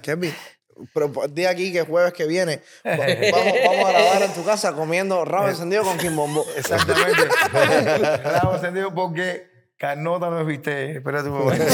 [0.00, 0.34] Kevin,
[0.94, 4.72] pero di aquí que jueves que viene va- vamos, vamos a grabar en tu casa
[4.74, 6.44] comiendo rabo encendido con quimbombo.
[6.56, 7.22] Exactamente.
[8.22, 9.46] Claro, encendido porque
[9.76, 10.92] Carnota no viste.
[10.98, 11.64] Espérate un momento.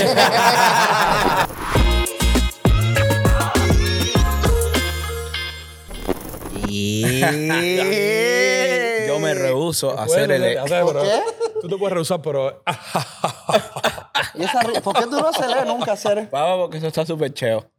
[9.07, 10.57] Yo me rehuso a hacer el.
[10.59, 11.21] ¿Por qué?
[11.61, 12.63] Tú te puedes rehusar, pero.
[14.35, 16.29] ¿Y esa ¿Por qué tú no se lees nunca hacer?
[16.31, 17.71] Vamos, porque eso está súper cheo.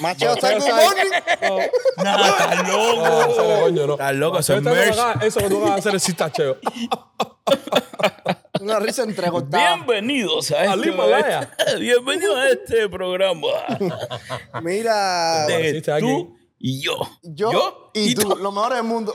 [0.00, 1.10] Macho, está el good morning.
[2.04, 3.92] No, estás loco.
[3.92, 5.22] Estás loco, eso es Eso que tú merch.
[5.22, 6.58] Eso que tú vas a hacer es cistacheo.
[8.60, 9.76] Una risa entrecortada.
[9.76, 11.50] Bienvenidos a Al este, Himalaya.
[11.78, 13.48] Bienvenidos a este programa.
[14.62, 15.46] Mira,
[16.00, 16.96] tú y yo.
[17.22, 19.14] yo, y, tú, lo mejor del mundo.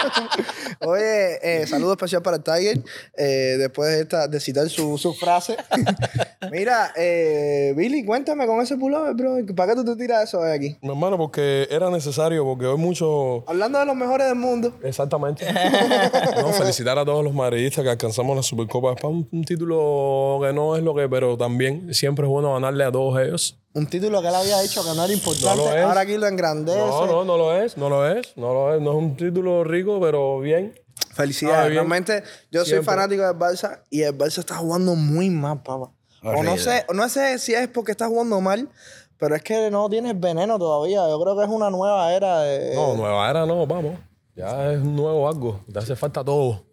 [0.80, 2.82] Oye, eh, saludo especial para el Tiger.
[3.16, 5.56] eh, después de, esta, de citar su, su frase.
[6.50, 9.36] Mira, eh, Billy, cuéntame con ese pullover, bro.
[9.54, 10.76] ¿Para qué tú te tiras eso de aquí?
[10.82, 13.44] Mi hermano, porque era necesario, porque hoy mucho.
[13.48, 14.74] Hablando de los mejores del mundo.
[14.82, 15.46] Exactamente.
[16.42, 19.14] no, felicitar a todos los madridistas que alcanzamos la Supercopa de España.
[19.14, 22.90] Un, un título que no es lo que, pero también siempre es bueno ganarle a
[22.90, 23.56] todos ellos.
[23.76, 25.62] Un título que él había dicho que no era importante.
[25.62, 25.86] No.
[25.88, 26.78] Ahora aquí lo engrandece.
[26.78, 28.80] No, no, no lo es, no lo es, no lo es.
[28.80, 30.74] No es un título rico, pero bien.
[31.14, 31.58] Felicidades.
[31.58, 31.74] Ah, bien.
[31.74, 35.92] Realmente, yo soy fanático del Barça y el Barça está jugando muy mal, papá.
[36.22, 38.70] O no sé, no sé si es porque está jugando mal,
[39.18, 41.06] pero es que no tiene veneno todavía.
[41.08, 42.74] Yo creo que es una nueva era de.
[42.74, 43.98] No, nueva era no, vamos.
[44.34, 45.60] Ya es un nuevo algo.
[45.70, 46.64] Te hace falta todo.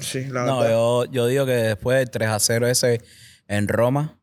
[0.00, 0.74] Sí, la No, verdad.
[0.74, 3.00] yo, yo digo que después del 3 a 0 ese
[3.46, 4.19] en Roma,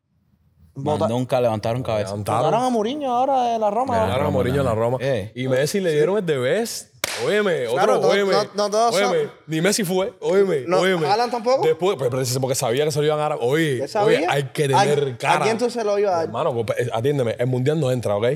[1.08, 2.14] nunca levantaron cabeza.
[2.14, 2.64] Votaron Levantaron.
[2.66, 3.96] a Mourinho ahora de la Roma.
[3.98, 4.98] Ganaron a Mourinho en la Roma.
[5.00, 5.32] Eh.
[5.34, 6.94] Y Messi le dieron el de best.
[7.26, 8.32] Óyeme, otro, Claro, no- óyeme.
[8.32, 9.30] no- no todos son- óyeme.
[9.46, 10.12] Ni Messi fue.
[10.20, 11.06] Óyeme, No, óyeme.
[11.06, 11.66] ¿Haaland tampoco?
[11.66, 13.38] Después, pues, pero porque sabía que se lo iban a dar.
[13.40, 15.44] Oye, oye, hay que ¿A- tener ¿A cara.
[15.44, 16.24] quién tú se lo ibas a dar?
[16.26, 17.34] Hermano, pues, atiéndeme.
[17.38, 18.26] El mundial no entra, ¿ok?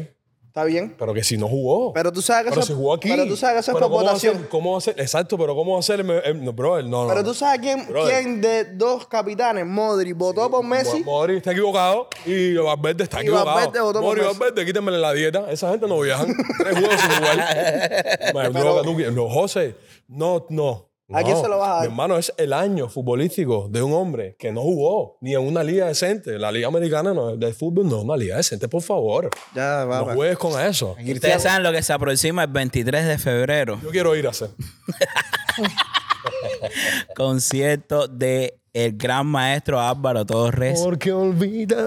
[0.53, 0.95] Está bien.
[0.99, 1.95] Pero que si no jugó.
[1.95, 3.09] Pero tú sabes que Pero eso- si jugó aquí.
[3.09, 4.47] pero tú sabes que eso es por ¿cómo votación.
[4.51, 5.01] ¿Cómo va a ser?
[5.01, 6.01] Exacto, pero ¿cómo ser?
[6.01, 7.09] el- el- no, bro, no, no.
[7.09, 8.23] Pero tú sabes quién, Brother.
[8.23, 10.99] quién de dos capitanes, Modri, votó por Messi.
[11.05, 13.47] Mo- Modri está equivocado y Valverde está Y equivocado.
[13.57, 14.39] Valverde votó por Modri y Messi.
[14.39, 15.51] Valverde, quítenmele la dieta.
[15.51, 16.27] Esa gente no viajan.
[16.59, 19.13] Tres juegos sin jugar.
[19.15, 19.75] No, José,
[20.09, 20.92] no, no.
[21.15, 21.43] ¿A quién no.
[21.43, 21.81] se lo vas a dar?
[21.83, 25.63] Mi hermano, es el año futbolístico de un hombre que no jugó ni en una
[25.63, 26.39] liga decente.
[26.39, 29.31] La liga americana no, de fútbol no es una liga decente, por favor.
[29.55, 30.15] Ya, va, No va.
[30.15, 30.97] juegues con eso.
[30.99, 33.79] Ustedes saben lo que se aproxima el 23 de febrero.
[33.83, 34.51] Yo quiero ir a hacer.
[37.17, 41.85] Concierto de el gran maestro Álvaro Torres Porque olvida.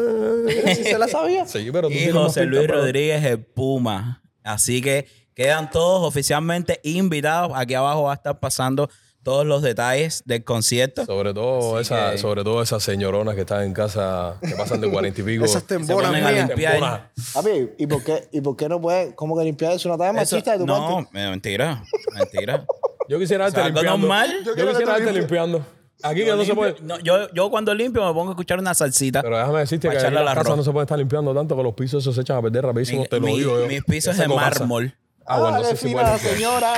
[0.75, 1.47] ¿Sí se la sabía?
[1.47, 4.21] Sí, pero tú y José pinta, Luis pero- Rodríguez el Puma.
[4.43, 7.51] Así que quedan todos oficialmente invitados.
[7.55, 8.89] Aquí abajo va a estar pasando
[9.25, 11.03] todos los detalles del concierto.
[11.05, 14.79] Sobre todo, Así esa, que- sobre todo esas señoronas que están en casa, que pasan
[14.79, 15.43] de cuarenta y pico.
[15.43, 17.09] Esas Se temporas ponen a limpiar.
[17.33, 19.13] Papi, ¿y por qué, y por qué no puede?
[19.15, 21.09] ¿Cómo que limpiar es una talla Eso- machista de tu no, parte?
[21.11, 21.83] mentira,
[22.13, 22.65] mentira.
[23.09, 24.07] Yo quisiera darte O sea, algo limpiando.
[24.07, 24.31] normal.
[24.45, 25.65] Yo, que quisiera darte limpiando.
[26.03, 26.75] Aquí que Yo no se puede.
[26.81, 29.21] no, yo, yo cuando limpio me pongo a escuchar una salsita.
[29.21, 30.57] Pero déjame decirte que en casas arroz.
[30.57, 33.01] no se puede estar limpiando tanto que los pisos esos se echan a perder rapidísimo.
[33.03, 33.67] Mi- te lo mi- digo yo.
[33.67, 34.93] mis pisos de mármol.
[35.25, 36.73] Ah, bueno, sí, sí puede señora.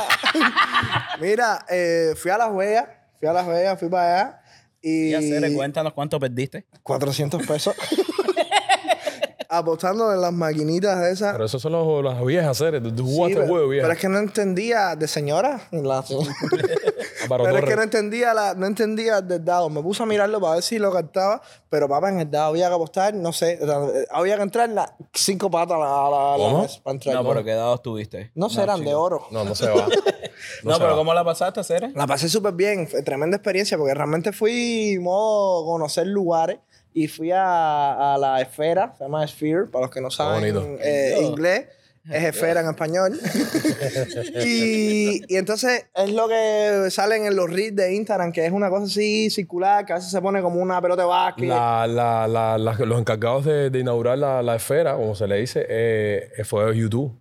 [1.20, 2.86] Mira, eh, fui a Las Vegas,
[3.20, 4.42] fui a Las Vegas, fui para allá
[4.82, 5.10] y...
[5.10, 6.66] Y hacer, cuéntanos cuánto perdiste.
[6.84, 7.76] 400 pesos.
[9.50, 11.32] Apostando en las maquinitas esas.
[11.34, 12.84] Pero esos son los, las viejas series.
[12.84, 15.62] Tú Sí, jugaste pero, juego, pero es que no entendía de señora.
[15.72, 16.04] La-
[17.28, 19.70] pero es que no entendía, la, no entendía del dado.
[19.70, 21.42] Me puse a mirarlo para ver si lo captaba.
[21.70, 23.60] Pero papá, en el dado había que apostar, no sé.
[24.12, 27.16] Había que entrar las cinco patas a la, la- para entrar.
[27.16, 28.32] No, pero ¿qué dados tuviste?
[28.36, 29.28] No sé, eran de oro.
[29.32, 29.88] No, no se va.
[30.64, 30.96] No, pero va.
[30.96, 31.92] ¿cómo la pasaste, Cere?
[31.96, 36.60] La pasé súper bien, fue tremenda experiencia porque realmente fui modo conocer lugares
[36.94, 41.18] y fui a, a la esfera, se llama Sphere, para los que no saben eh,
[41.22, 41.66] inglés.
[42.10, 43.20] Es esfera en español.
[44.46, 48.70] y, y entonces es lo que salen en los reels de Instagram, que es una
[48.70, 51.50] cosa así circular, que a veces se pone como una pelota de básquet.
[51.50, 55.66] La, la, la, los encargados de, de inaugurar la, la esfera, como se le dice,
[55.68, 57.18] eh, fue YouTube.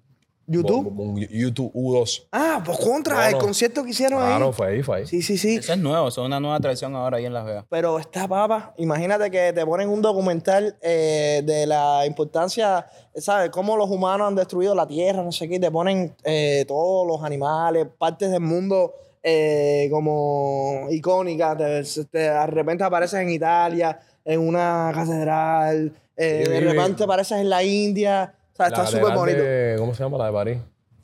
[0.47, 1.27] ¿YouTube?
[1.31, 2.27] YouTube U2.
[2.33, 4.53] Ah, pues contra el concierto que hicieron Claro, ahí.
[4.53, 5.07] fue ahí, fue ahí.
[5.07, 5.57] Sí, sí, sí.
[5.57, 7.65] Eso es nuevo, eso es una nueva tradición ahora ahí en Las Vegas.
[7.69, 8.75] Pero está papa.
[8.79, 13.51] Imagínate que te ponen un documental eh, de la importancia, ¿sabes?
[13.51, 15.57] Cómo los humanos han destruido la tierra, no sé qué.
[15.57, 21.57] y Te ponen eh, todos los animales, partes del mundo eh, como icónicas.
[21.59, 25.93] Te- te- de repente apareces en Italia, en una catedral.
[26.17, 28.33] eh, Sí, de repente apareces en la India.
[28.59, 29.39] O sea, está súper bonito.
[29.43, 30.59] de- ¿Cómo se llama la de París?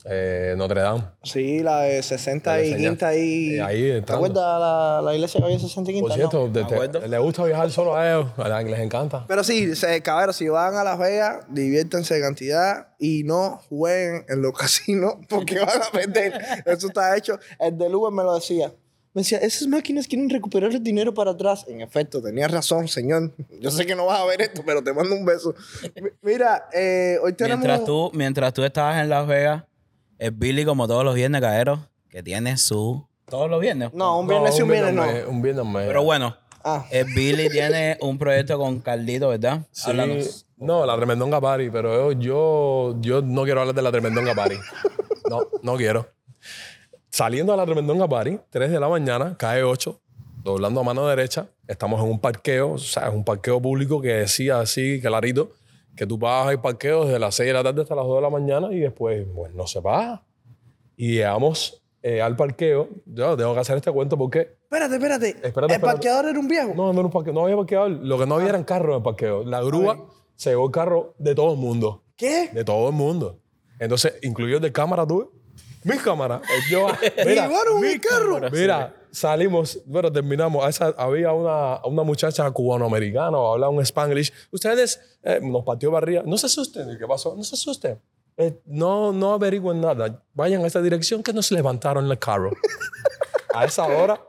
[0.05, 1.01] Eh, Notre Dame.
[1.23, 3.55] Sí, la de 60 La y de quinta ahí.
[3.55, 4.25] Eh, ahí ¿Te entrando.
[4.25, 6.09] acuerdas la, la iglesia que había en 60 y quinta?
[6.09, 6.15] Por No.
[6.29, 6.99] cierto, de- me acuerdo.
[6.99, 9.23] te- le gusta viajar solo a ellos, a la- les encanta.
[9.29, 14.25] Pero sí, se, cabrón, si van a Las Vegas, diviértanse de cantidad y no jueguen
[14.27, 16.33] en los casinos porque van a perder.
[16.65, 17.39] Eso está hecho.
[17.57, 18.73] El del Uber me lo decía.
[19.13, 21.65] Me decía, esas máquinas quieren recuperar el dinero para atrás.
[21.67, 23.31] En efecto, tenías razón, señor.
[23.59, 25.53] Yo sé que no vas a ver esto, pero te mando un beso.
[26.01, 27.59] Mi- Mira, eh, hoy tenemos...
[27.59, 29.63] Mientras tú, mientras tú estabas en Las Vegas,
[30.17, 31.79] el Billy, como todos los viernes, caeros,
[32.09, 33.07] que tiene su...
[33.25, 33.93] ¿Todos los viernes?
[33.93, 35.05] No, un viernes sí, un viernes no.
[35.05, 36.85] me- Un viernes Pero bueno, Ah.
[36.91, 39.61] el Billy tiene un proyecto con Carlito, ¿verdad?
[39.71, 40.45] Sí, Háblanos.
[40.57, 44.55] no, la Tremendonga Party, pero yo, yo, yo no quiero hablar de la Tremendonga Party.
[45.29, 46.07] No, no quiero.
[47.13, 50.01] Saliendo a la Tremendonga Party, 3 de la mañana, cae 8,
[50.43, 54.07] doblando a mano derecha, estamos en un parqueo, o sea, es un parqueo público que
[54.07, 55.51] decía así, clarito,
[55.95, 58.21] que tú pagas el parqueo desde las 6 de la tarde hasta las 2 de
[58.23, 60.23] la mañana y después, pues, no se paga.
[60.97, 65.29] Y llegamos eh, al parqueo, yo tengo que hacer este cuento porque Espérate, espérate.
[65.43, 66.73] Espérate, ¿El parqueador era un viejo?
[66.75, 67.91] no, no, era un parque- no había parqueador.
[67.91, 69.43] Lo que no había eran carros en el parqueo.
[69.43, 72.05] La grúa se llevó el carro de todo el mundo.
[72.17, 72.49] ¿Qué?
[72.51, 73.39] De todo el mundo.
[73.77, 75.29] Entonces, incluido el de cámara, tú.
[75.83, 76.41] Mi cámara.
[76.43, 78.39] Eh, Yo, ¿Y mira, llevaron mi carro?
[78.51, 80.67] mira, salimos, bueno, terminamos.
[80.67, 84.31] Esa- había una, una muchacha cubanoamericana hablaba un spanglish.
[84.51, 86.23] Ustedes eh, nos partió barriga.
[86.25, 86.89] No se asusten.
[86.91, 87.35] ¿Y ¿Qué pasó?
[87.35, 87.99] No se asusten.
[88.37, 90.23] Eh, no, no averigüen nada.
[90.33, 92.51] Vayan a esa dirección que nos levantaron el carro.
[93.53, 94.19] a esa hora,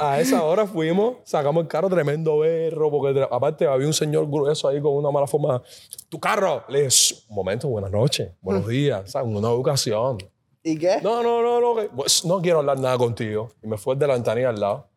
[0.00, 4.66] a esa hora fuimos, sacamos el carro tremendo berro, porque aparte había un señor grueso
[4.68, 5.62] ahí con una mala forma.
[6.08, 6.64] Tu carro.
[6.68, 9.28] Le dije, "Shh, un momento, buenas noches, buenos días, ¿sabes?
[9.28, 10.16] Una educación.
[10.66, 10.98] ¿Y qué?
[11.02, 13.50] No, no, no, no, pues, no quiero hablar nada contigo.
[13.62, 14.88] Y me fue de la ventanilla al lado.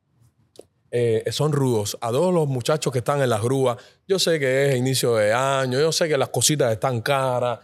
[0.89, 1.97] Eh, son rudos.
[1.99, 3.77] A todos los muchachos que están en las grúas,
[4.07, 7.59] yo sé que es inicio de año, yo sé que las cositas están caras,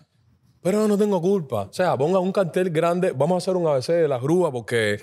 [0.63, 1.63] pero no tengo culpa.
[1.69, 4.97] O sea, ponga un cartel grande, vamos a hacer un ABC de las grúas porque...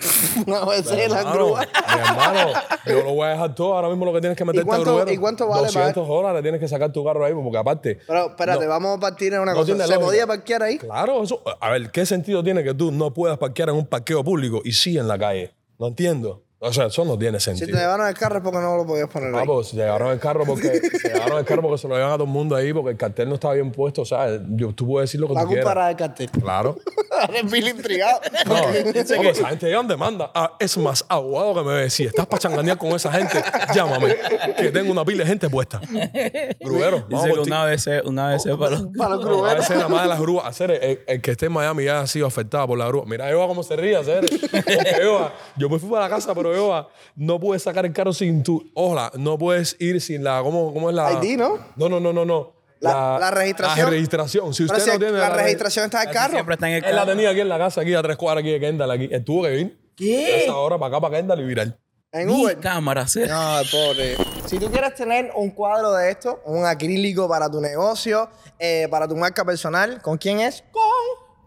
[0.47, 1.59] Una vez en la Hermano, grúa.
[1.61, 2.49] mi hermano,
[2.85, 3.73] yo lo voy a dejar todo.
[3.75, 5.11] Ahora mismo lo que tienes que meterte cuánto- al gruero.
[5.13, 7.99] y cuánto vale 200 dólares tienes que sacar tu carro ahí, porque aparte...
[8.07, 8.69] Pero espérate, No.
[8.69, 9.71] vamos a partir en una No cosa.
[9.73, 9.99] ¿Se lógica.
[9.99, 10.77] podía parquear ahí?
[10.79, 14.23] Claro, eso, a ver, ¿qué sentido tiene que tú no puedas parquear en un parqueo
[14.23, 15.53] público y sí en la calle?
[15.77, 16.43] No entiendo.
[16.63, 17.79] O sea, eso no tiene Si te sentido.
[17.79, 19.47] llevaron el carro es porque no lo podías poner Ah, ahí.
[19.47, 22.13] pues se llevaron el carro porque se llevaron el carro porque se lo llevan a
[22.13, 24.03] todo el mundo ahí porque el cartel no estaba bien puesto.
[24.03, 25.75] O sea, yo, tú puedes decir lo que La tú culpa quieras.
[25.75, 26.29] era del cartel.
[26.29, 26.77] Claro.
[27.29, 28.19] Eres Billy intrigado.
[28.45, 30.31] No, no, esa gente llegan demanda.
[30.35, 33.43] Ah, es más, abogado que me ve, si estás para changanear con esa gente,
[33.73, 34.15] llámame,
[34.57, 35.79] que tengo una pila de gente puesta.
[35.79, 36.13] Dice
[36.59, 37.49] que ti.
[37.49, 38.83] una vez, una vez para los...
[38.97, 39.57] Para los gruberos.
[39.59, 40.45] veces nada más de las grúas.
[40.45, 43.03] Hacer el, el que esté en Miami ya ha sido afectado por la grúa.
[43.07, 44.25] Mira, Eva cómo se ríe, hacer.
[45.01, 46.50] Eva, yo me fui para la casa, pero
[47.15, 48.63] No puedes sacar el carro sin tu.
[48.73, 50.41] Hola, no puedes ir sin la.
[50.41, 51.11] ¿Cómo, cómo es la.
[51.13, 51.57] ID, ¿no?
[51.75, 52.53] No, no, no, no, no.
[52.79, 53.85] La- la registración.
[53.85, 54.53] La registración.
[54.53, 55.17] Si usted si no tiene.
[55.19, 56.31] la registración está del carro.
[56.33, 57.11] Siempre está en el Él la carro.
[57.11, 58.89] tenía aquí en la casa, aquí a tres cuadras aquí de Kendall.
[58.91, 59.07] Aquí.
[59.11, 59.79] Él tuvo que ir.
[59.95, 60.45] ¿Qué?
[60.45, 61.77] Esa hora para acá, para Kendall y virar.
[62.13, 62.57] En Mi Uber.
[62.59, 63.21] cámara, sí.
[63.27, 64.17] No, pobre.
[64.47, 68.27] Si tú quieres tener un cuadro de esto, un acrílico para tu negocio,
[68.59, 70.63] eh, para tu marca personal, ¿con quién es?
[70.71, 70.81] Con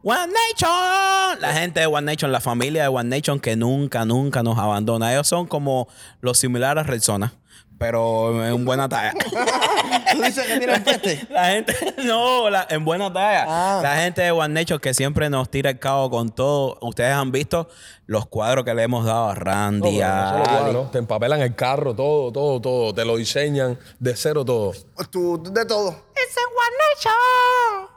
[0.07, 1.41] One Nation.
[1.41, 5.11] La gente de One Nation, la familia de One Nation que nunca, nunca nos abandona.
[5.13, 5.89] Ellos son como
[6.21, 7.33] los similares a Rexona,
[7.79, 9.15] pero en buena talla.
[10.13, 11.27] Tú dices que tienen peste.
[11.31, 13.47] La gente, no, la- en buena talla.
[13.49, 13.81] Ah.
[13.83, 16.79] La gente de One Nation que siempre nos tira el cabo con todo.
[16.83, 17.69] Ustedes han visto
[18.07, 21.95] los cuadros que le hemos dado a Randy, no a cuadros, Te empapelan el carro,
[21.97, 22.95] todo, todo, todo.
[22.95, 24.73] Te lo diseñan de cero todo.
[25.11, 25.91] Tú, de todo.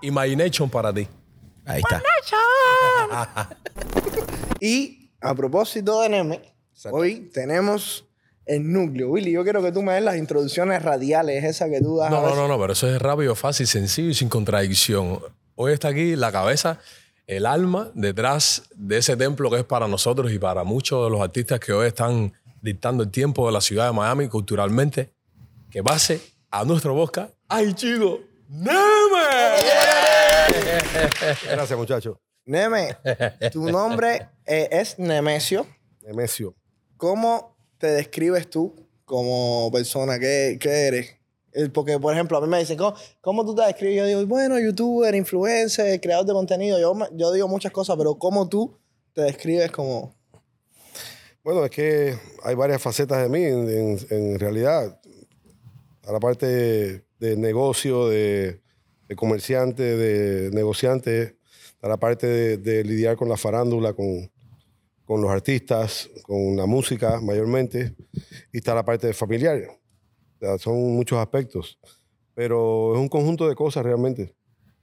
[0.02, 1.08] Imagination para ti.
[1.68, 2.02] Ahí está.
[4.60, 6.42] Y a propósito de Neme,
[6.92, 8.06] hoy tenemos
[8.46, 9.10] el núcleo.
[9.10, 12.10] Willy, yo quiero que tú me des las introducciones radiales, esas que tú das.
[12.10, 15.20] No, no, no, no, pero eso es rápido, fácil, sencillo y sin contradicción.
[15.56, 16.80] Hoy está aquí la cabeza,
[17.28, 21.22] el alma detrás de ese templo que es para nosotros y para muchos de los
[21.22, 25.12] artistas que hoy están dictando el tiempo de la ciudad de Miami culturalmente,
[25.70, 28.22] que base a nuestro Bosca, ¡ay, chido!
[28.50, 29.87] ¡Neme!
[31.52, 32.18] Gracias, muchachos.
[32.46, 32.96] Neme,
[33.52, 35.66] tu nombre eh, es Nemesio.
[36.02, 36.56] Nemesio.
[36.96, 38.74] ¿Cómo te describes tú
[39.06, 40.18] como persona?
[40.20, 41.14] ¿Qué, qué eres?
[41.74, 43.98] Porque, por ejemplo, a mí me dicen, ¿cómo, cómo tú te describes?
[43.98, 46.80] Yo digo, bueno, youtuber, influencer, creador de contenido.
[46.80, 48.78] Yo, yo digo muchas cosas, pero ¿cómo tú
[49.14, 50.16] te describes como...?
[51.44, 55.00] Bueno, es que hay varias facetas de mí, en, en- en realidad.
[56.06, 58.62] A la parte de, de negocio, de,
[59.08, 61.38] de comerciante, de negociante,
[61.82, 64.32] a la parte de, de lidiar con la farándula, con,
[65.06, 67.96] con los artistas, con la música mayormente,
[68.52, 69.58] y está la parte de familiar.
[70.36, 71.80] O sea, son muchos aspectos,
[72.34, 74.36] pero es un conjunto de cosas realmente.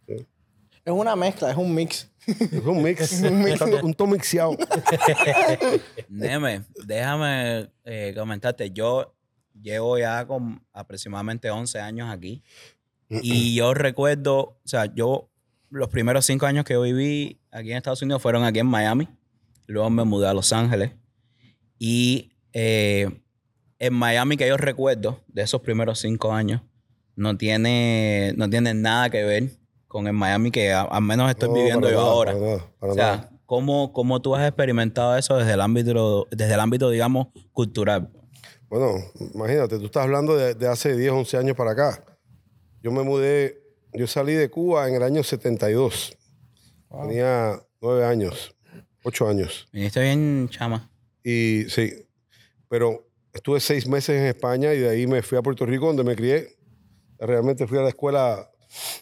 [0.06, 2.10] Es una mezcla, es un mix.
[2.26, 3.22] Es un mix,
[3.82, 4.56] un todo mixeado.
[6.08, 8.70] Neme, déjame eh, comentarte.
[8.70, 9.14] Yo
[9.60, 12.42] llevo ya con aproximadamente 11 años aquí.
[13.22, 15.28] Y yo recuerdo, o sea, yo
[15.70, 19.08] los primeros cinco años que yo viví aquí en Estados Unidos fueron aquí en Miami.
[19.66, 20.92] Luego me mudé a Los Ángeles.
[21.78, 23.08] Y eh,
[23.78, 26.62] en Miami que yo recuerdo de esos primeros cinco años
[27.16, 29.50] no tiene, no tiene nada que ver
[29.88, 32.32] con el Miami que a- al menos estoy No, viviendo yo nada, ahora.
[32.32, 33.30] para nada, para o sea, nada.
[33.46, 38.10] ¿cómo, cómo tú has experimentado eso desde el ámbito, desde el ámbito digamos, cultural?
[38.68, 38.94] Bueno,
[39.34, 42.04] imagínate, tú estás hablando de, de hace 10, 11 años para acá.
[42.84, 43.62] Yo me mudé,
[43.94, 46.18] yo salí de Cuba en el año 72.
[46.90, 48.54] Tenía 9 años,
[49.04, 49.66] 8 años.
[49.72, 50.90] Viniste bien, chama.
[51.24, 52.06] Y sí,
[52.68, 56.04] pero estuve seis meses en España y de ahí me fui a Puerto Rico donde
[56.04, 56.58] me crié.
[57.18, 58.50] Realmente fui a la escuela,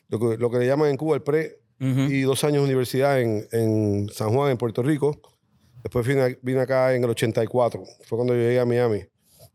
[0.09, 3.21] lo que, lo que le llaman en Cuba el pre, y dos años de universidad
[3.21, 5.21] en, en San Juan, en Puerto Rico.
[5.83, 7.83] Después vine, vine acá en el 84.
[8.05, 9.01] Fue cuando yo llegué a Miami.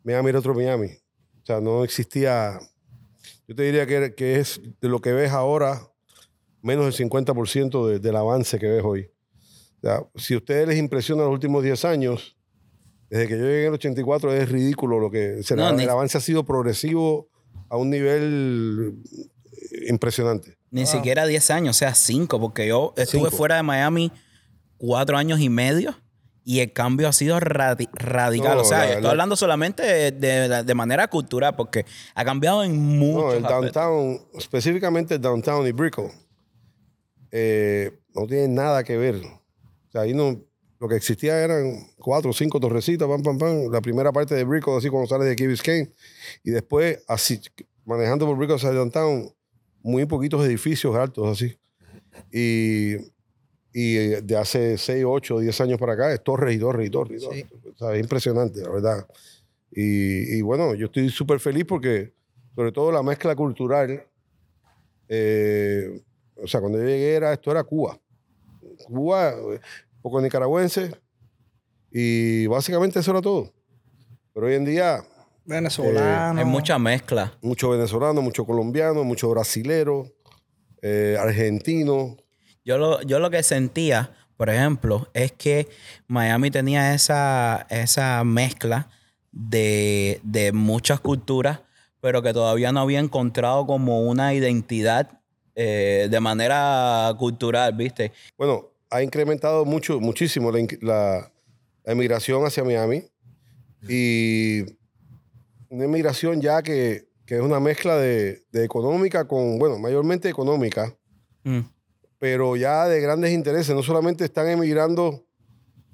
[0.04, 0.88] Miami era otro Miami.
[0.88, 2.60] O sea, no existía...
[3.48, 5.82] Yo te diría que, que es de lo que ves ahora,
[6.62, 9.10] menos del 50% de- del avance que ves hoy.
[9.78, 12.36] O sea, si a ustedes les impresiona los últimos 10 años,
[13.10, 15.38] desde que yo llegué en el 84 es ridículo lo que...
[15.40, 17.30] o sea, No, el, avance ha sido progresivo
[17.70, 18.96] a un nivel
[19.88, 20.58] impresionante.
[20.72, 23.38] Ni siquiera 10 años, o sea, 5, porque yo estuve Cinco.
[23.38, 24.12] fuera de Miami
[24.78, 25.96] cuatro años y medio
[26.50, 28.56] y el cambio ha sido radi- radical.
[28.56, 31.86] No, o sea, la- estoy la- hablando solamente de, de- de manera cultural, porque
[32.16, 33.74] ha cambiado en muchos No, el aspectos.
[33.74, 36.10] downtown, específicamente el downtown y Brickell,
[37.32, 39.16] eh, no tiene nada que ver.
[39.16, 40.40] O sea, ahí no,
[40.80, 43.72] lo que existía eran cuatro o cinco torrecitas, pam, pam, pam.
[43.72, 45.92] La primera parte de Brickell, así cuando sales de Key Biscayne.
[46.44, 47.42] Y después, así,
[47.86, 49.34] manejando por Brickell hacia downtown,
[49.82, 51.58] muy poquitos edificios altos así.
[52.32, 52.96] Y,
[53.74, 56.90] y eh, de hace 6, 8, 10 años para acá es torres y torres y
[56.90, 57.22] torres.
[57.24, 57.46] y torres.
[57.74, 59.08] O sea, es impresionante, la verdad.
[59.72, 62.14] Y, y bueno, yo estoy súper feliz porque,
[62.56, 64.04] sobre todo, la mezcla cultural.
[65.10, 66.02] eh,
[66.42, 68.00] o sea, cuando yo llegué, era, esto era Cuba.
[68.86, 69.60] Cuba, eh,
[69.96, 70.92] un poco nicaragüense.
[71.92, 73.52] Y básicamente eso era todo.
[74.34, 75.04] Pero hoy en día,
[75.46, 76.40] Venezolano.
[76.40, 77.34] Hay mucha mezcla.
[77.42, 80.12] mucho venezolano, mucho colombiano, mucho brasilero,
[80.82, 82.18] eh, argentino.
[82.68, 85.70] Yo lo, yo lo que sentía, por ejemplo, es que
[86.08, 88.90] Miami tenía esa, esa mezcla
[89.32, 91.62] de, de muchas culturas,
[92.02, 95.22] pero que todavía no había encontrado como una identidad
[95.56, 98.12] eh, de manera cultural, ¿viste?
[98.38, 101.32] Bueno, ha incrementado mucho, muchísimo la, la
[101.86, 103.06] emigración hacia Miami.
[103.88, 104.64] Y
[105.70, 110.94] una emigración ya que, que es una mezcla de, de económica con, bueno, mayormente económica,
[111.48, 111.62] Mm.
[112.20, 113.76] Pero ya de grandes intereses.
[113.76, 115.26] No solamente están emigrando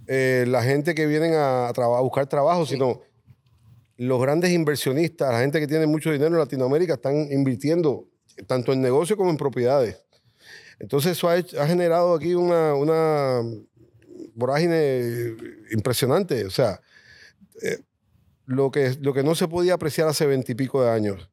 [0.08, 3.02] eh, la gente que vienen a, buscar trabajo, sino
[3.98, 8.10] los grandes inversionistas, la gente que tiene mucho dinero en Latinoamérica, están invirtiendo
[8.48, 10.04] tanto en negocio como en propiedades.
[10.80, 13.42] Entonces eso ha, hecho- ha generado aquí una, una
[14.34, 15.36] vorágine
[15.72, 16.46] impresionante.
[16.46, 16.82] O sea,
[17.62, 17.80] eh,
[18.46, 21.30] lo, que, lo que no se podía apreciar hace veintipico de años.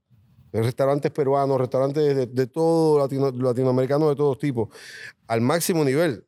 [0.52, 4.68] Restaurantes peruanos, restaurantes de, de todo latino, latinoamericanos de todos tipos,
[5.28, 6.24] al máximo nivel.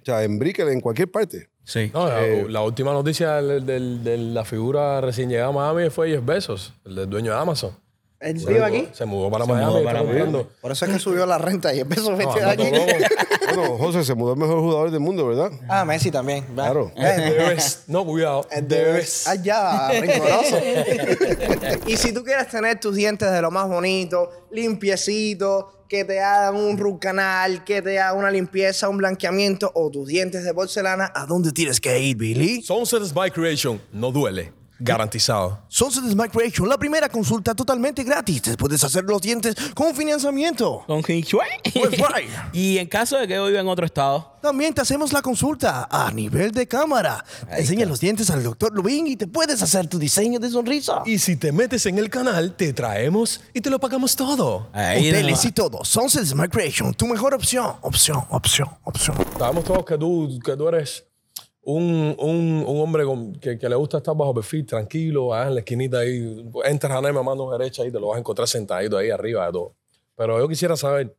[0.00, 1.48] O sea, en Brickell, en cualquier parte.
[1.64, 1.90] Sí.
[1.94, 5.90] No, la, Eh, la última noticia del- del- de la figura recién llegada a Miami
[5.90, 7.70] fue Jeff Bezos, el del dueño de Amazon.
[8.22, 8.88] ¿Él vive aquí?
[8.92, 9.72] Se mudó para Se Miami.
[9.72, 10.48] mudó para comprando.
[10.60, 12.62] Por eso es que subió la renta y empezó a no, aquí.
[12.70, 12.84] no, no.
[13.54, 15.50] Bueno, José se mudó el mejor jugador del mundo, ¿verdad?
[15.68, 16.44] Ah, Messi también.
[16.50, 16.72] ¿verdad?
[16.72, 16.92] Claro.
[16.96, 17.84] Eh, Debes.
[17.88, 18.46] No, cuidado.
[18.62, 19.26] Debes.
[19.26, 20.56] Ah, ya, rencoroso.
[21.86, 26.56] y si tú quieres tener tus dientes de lo más bonito, limpiecitos, que te hagan
[26.56, 31.12] un root canal, que te hagan una limpieza, un blanqueamiento o tus dientes de porcelana,
[31.14, 32.62] ¿a dónde tienes que ir, Billy?
[32.62, 34.52] Sunsets by Creation no duele.
[34.82, 35.62] Garantizado.
[35.68, 38.42] Sunset Smile Creation, la primera consulta totalmente gratis.
[38.42, 40.84] Te puedes hacer los dientes con financiamiento.
[40.86, 41.02] Con.
[41.02, 41.22] Pues,
[42.52, 46.10] y en caso de que viva en otro estado, También te hacemos la consulta a
[46.10, 47.24] nivel de cámara.
[47.50, 51.02] Enseña los dientes al doctor Lubin y te puedes hacer tu diseño de sonrisa.
[51.06, 54.68] Y si te metes en el canal, te traemos y te lo pagamos todo.
[54.72, 55.84] ahí Hoteles y todo.
[55.84, 57.76] Sunset Smile Creation, tu mejor opción.
[57.82, 59.16] Opción, opción, opción.
[59.38, 61.04] Sabemos todos que tú, que tú eres
[61.62, 65.54] un, un, un hombre con- que, que le gusta estar bajo perfil, tranquilo, ah, en
[65.54, 66.44] la esquinita ahí.
[66.64, 69.52] Entras a Neme, mano derecha y te lo vas a encontrar sentadito ahí arriba de
[69.52, 69.74] todo.
[70.16, 71.16] Pero yo quisiera saber,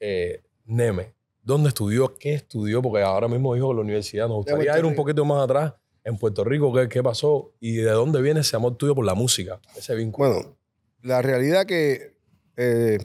[0.00, 2.14] eh, Neme, ¿dónde estudió?
[2.18, 2.82] ¿Qué estudió?
[2.82, 4.28] Porque ahora mismo dijo que la universidad.
[4.28, 5.74] Nos gustaría ir un poquito más atrás.
[6.04, 7.52] En Puerto Rico, ¿qué, qué pasó?
[7.60, 9.60] ¿Y de dónde viene ese amor tuyo por la música?
[9.76, 10.28] Ese vínculo.
[10.30, 10.56] Bueno,
[11.02, 12.16] la realidad que
[12.56, 12.98] eh,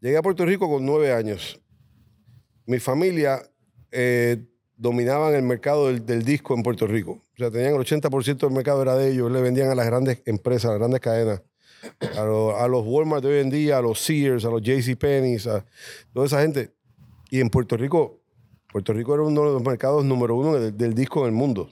[0.00, 1.60] llegué a Puerto Rico con nueve años.
[2.66, 3.42] Mi familia
[3.90, 4.44] eh,
[4.80, 7.12] dominaban el mercado del, del disco en Puerto Rico.
[7.34, 9.30] O sea, tenían el 80% del mercado era de ellos.
[9.30, 11.42] Le vendían a las grandes empresas, a las grandes cadenas.
[12.16, 15.36] A, lo- a los Walmart de hoy en día, a los Sears, a los JCPenney,
[15.48, 15.64] a
[16.12, 16.72] toda esa gente.
[17.30, 18.20] Y en Puerto Rico,
[18.72, 21.68] Puerto Rico era uno de los mercados número uno del, del disco en el mundo.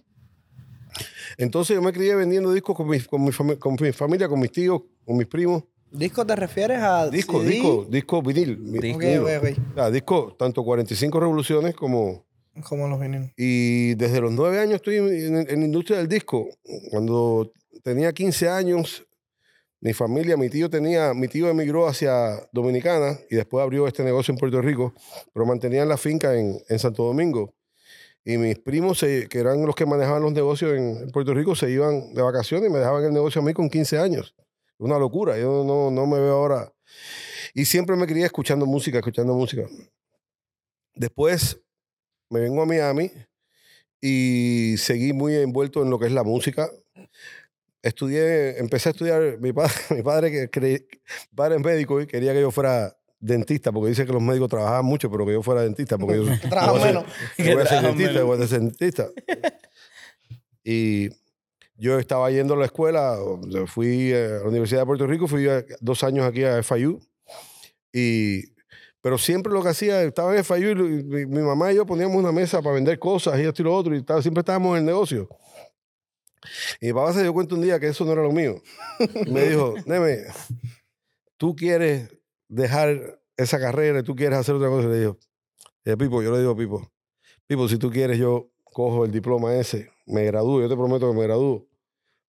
[1.36, 4.40] Entonces yo me crié vendiendo discos con mi, con mi, fami- con mi familia, con
[4.40, 5.62] mis tíos, con mis primos.
[5.90, 7.50] ¿Disco te refieres a Disco, CD?
[7.50, 8.58] disco, disco vinil.
[8.58, 9.22] mi- Ok, vinilo.
[9.24, 9.58] ok, ok.
[9.70, 12.26] O sea, disco, tanto 45 revoluciones como...
[12.66, 13.30] Como los vinilos.
[13.36, 16.48] Y desde los nueve años estoy en, en la industria del disco.
[16.90, 19.06] Cuando tenía 15 años,
[19.80, 24.32] mi familia, mi tío tenía, mi tío emigró hacia Dominicana y después abrió este negocio
[24.32, 24.92] en Puerto Rico,
[25.32, 27.54] pero mantenían la finca en, en Santo Domingo.
[28.24, 31.70] Y mis primos, se- que eran los que manejaban los negocios en Puerto Rico, se
[31.70, 34.34] iban de vacaciones y me dejaban el negocio a mí con 15 años.
[34.78, 35.38] Una locura.
[35.38, 36.72] Yo no, no me veo ahora.
[37.54, 39.62] Y siempre me crié escuchando música, escuchando música.
[40.94, 41.60] Después
[42.30, 43.10] me vengo a Miami
[44.00, 46.70] y seguí muy envuelto en lo que es la música.
[47.82, 50.86] Estudié, empecé a estudiar, mi padre, mi padre, que cre-
[51.34, 54.84] padre es médico y quería que yo fuera dentista, porque dice que los médicos trabajaban
[54.84, 57.04] mucho, pero que yo fuera dentista, porque yo ser- menos.
[57.38, 59.08] yo voy a ser dentista, voy a ser dentista.
[60.64, 61.08] Y
[61.76, 63.16] yo estaba yendo a la escuela,
[63.66, 67.00] fui a la Universidad de Puerto Rico, fui a- dos años aquí a FIU,
[67.92, 68.42] y,
[69.00, 72.16] pero siempre lo que hacía, estaba en FIU y mi, mi mamá y yo poníamos
[72.16, 74.78] una mesa para vender cosas y esto y lo otro, y estaba- siempre estábamos en
[74.80, 75.28] el negocio.
[76.80, 78.62] Y mi papá se dio cuenta un día que eso no era lo mío.
[79.30, 80.24] Me dijo, Neme,
[81.36, 82.08] tú quieres
[82.48, 84.88] dejar esa carrera y tú quieres hacer otra cosa.
[84.88, 85.18] Y le digo,
[85.84, 86.90] eh, Pipo, yo le digo, Pipo,
[87.46, 91.16] Pipo, si tú quieres, yo cojo el diploma ese, me gradúo, yo te prometo que
[91.16, 91.66] me gradúo.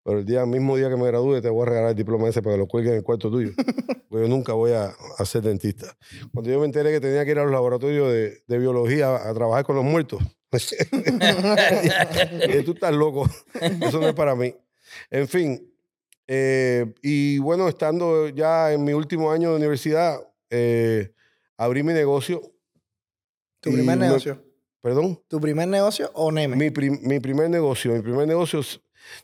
[0.05, 2.41] Pero el día, mismo día que me gradúe, te voy a regalar el diploma ese
[2.43, 3.51] para que lo cuelgues en el cuarto tuyo.
[4.07, 5.97] Porque yo nunca voy a, a ser dentista.
[6.31, 9.29] Cuando yo me enteré que tenía que ir a los laboratorios de, de biología a,
[9.29, 10.21] a trabajar con los muertos,
[12.49, 13.27] y tú estás loco.
[13.81, 14.53] Eso no es para mí.
[15.09, 15.73] En fin.
[16.27, 21.11] eh, y bueno, estando ya en mi último año de universidad, eh,
[21.57, 22.41] abrí mi negocio.
[23.59, 24.41] ¿Tu primer me- negocio?
[24.81, 25.19] Perdón.
[25.27, 26.55] ¿Tu primer negocio o Neme?
[26.55, 28.61] Mi, prim- mi primer negocio, mi primer negocio,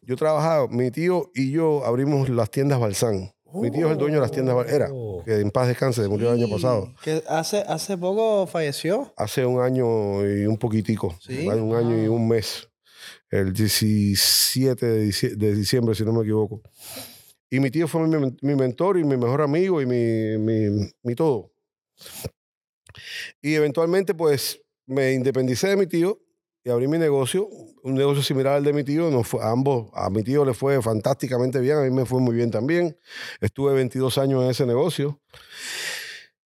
[0.01, 3.31] yo trabajaba, mi tío y yo abrimos las tiendas Balsán.
[3.53, 4.75] Mi tío es el dueño de las tiendas Balsán.
[4.75, 5.21] Era, Oh.
[5.25, 6.93] que en paz descanse, murió el año pasado.
[7.03, 9.13] Que hace, hace poco falleció.
[9.17, 11.15] Hace un año y un poquitico.
[11.19, 11.45] Sí.
[11.47, 12.69] Un año y un mes.
[13.29, 16.61] El 17 de, dicie- de diciembre, si no me equivoco.
[17.49, 21.51] Y mi tío fue mi mentor y mi mejor amigo y mi, mi, mi todo.
[23.41, 26.19] Y eventualmente, pues, me independicé de mi tío
[26.63, 27.47] y abrí mi negocio,
[27.83, 29.09] un negocio similar al de mi tío.
[29.09, 32.19] Nos fue, a ambos, a mi tío le fue fantásticamente bien, a mí me fue
[32.21, 32.97] muy bien también.
[33.39, 35.19] Estuve 22 años en ese negocio.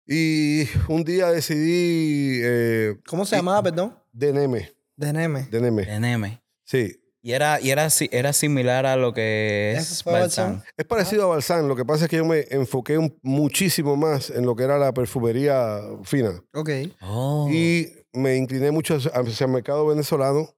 [0.06, 3.96] Y un día decidí eh, ¿Cómo se llamaba, perdón?
[4.12, 5.48] de Neme, De Neme.
[5.50, 5.98] de Neme.
[5.98, 6.40] NM.
[6.64, 6.98] Sí.
[7.24, 10.04] Y era, y era, si- era similar a lo que ¿Eso es.
[10.04, 10.60] Balsam?
[10.76, 14.28] Es parecido a Balsán, lo que pasa es que yo me enfoqué un- muchísimo más
[14.30, 16.42] en lo que era la perfumería fina.
[16.52, 16.70] Ok.
[17.00, 17.48] Oh.
[17.48, 20.54] Y me incliné mucho hacia el mercado venezolano.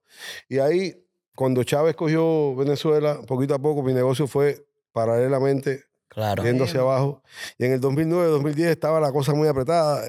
[0.49, 0.95] Y ahí,
[1.35, 6.43] cuando Chávez cogió Venezuela, poquito a poco mi negocio fue paralelamente claro.
[6.43, 7.21] yendo hacia abajo.
[7.57, 10.03] Y en el 2009, 2010 estaba la cosa muy apretada.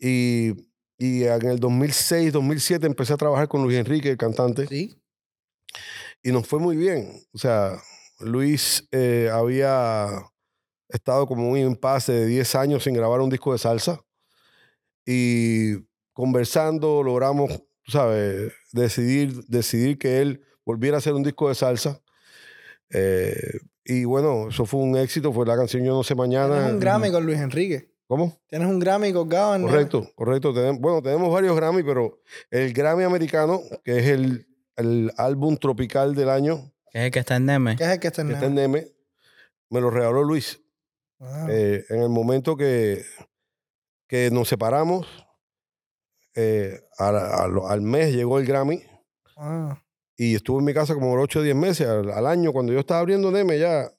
[0.00, 0.54] Y,
[0.98, 4.66] y en el 2006, 2007 empecé a trabajar con Luis Enrique, el cantante.
[4.66, 4.96] Sí.
[6.22, 7.22] y nos fue muy bien.
[7.32, 7.80] O sea,
[8.20, 10.08] Luis eh, había
[10.88, 14.00] estado como un impasse de 10 años sin grabar un disco de salsa
[15.06, 15.76] y
[16.18, 17.48] conversando logramos,
[17.84, 22.00] tú sabes, decidir, decidir que él volviera a hacer un disco de salsa.
[22.90, 26.56] Eh, y bueno, eso fue un éxito, fue la canción Yo no sé mañana.
[26.56, 27.94] Tienes un Grammy con Luis Enrique.
[28.08, 28.36] ¿Cómo?
[28.48, 29.62] Tienes un Grammy colgado en.
[29.62, 30.52] Correcto, correcto.
[30.80, 36.30] Bueno, tenemos varios Grammy, pero el Grammy americano, que es el, el álbum tropical del
[36.30, 37.76] año, ¿Qué es el que está en Neme?
[37.76, 38.64] ¿Qué es el que está en que está Neme?
[38.64, 38.88] en Neme,
[39.70, 40.60] me lo regaló Luis.
[41.20, 43.04] Ah, Eh, en el momento que,
[44.08, 45.06] que nos separamos,
[46.40, 48.80] eh, al, al- al mes llegó el Grammy
[49.36, 49.82] ah.
[50.16, 51.88] y estuvo en mi casa como 8 o 10 meses.
[51.88, 53.90] Al, al año, cuando yo estaba abriendo Neme, ya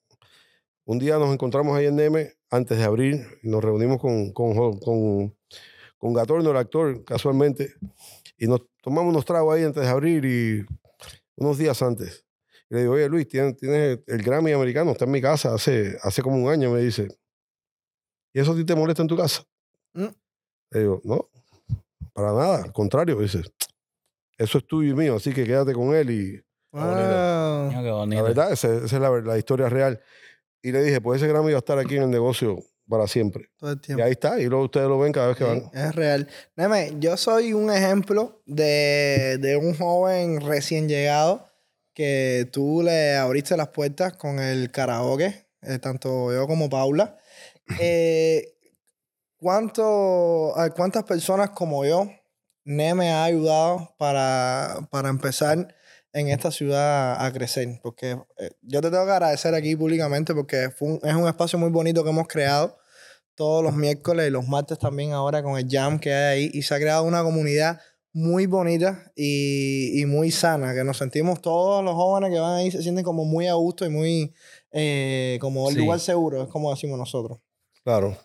[0.85, 4.79] un día nos encontramos ahí en Neme antes de abrir y nos reunimos con, con,
[4.79, 5.35] con,
[5.97, 7.73] con Gatorno, el actor, casualmente,
[8.37, 10.65] y nos tomamos unos tragos ahí antes de abrir y
[11.35, 12.25] unos días antes.
[12.69, 15.97] Y le digo, oye Luis, tienes, tienes el Grammy americano, está en mi casa hace,
[16.03, 17.09] hace como un año, me dice.
[18.33, 19.43] ¿Y eso a ti te molesta en tu casa?
[19.93, 20.07] Mm.
[20.71, 21.29] Le digo, no,
[22.13, 23.41] para nada, al contrario, dice.
[24.37, 26.41] Eso es tuyo y mío, así que quédate con él y
[26.71, 28.05] Ah.
[28.07, 29.99] La verdad, esa, esa es la, la historia real.
[30.61, 33.49] Y le dije, pues ese Grammy va a estar aquí en el negocio para siempre.
[33.57, 34.03] Todo el Y tiempo.
[34.03, 35.71] ahí está, y luego ustedes lo ven cada vez que Sí, van.
[35.87, 36.27] es real.
[36.55, 41.47] Neme, yo soy un ejemplo de, de un joven recién llegado
[41.93, 47.17] que tú le abriste las puertas con el karaoke, eh, tanto yo como Paula.
[47.79, 48.55] Eh,
[49.39, 52.07] ¿cuánto, ¿Cuántas personas como yo
[52.65, 55.73] Neme ha ayudado para, para empezar
[56.13, 57.79] en esta ciudad a crecer?
[57.81, 61.57] Porque eh, yo te tengo que agradecer aquí públicamente porque fue un- es un espacio
[61.57, 62.77] muy bonito que hemos creado
[63.35, 66.61] todos los miércoles y los martes también ahora con el jam que hay ahí y
[66.61, 67.79] se ha creado una comunidad
[68.11, 72.71] muy bonita y, y muy sana, que nos sentimos todos los jóvenes que van ahí
[72.71, 74.33] se sienten como muy a gusto y muy
[74.71, 75.79] eh, como el Sí.
[75.81, 77.39] lugar seguro, es como decimos nosotros.
[77.83, 78.17] Claro.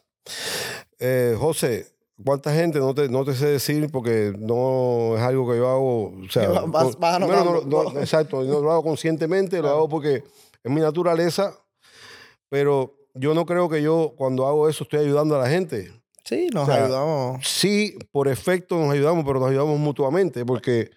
[0.98, 1.86] Eh, José,
[2.24, 2.78] ¿cuánta gente?
[2.78, 6.04] No te, no te sé decir porque no es algo que yo hago.
[6.24, 9.68] O sea, Vas- vas- con- vas primero, no- no- exacto, no lo hago conscientemente, lo
[9.68, 10.22] hago porque
[10.62, 11.54] es mi naturaleza,
[12.48, 15.92] pero yo no creo que yo cuando hago eso estoy ayudando a la gente.
[16.24, 17.46] Sí, nos O sea, ayudamos.
[17.46, 20.90] Sí, por efecto nos ayudamos, pero nos ayudamos mutuamente porque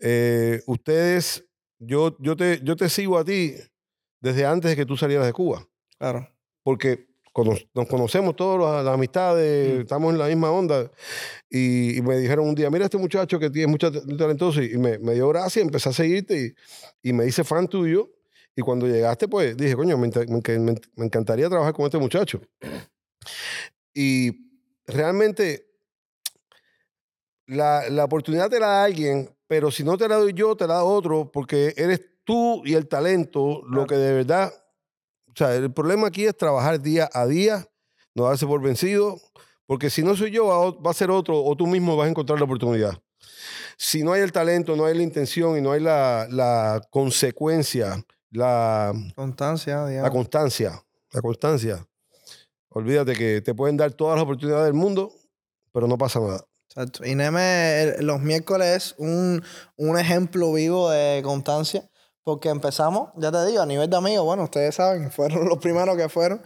[0.00, 1.44] eh, ustedes,
[1.78, 3.54] yo, yo, te, yo te sigo a ti
[4.20, 5.66] desde antes de que tú salieras de Cuba
[5.98, 6.26] Claro.
[6.62, 10.90] porque cono- nos conocemos todos, las, las amistades, estamos en la misma onda.
[11.50, 14.62] Y, y me dijeron un día, mira este muchacho que tiene mucho talentoso.
[14.62, 16.54] Y me, me dio gracia, empecé a seguirte
[17.02, 18.08] y, y me hice fan tuyo.
[18.56, 21.84] Y cuando llegaste, pues dije, coño, me, me enc- me enc- me encantaría trabajar con
[21.86, 22.40] este muchacho.
[23.92, 24.48] Y
[24.86, 25.66] realmente
[27.46, 30.66] la, la oportunidad te la da alguien, pero si no te la doy yo, te
[30.66, 34.52] la da otro, porque eres tú y el talento lo que de verdad
[35.34, 37.68] o sea, el problema aquí es trabajar día a día,
[38.14, 39.20] no darse por vencido,
[39.66, 40.46] porque si no soy yo,
[40.80, 43.02] va a ser otro, o tú mismo vas a encontrar la oportunidad.
[43.76, 48.04] Si no hay el talento, no hay la intención y no hay la, la consecuencia,
[48.30, 51.88] la, Constancia, la constancia, la constancia,
[52.68, 55.12] olvídate que te pueden dar todas las oportunidades del mundo,
[55.72, 56.44] pero no pasa nada.
[56.68, 57.04] Exacto.
[57.04, 59.42] Y Neme, los miércoles es un,
[59.76, 61.88] un ejemplo vivo de constancia,
[62.24, 65.96] porque empezamos, ya te digo, a nivel de amigos, bueno, ustedes saben, fueron los primeros
[65.96, 66.42] que fueron.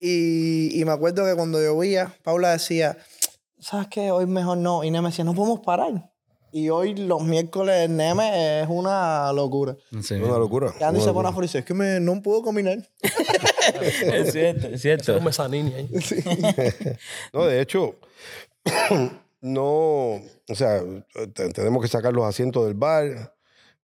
[0.00, 2.98] Y, y me acuerdo que cuando llovía, Paula decía,
[3.60, 4.10] ¿sabes qué?
[4.10, 4.82] Hoy mejor no.
[4.82, 6.10] Y Neme decía, no podemos parar.
[6.54, 9.74] Y hoy los miércoles Neme es una locura.
[10.02, 10.16] Sí.
[10.16, 10.72] Es una locura.
[10.76, 12.78] Que Andy una se pone y dice, es que me, no puedo caminar.
[13.72, 15.16] Es cierto, es cierto.
[15.18, 15.88] Un mezzanini ahí.
[17.32, 17.94] No, de hecho,
[19.40, 19.62] no,
[20.14, 20.82] o sea,
[21.32, 23.31] te- tenemos que sacar los asientos del bar,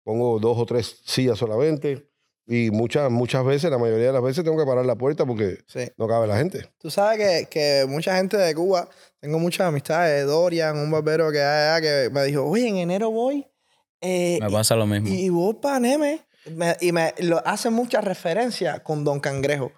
[0.07, 2.07] pongo dos o tres sillas solamente
[2.47, 5.57] y muchas, muchas veces, la mayoría de las veces tengo que parar la puerta porque
[5.67, 5.81] Sí.
[5.97, 6.65] no cabe la gente.
[6.77, 8.87] Tú sabes que, que mucha gente de Cuba,
[9.19, 13.11] tengo muchas amistades, Dorian, un barbero que hay allá, que me dijo, oye, en enero
[13.11, 13.45] voy.
[13.99, 15.09] eh, Me pasa lo mismo.
[15.09, 16.21] y, y voy para Neme.
[16.55, 19.73] Me- y me lo, hacen mucha referencia con Don Cangrejo.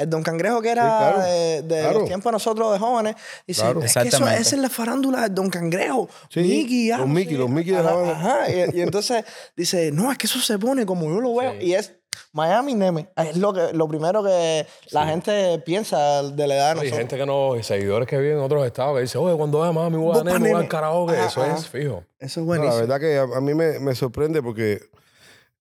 [0.00, 1.98] El Don Cangrejo que era Sí, claro, de, de claro.
[2.00, 3.14] los tiempos de nosotros de jóvenes.
[3.46, 3.82] Dice, Claro.
[3.82, 6.08] es que eso, esa es la farándula de Don Cangrejo.
[6.30, 7.38] Sí, Mickey, los Mickey, sí.
[7.38, 8.12] los Mickey de la Ajá, banda.
[8.44, 8.50] ajá.
[8.50, 9.24] Y, y entonces
[9.56, 11.54] dice, no, es que eso se pone como yo lo veo.
[11.60, 11.94] Y es
[12.32, 13.08] Miami Neme.
[13.16, 16.98] Es lo, que, lo primero que la gente piensa de la edad de Hay nosotros.
[16.98, 19.96] gente que no, seguidores que viven en otros estados que dicen, oye, cuando vaya mami,
[19.96, 20.60] voy a Nemo, voy Neme.
[20.60, 21.12] al karaoke.
[21.16, 21.56] Ajá, Eso ajá.
[21.56, 22.04] es fijo.
[22.18, 22.74] Eso es No, buenísimo.
[22.74, 24.80] la verdad que a, a mí me, me sorprende porque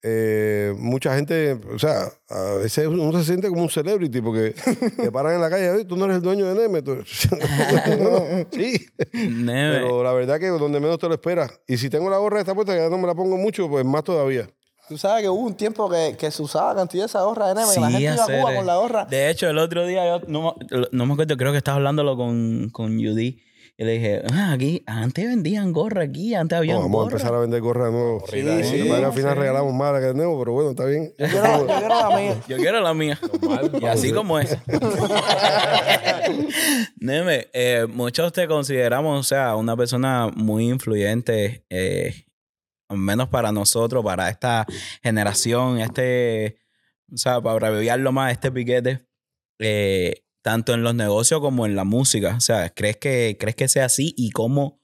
[0.07, 4.55] eh, mucha gente, o sea, a veces uno se siente como un celebrity porque
[4.99, 6.83] te paran en la calle, "Oye, tú no eres el dueño de Neme.
[6.83, 6.99] Tú-
[7.87, 8.87] Bueno, sí.
[9.13, 11.51] Neme, Pero la verdad que donde menos te lo esperas.
[11.67, 13.69] Y si tengo la gorra de esta puesta, que ya no me la pongo mucho,
[13.69, 14.47] pues más todavía.
[14.89, 17.55] Tú sabes que hubo un tiempo que, que se usaba cantidad de esa gorra de
[17.55, 17.73] Neme.
[17.75, 19.05] que la sí, gente iba a Cuba con la gorra.
[19.07, 22.17] De hecho, el otro día yo no, me- no me acuerdo, creo que estaba hablándolo
[22.17, 23.41] con, con Judy.
[23.77, 27.13] Y le dije, ah, aquí, antes vendían gorra aquí, antes había No, vamos a gorra.
[27.17, 28.21] empezar a vender gorras de nuevo.
[28.21, 29.39] Sí, sí, que que al final sí.
[29.41, 31.13] regalamos más que de nuevo, pero bueno, está bien.
[31.19, 32.43] Yo quiero, yo quiero la mía.
[32.49, 33.19] Yo quiero la mía.
[33.81, 34.57] y así como es.
[37.01, 41.65] Neme, eh, muchos te consideramos, o sea, una persona muy influyente.
[41.71, 42.25] eh,
[42.89, 44.67] al menos para nosotros, para esta
[45.03, 46.59] generación, este,
[47.13, 49.07] o sea, para abreviarlo más, este piquete,
[49.59, 52.35] eh, tanto en los negocios como en la música.
[52.37, 54.13] O sea, ¿crees que, crees que sea así?
[54.15, 54.79] ¿Y cómo,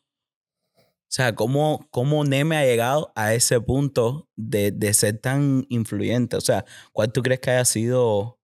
[0.78, 6.36] o sea, cómo, cómo Neme ha llegado a ese punto de, de ser tan influyente?
[6.36, 8.40] O sea, ¿cuál tú crees que haya sido...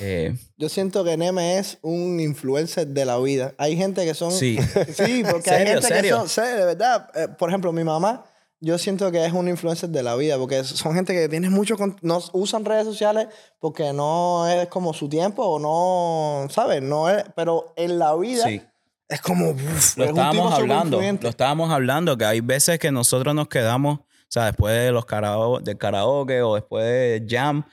[0.00, 3.54] eh, Yo siento que Neme es un influencer de la vida.
[3.56, 4.32] Hay gente que son...
[4.32, 4.58] sí,
[4.92, 6.22] Sí, porque hay ¿Serio, gente serio?
[6.24, 6.44] que son...
[6.44, 7.08] Sí, de verdad.
[7.14, 8.24] Eh, por ejemplo, mi mamá,
[8.60, 11.76] yo siento que es un influencer de la vida, porque son gente que tiene mucho...
[12.02, 13.28] No usan redes sociales
[13.60, 16.48] porque no es como su tiempo o no...
[16.50, 16.82] ¿Sabes?
[16.82, 17.24] No es...
[17.36, 18.60] Pero en la vida sí.
[19.08, 19.50] es como...
[19.50, 24.00] uf, Lo es estábamos hablando, lo estábamos hablando, que hay veces que nosotros nos quedamos,
[24.00, 27.64] o sea, después de los karaoke, del karaoke o después de jam,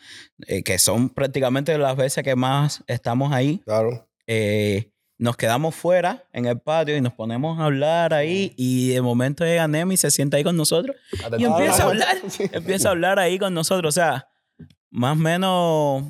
[0.48, 4.08] eh, que son prácticamente las veces que más estamos ahí, Claro.
[4.28, 9.02] eh, nos quedamos fuera en el patio y nos ponemos a hablar ahí y de
[9.02, 10.96] momento llega Nemi y se sienta ahí con nosotros
[11.38, 12.18] y empieza a hablar,
[12.52, 14.28] empieza a hablar ahí con nosotros, o sea,
[14.92, 16.04] más o menos...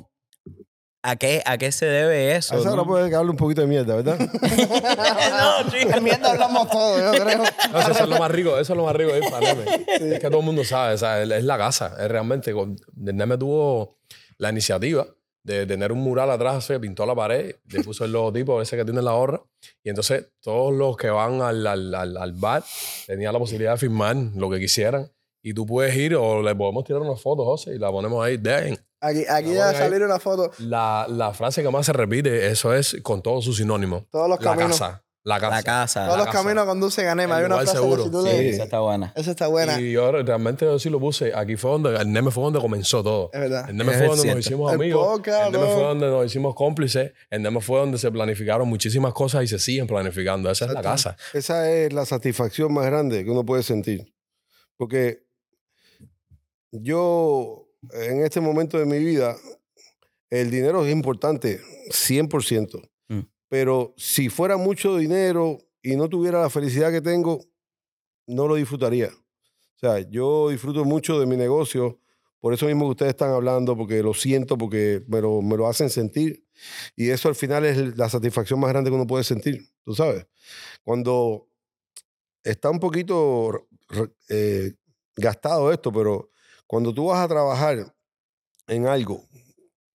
[1.08, 2.56] ¿A qué, ¿A qué se debe A eso?
[2.58, 2.88] esa hora no?
[2.88, 4.18] puede que hable un poquito de mierda, ¿verdad?
[4.20, 6.02] no, chico.
[6.02, 7.44] Mierda hablamos todo, yo creo.
[7.72, 9.86] No, eso es lo más rico, eso es lo más rico de Neme.
[10.16, 12.54] Es que todo el mundo sabe, o sea, es la casa, es realmente.
[12.54, 14.00] con- Neme tuvo
[14.40, 15.06] la iniciativa
[15.46, 18.84] de tener un mural atrás, se pintó la pared, le puso el logotipo ese que
[18.84, 19.42] tiene la horra,
[19.84, 22.64] y entonces todos los que van al, al, al, al bar
[23.06, 25.12] tenían la posibilidad de firmar lo que quisieran,
[25.44, 28.38] y tú puedes ir o le podemos tirar una foto, José, y la ponemos ahí.
[28.38, 28.76] Damn.
[29.00, 29.76] Aquí, aquí La va a ponen ahí.
[29.76, 30.52] salir una foto.
[30.58, 34.06] La, la frase que más se repite, eso es con todos sus sinónimos.
[34.10, 34.80] Todos los la caminos.
[34.80, 35.56] casa, la casa.
[35.56, 36.06] La casa.
[36.06, 36.44] Todos la los casa.
[36.44, 37.34] caminos conducen a Neme.
[37.34, 37.98] El Hay una lugar frase seguro.
[37.98, 38.50] que si tú Sí, le...
[38.52, 39.12] esa está buena.
[39.16, 39.82] Esa está buena.
[39.82, 41.34] Y yo realmente yo sí lo puse.
[41.36, 43.30] Aquí fue donde, el Neme fue donde comenzó todo.
[43.34, 43.70] Es verdad.
[43.70, 44.38] El Neme Es fue donde cierto.
[44.38, 45.08] nos hicimos El amigos.
[45.08, 45.74] podcast, el Neme ¿no?
[45.74, 47.12] fue donde nos hicimos cómplices.
[47.30, 50.50] El Neme fue donde se planificaron muchísimas cosas y se siguen planificando.
[50.50, 51.18] Esa es la casa.
[51.34, 54.14] Esa es la satisfacción más grande que uno puede sentir.
[54.78, 55.24] Porque
[56.72, 59.36] yo, en este momento de mi vida,
[60.30, 62.90] el dinero es importante, 100%.
[63.48, 67.42] Pero si fuera mucho dinero y no tuviera la felicidad que tengo,
[68.28, 69.10] no lo disfrutaría.
[69.10, 72.00] O sea, yo disfruto mucho de mi negocio,
[72.40, 75.68] por eso mismo que ustedes están hablando, porque lo siento, porque me lo, me lo
[75.68, 76.46] hacen sentir.
[76.96, 80.26] Y eso al final es la satisfacción más grande que uno puede sentir, tú sabes.
[80.84, 81.48] Cuando
[82.44, 83.68] está un poquito
[84.30, 84.74] eh,
[85.16, 86.30] gastado esto, pero
[86.68, 87.94] cuando tú vas a trabajar
[88.68, 89.24] en algo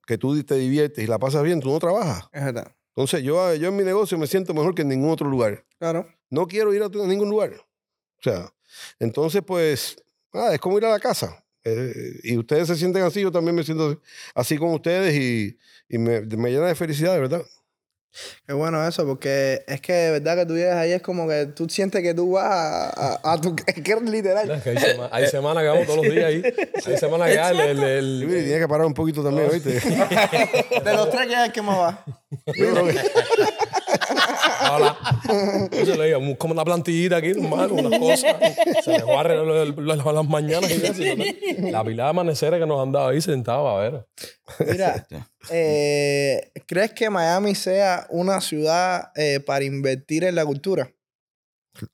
[0.06, 2.28] que tú te diviertes y la pasas bien, tú no trabajas.
[2.32, 2.74] Es verdad.
[2.90, 5.64] Entonces yo, yo en mi negocio me siento mejor que en ningún otro lugar.
[5.78, 6.06] Claro.
[6.28, 7.52] No quiero ir a, ningún lugar.
[7.54, 8.52] O sea,
[8.98, 9.96] entonces pues,
[10.32, 11.44] nada, es como ir a la casa.
[11.64, 14.00] Eh, y ustedes se sienten así, yo también me siento
[14.34, 17.42] así con ustedes y, y me, me llena de felicidad, de verdad.
[18.46, 21.46] Qué bueno eso, porque es que de verdad que tú llegas ahí es como que
[21.46, 23.54] tú sientes que tú vas a, a, a tu...
[23.66, 24.50] Es que es literal.
[24.50, 26.42] Es que hay, sema- hay semanas que vamos todos los días ahí.
[26.86, 29.48] Hay semanas que ya el, el- el- Y mire, tiene que parar un poquito también,
[29.50, 29.70] ¿oíste?
[30.84, 32.04] De los tres, ¿quién es el que más va?
[34.76, 34.98] Hola.
[35.72, 38.36] Yo se le digo, como una plantillita aquí, normal, unas cosas.
[38.84, 41.02] Se les barre las mañanas y eso.
[41.70, 44.06] La pila de amaneceres que nos han dado ahí sentados, a ver.
[44.70, 45.06] Mira,
[45.50, 50.90] eh, ¿crees que Miami sea una ciudad eh, para invertir en la cultura?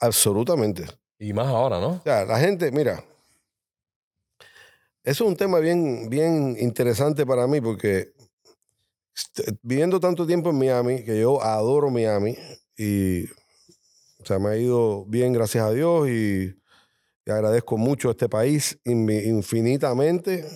[0.00, 0.84] Absolutamente.
[1.18, 1.88] Y más ahora, ¿no?
[1.88, 3.02] O sea, la gente, mira,
[5.04, 8.12] eso es un tema bien, bien interesante para mí porque
[9.14, 12.36] est- viviendo tanto tiempo en Miami, que yo adoro Miami
[12.76, 16.54] y o sea, me ha ido bien, gracias a Dios, y,
[17.26, 20.46] agradezco mucho a este país infinitamente.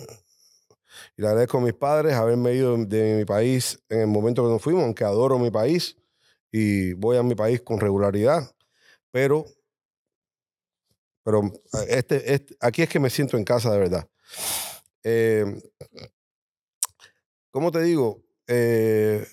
[1.17, 4.51] Y le agradezco a mis padres haberme ido de mi país en el momento que
[4.51, 5.97] nos fuimos, aunque adoro mi país
[6.51, 8.49] y voy a mi país con regularidad.
[9.11, 9.45] Pero
[11.23, 11.51] pero
[11.87, 14.09] este, este- aquí es que me siento en casa de verdad.
[15.03, 15.45] Eh,
[17.51, 18.23] ¿Cómo te digo?
[18.47, 19.25] Eh,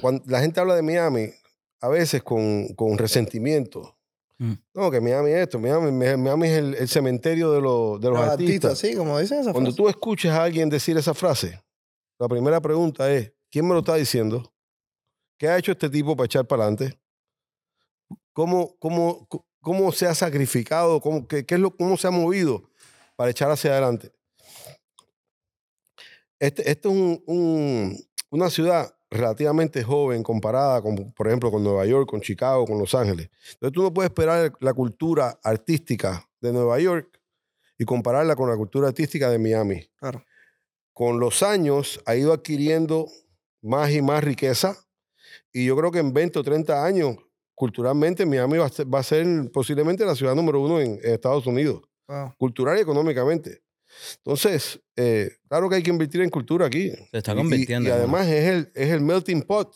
[0.00, 1.32] cuando la gente habla de Miami,
[1.82, 3.96] a veces con, con resentimiento.
[4.38, 4.52] Mm.
[4.74, 8.18] No, que Miami es esto, Miami, Miami es el, el cementerio de, los- de los,
[8.18, 8.70] Los artistas.
[8.72, 9.82] artistas, sí, como dicen esa Cuando frase.
[9.82, 11.60] tú escuches a alguien decir esa frase,
[12.18, 14.52] la primera pregunta es, ¿quién me lo está diciendo?
[15.38, 16.98] ¿Qué ha hecho este tipo para echar para adelante?
[18.32, 19.28] ¿Cómo, cómo,
[19.60, 21.00] cómo se ha sacrificado?
[21.00, 22.70] ¿Cómo, qué, qué es lo, ¿Cómo se ha movido
[23.16, 24.12] para echar hacia adelante?
[26.38, 31.84] Este, este es un- un- una ciudad relativamente joven comparada con, por ejemplo, con Nueva
[31.86, 33.30] York, con Chicago, con Los Ángeles.
[33.52, 37.20] Entonces tú no puedes esperar la cultura artística de Nueva York
[37.78, 39.86] y compararla con la cultura artística de Miami.
[39.96, 40.24] Claro.
[40.92, 43.08] Con los años ha ido adquiriendo
[43.60, 44.76] más y más riqueza
[45.52, 47.16] y yo creo que en 20 o 30 años,
[47.54, 51.12] culturalmente, Miami va a ser, va a ser posiblemente la ciudad número uno en, en
[51.12, 51.82] Estados Unidos.
[52.08, 52.34] Wow.
[52.36, 53.62] cultural y económicamente.
[54.18, 56.90] Entonces, eh, claro que hay que invertir en cultura aquí.
[57.10, 57.88] Se está Y- y- convirtiendo.
[57.88, 57.98] Y, ¿no?
[57.98, 59.74] además es el, es el melting pot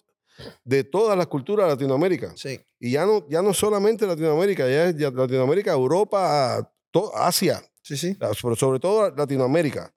[0.64, 2.32] de todas las culturas de Latinoamérica.
[2.36, 2.60] Sí.
[2.78, 8.16] Y ya no, ya no solamente Latinoamérica, ya es Latinoamérica, Europa, to- Asia, Sí, sí.
[8.34, 9.92] sobre, sobre todo Latinoamérica.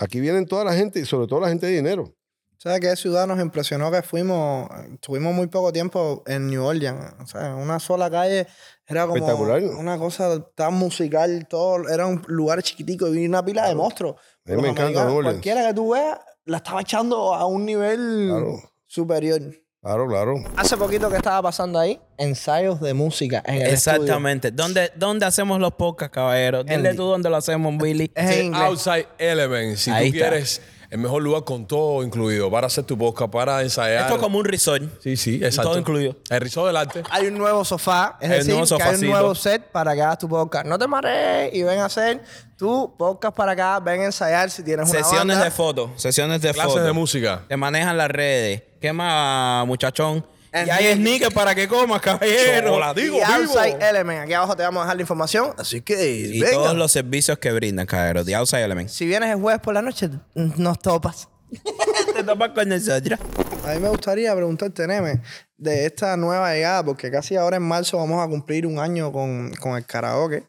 [0.00, 2.14] Aquí vienen toda la gente y sobre todo la gente de dinero.
[2.62, 4.68] ¿Sabes qué ciudad nos impresionó que fuimos?
[4.94, 7.12] Estuvimos muy poco tiempo en New Orleans.
[7.20, 8.46] O sea, en una sola calle
[8.86, 9.62] era como Espectacular.
[9.80, 11.46] una cosa tan musical.
[11.50, 14.14] Todo, era un lugar chiquitico y una pila de monstruos.
[14.46, 15.34] A mí me encanta New Orleans.
[15.34, 18.62] Cualquiera que tú veas, la estaba echando a un nivel Claro.
[18.86, 19.40] superior.
[19.82, 20.34] Claro, claro.
[20.56, 23.96] Hace poquito que estaba pasando ahí, ensayos de música en el estudio.
[24.02, 24.52] Exactamente.
[24.52, 26.64] ¿Dónde, ¿Dónde hacemos los podcasts, caballeros?
[26.64, 28.08] Dile tú dónde lo hacemos, Billy.
[28.14, 28.60] Es en Sí.
[28.62, 29.80] Outside Elements.
[29.80, 30.28] Si Ahí tú está.
[30.30, 34.02] quieres el mejor lugar con todo incluido para hacer tu podcast, para ensayar.
[34.02, 34.82] Esto es como un resort.
[35.02, 35.70] Sí, sí, exacto.
[35.70, 36.16] Todo incluido.
[36.28, 37.02] El resort del arte.
[37.08, 40.02] Hay un nuevo sofá, es un decir, nuevo que hay un nuevo set para que
[40.02, 40.66] hagas tu podcast.
[40.66, 42.22] No te marees y ven a hacer
[42.58, 45.90] tu podcast para acá, ven a ensayar si tienes una Sesiones de fotos.
[45.96, 46.86] Sesiones de Clases fotos.
[46.86, 47.42] de música.
[47.48, 48.62] Te manejan las redes.
[48.78, 50.22] ¿Qué más, muchachón?
[50.54, 52.68] Y hay sneakers para que comas, caballero.
[52.68, 53.24] Chocolatico y vivo.
[53.26, 54.20] Outside Element.
[54.24, 55.54] Aquí abajo te vamos a dejar la información.
[55.56, 56.52] Así que Y venga.
[56.56, 58.24] todos los servicios que brindan, caballero.
[58.24, 58.92] The Outside Elements.
[58.92, 61.28] Si vienes el jueves por la noche, nos topas.
[62.14, 63.18] Te topas con nosotros.
[63.64, 65.20] A mí me gustaría preguntarte, Neme,
[65.56, 69.52] de esta nueva llegada, porque casi ahora en marzo vamos a cumplir un año con,
[69.54, 70.44] con el karaoke.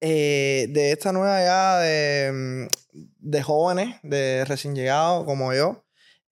[0.00, 5.84] eh, de esta nueva llegada de, de jóvenes, de recién llegados como yo,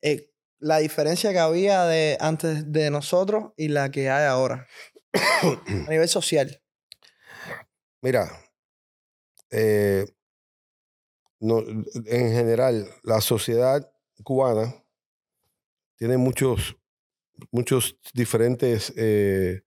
[0.02, 0.28] eh,
[0.62, 4.68] la diferencia que había de antes de nosotros y la que hay ahora.
[5.12, 6.62] a nivel social.
[8.00, 8.30] Mira,
[9.50, 10.06] eh,
[11.40, 14.72] no, en general, la sociedad cubana
[15.96, 16.76] tiene muchos,
[17.50, 19.62] muchos diferentes eh,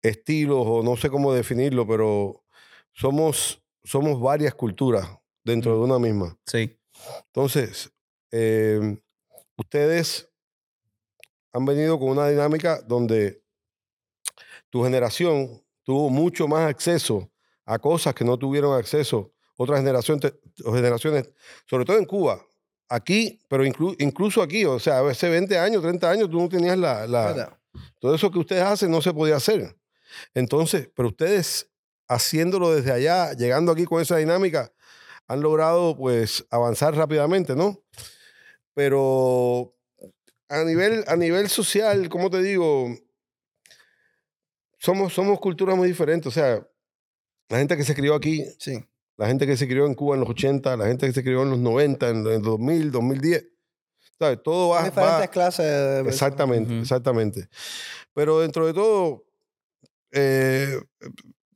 [0.00, 2.44] estilos, o no sé cómo definirlo, pero
[2.92, 5.08] somos, somos varias culturas
[5.42, 6.38] dentro de una misma.
[6.46, 6.78] Sí.
[7.26, 7.92] Entonces,
[8.30, 8.96] eh,
[9.56, 10.28] ustedes
[11.52, 13.42] han venido con una dinámica donde
[14.70, 17.30] tu generación tuvo mucho más acceso
[17.64, 21.30] a cosas que no tuvieron acceso otras generaciones, generaciones
[21.68, 22.44] sobre todo en Cuba.
[22.88, 26.76] Aquí, pero inclu- incluso aquí, o sea, hace 20 años, 30 años, tú no tenías
[26.76, 27.32] la, la-
[28.00, 29.76] todo eso que ustedes hacen no se podía hacer.
[30.34, 31.70] Entonces, pero ustedes
[32.08, 34.72] haciéndolo desde allá, llegando aquí con esa dinámica,
[35.26, 37.82] han logrado pues avanzar rápidamente, ¿no?
[38.74, 39.74] Pero
[40.48, 42.88] a nivel, a nivel social, como te digo,
[44.78, 46.26] somos, somos culturas muy diferentes.
[46.26, 46.66] O sea,
[47.48, 48.84] la gente que se crió aquí, Sí.
[49.16, 51.42] la gente que se crió en Cuba en los 80, la gente que se crió
[51.42, 53.46] en los 90, en el 2000, 2010.
[54.18, 54.38] ¿Sabes?
[54.44, 56.00] Todo va, diferentes va- clases de.
[56.08, 57.48] Exactamente, exactamente.
[58.12, 59.24] Pero dentro de todo,
[60.12, 60.80] eh,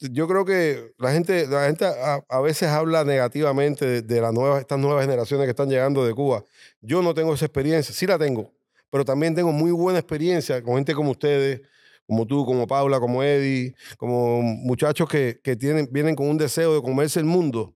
[0.00, 4.32] yo creo que la gente, la gente a, a veces habla negativamente de, de las
[4.32, 6.44] nuevas, estas nuevas generaciones que están llegando de Cuba.
[6.80, 8.52] Yo no tengo esa experiencia, sí la tengo,
[8.90, 11.62] pero también tengo muy buena experiencia con gente como ustedes,
[12.06, 16.74] como tú, como Paula, como Eddie, como muchachos que, que tienen, vienen con un deseo
[16.74, 17.74] de comerse el mundo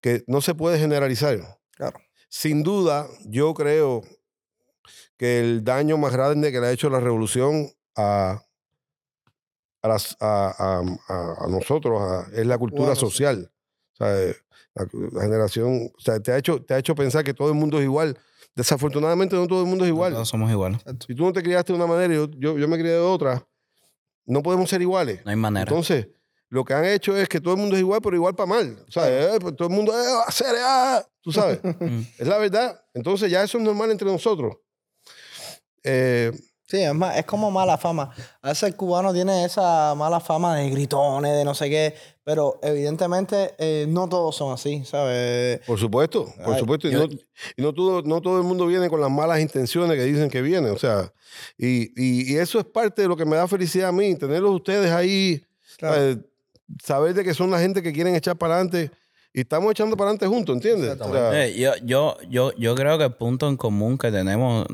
[0.00, 1.58] que no se puede generalizar.
[1.76, 2.00] Claro.
[2.28, 4.02] Sin duda, yo creo
[5.16, 8.42] que el daño más grande que le ha hecho la revolución a,
[9.82, 10.54] a, las- a-
[11.08, 13.00] a- a- nosotros es la cultura Bueno, sí.
[13.00, 13.50] social.
[13.94, 14.34] O sea, eh,
[14.74, 17.54] la, la generación, o sea, te ha, hecho, te ha hecho pensar que todo el
[17.54, 18.18] mundo es igual.
[18.54, 20.12] Desafortunadamente no todo el mundo es igual.
[20.12, 20.80] Todos somos iguales.
[21.06, 22.98] Si tú no te criaste de una manera y yo, yo, yo me crié de
[22.98, 23.46] otra,
[24.26, 25.24] no podemos ser iguales.
[25.24, 25.62] No hay manera.
[25.68, 26.08] Entonces,
[26.48, 28.76] lo que han hecho es que todo el mundo es igual, pero igual para mal.
[28.88, 31.60] O sea, eh, pues todo el mundo eh, va a hacer, ah", tú sabes.
[31.80, 32.00] Mm.
[32.18, 32.84] es la verdad.
[32.92, 34.56] Entonces, ya eso es normal entre nosotros.
[35.82, 36.32] Eh,
[36.70, 38.10] Sí, es, más, es como mala fama.
[38.42, 42.60] A veces el cubano tiene esa mala fama de gritones, de no sé qué, pero
[42.62, 45.58] evidentemente eh, no todos son así, ¿sabes?
[45.66, 46.86] por supuesto, por Ay, supuesto.
[46.88, 47.12] Y, yo- no,
[47.56, 50.42] y no todo, no todo el mundo viene con las malas intenciones que dicen que
[50.42, 50.70] viene.
[50.70, 51.12] O sea,
[51.58, 54.52] y, y- y eso es parte de lo que me da felicidad a mí, tenerlos
[54.54, 55.44] ustedes ahí,
[55.76, 55.96] Claro.
[56.12, 56.18] eh,
[56.84, 58.92] saber de que son la gente que quieren echar para adelante
[59.32, 61.00] y estamos echando para adelante juntos, ¿entiendes?
[61.00, 64.66] O sea, yo, yo, yo, yo creo que el punto en común que tenemos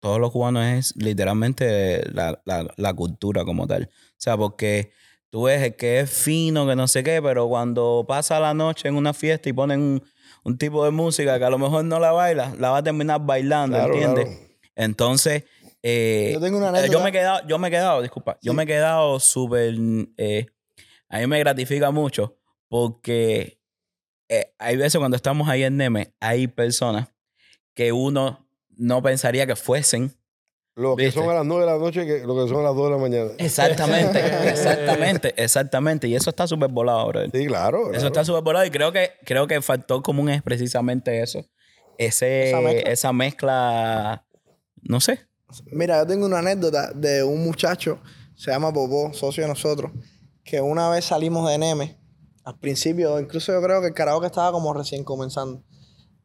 [0.00, 3.88] todos los cubanos es literalmente la, la, la cultura como tal.
[3.92, 4.92] O sea, porque
[5.30, 8.88] tú ves el que es fino, que no sé qué, pero cuando pasa la noche
[8.88, 10.02] en una fiesta y ponen un,
[10.44, 13.20] un tipo de música que a lo mejor no la baila, la va a terminar
[13.24, 14.24] bailando, Claro, ¿entiendes?
[14.26, 14.52] claro.
[14.74, 15.44] Entonces,
[15.82, 18.52] eh, Yo tengo una eh, yo me he quedado, yo me he quedado, disculpa, yo
[18.54, 19.74] me he quedado súper,
[20.16, 20.46] eh,
[21.08, 22.36] a mí me gratifica mucho
[22.68, 23.58] porque
[24.28, 27.08] eh, hay veces cuando estamos ahí en Neme, hay personas
[27.74, 28.46] que uno
[28.76, 30.14] no pensaría que fuesen
[30.74, 31.20] Lo que ¿Viste?
[31.20, 32.90] son a las 9 de la noche, que lo que son a las 2 de
[32.90, 33.30] la mañana.
[33.38, 34.18] Exactamente,
[34.48, 36.08] exactamente, exactamente.
[36.08, 37.20] Y eso está súper volado, bro.
[37.32, 37.92] Sí, claro.
[37.92, 41.44] Eso está súper volado y creo que, creo que el factor común es precisamente eso.
[41.98, 42.58] Ese, Esa
[42.90, 43.12] esa, mezcla.
[43.12, 44.26] mezcla.
[44.82, 45.20] no sé.
[45.66, 48.00] Mira, yo tengo una anécdota de un muchacho,
[48.34, 49.92] se llama Popó, socio de nosotros,
[50.42, 51.98] que una vez salimos de Neme,
[52.44, 55.62] al principio, incluso yo creo que el karaoke estaba como recién comenzando,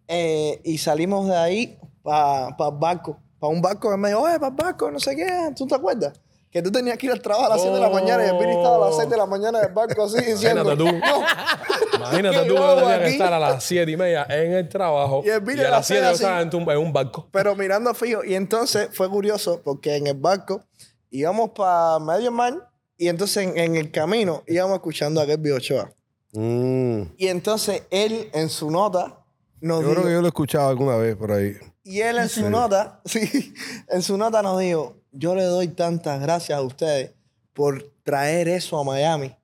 [0.08, 1.78] Eh, y salimos de ahí
[2.08, 5.16] para el barco, para un barco que me dijo, oye, para el barco, no sé
[5.16, 6.14] qué, ¿tú te acuerdas?
[6.50, 8.38] Que tú tenías que ir al trabajo a las 7 de la mañana y el
[8.38, 10.98] Billy estaba a las 6 de la mañana del barco así diciendo, Imagínate tú.
[11.06, 11.24] "No".
[11.98, 15.22] Imagínate tú yo que tenías que estar a las 7 y media en el trabajo
[15.26, 16.94] Y el Billy y a las las 7 seis yo estaba en, tu- en un
[16.94, 17.28] barco.
[17.32, 18.24] pero mirando fijo.
[18.24, 20.62] Y entonces fue curioso porque en el barco
[21.12, 25.92] íbamos para medio mar y entonces en, en el camino íbamos escuchando a Kirby Ochoa.
[26.34, 27.02] Mm.
[27.18, 29.20] Y entonces él en su nota
[29.60, 31.54] nos Yo dijo, creo que yo lo he escuchado alguna vez por ahí.
[31.88, 33.54] Y él en su nota, sí,
[33.90, 37.14] en su nota nos dijo, yo le doy tantas gracias a ustedes
[37.54, 39.36] por traer eso a Miami,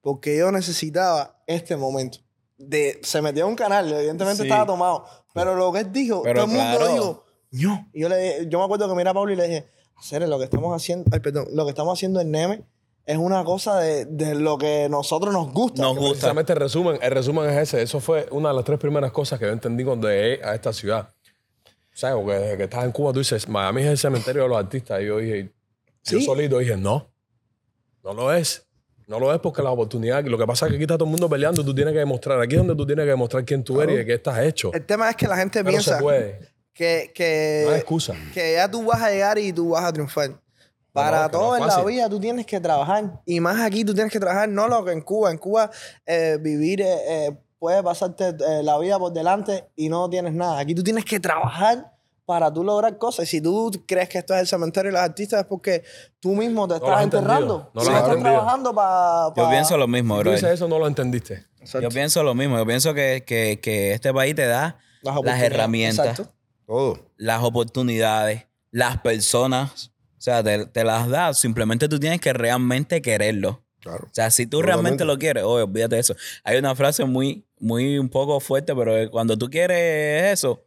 [0.00, 2.18] porque yo necesitaba este momento.
[2.56, 4.48] De, se metió a un canal, evidentemente Sí.
[4.48, 6.92] estaba tomado, pero lo que él dijo, Pero todo el mundo claro.
[6.92, 7.88] dijo, no.
[7.92, 9.66] Y yo, le, yo me acuerdo que miré a Pablo y le dije,
[9.96, 12.64] hacer lo que estamos haciendo, ay, perdón, lo que estamos haciendo en Neme
[13.06, 15.82] es una cosa de, de lo que nosotros nos gusta.
[15.82, 16.10] Nos gusta.
[16.12, 17.82] Precisamente el resumen, el resumen es ese.
[17.82, 20.72] Eso fue una de las tres primeras cosas que yo entendí cuando llegué a esta
[20.72, 21.08] ciudad.
[21.94, 24.48] O sea, porque desde que estás en Cuba tú dices, Miami es el cementerio de
[24.48, 25.00] los artistas.
[25.00, 25.52] Y yo dije,
[26.04, 26.24] yo Sí.
[26.24, 27.08] solito dije, no,
[28.02, 28.66] no lo es.
[29.06, 31.10] No lo es porque la oportunidad, lo que pasa es que aquí está todo el
[31.10, 32.40] mundo peleando tú tienes que demostrar.
[32.40, 34.72] Aquí es donde tú tienes que demostrar quién tú eres y de qué estás hecho.
[34.72, 36.38] El tema es que la gente Pero piensa se puede.
[36.72, 38.14] que, que, No hay excusa.
[38.32, 40.30] que ya tú vas a llegar y tú vas a triunfar.
[40.90, 43.20] Para no, que no todo en la vida tú tienes que trabajar.
[43.26, 45.30] Y más aquí tú tienes que trabajar, no lo que en Cuba.
[45.30, 45.70] En Cuba
[46.06, 50.58] eh, vivir eh, eh, puede pasarte eh, la vida por delante y no tienes nada.
[50.58, 51.90] Aquí tú tienes que trabajar
[52.26, 53.24] para tú lograr cosas.
[53.26, 55.82] Y si tú crees que esto es el cementerio de los artistas es porque
[56.20, 57.70] tú mismo te lo estás enterrando.
[57.74, 58.30] No lo has estás entendido.
[58.32, 59.32] trabajando para...
[59.36, 60.32] Yo pienso lo mismo, Tú bro.
[60.32, 61.46] dices eso, no lo entendiste.
[61.80, 62.56] Yo pienso lo mismo.
[62.58, 65.52] Yo pienso que, que, que este país te da las, oportunidades.
[65.52, 66.34] herramientas, Exacto.
[66.66, 66.98] Todo.
[67.16, 69.90] las oportunidades, las personas.
[70.18, 71.34] O sea, te, te las da.
[71.34, 73.63] Simplemente tú tienes que realmente quererlo.
[73.84, 74.06] Claro.
[74.06, 76.16] O sea, si tú realmente lo quieres, oye, olvídate de eso.
[76.42, 80.64] Hay una frase muy, muy un poco fuerte, pero cuando tú quieres eso,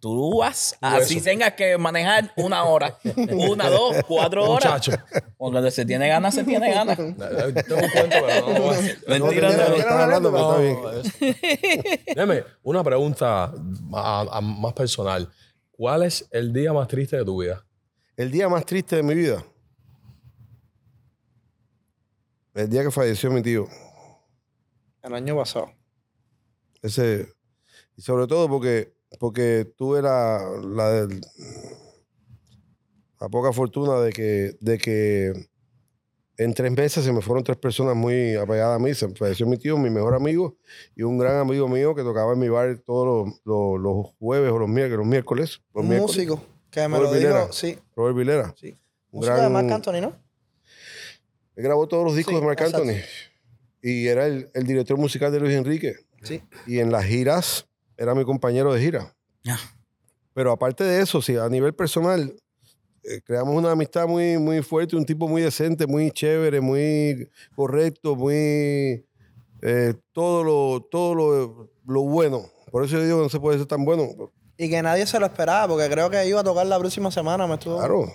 [0.00, 1.24] tú vas, así eso.
[1.24, 2.96] tengas que manejar una hora,
[3.32, 4.64] una, dos, cuatro horas.
[4.72, 4.92] Muchacho.
[5.38, 6.96] O cuando se tiene ganas, se tiene ganas.
[6.98, 8.72] Tengo un cuento, pero no.
[9.08, 10.20] Mentira, no, no.
[10.20, 11.36] no, pero está bien.
[12.16, 13.44] Dime, una pregunta
[13.94, 15.28] a- a- más personal.
[15.72, 17.64] ¿Cuál es el día más triste de tu vida?
[18.16, 19.44] El día más triste de mi vida.
[22.54, 23.66] El día que falleció mi tío.
[25.02, 25.70] El año pasado.
[26.82, 27.28] Ese,
[27.96, 31.20] y sobre todo porque, porque tuve la, la, del-
[33.20, 35.32] la poca fortuna de que, de que
[36.36, 38.92] en tres meses se me fueron tres personas muy apegadas a mí.
[38.94, 40.56] Se falleció mi tío, mi mejor amigo,
[40.94, 44.50] y un gran amigo mío que tocaba en mi bar todos los, los- los jueves
[44.52, 44.98] o los miércoles.
[44.98, 46.16] Los miércoles, los Un miércoles.
[46.16, 47.52] músico que me Robert lo dijo.
[47.52, 48.54] Sí, Robert Vilera.
[48.56, 48.76] sí.
[49.10, 50.23] Un Músico de gran- Marc Anthony, ¿no?
[51.56, 52.82] Él grabó todos los discos Sí, de Marc exacto.
[52.82, 53.00] Anthony.
[53.82, 55.96] Y era el, el director musical de Luis Enrique.
[56.22, 56.42] Sí.
[56.66, 59.14] Y en las giras era mi compañero de gira.
[59.42, 59.58] Ya.
[60.32, 62.34] Pero aparte de eso, sí, a nivel personal,
[63.04, 68.16] eh, creamos una amistad muy, muy fuerte, un tipo muy decente, muy chévere, muy correcto,
[68.16, 69.04] muy...
[69.62, 72.50] eh, todo lo, todo lo, lo bueno.
[72.72, 74.08] Por eso yo digo que no se puede ser tan bueno.
[74.56, 77.46] Y que nadie se lo esperaba, porque creo que iba a tocar la próxima semana.
[77.46, 77.76] Me estuvo...
[77.78, 78.10] Claro.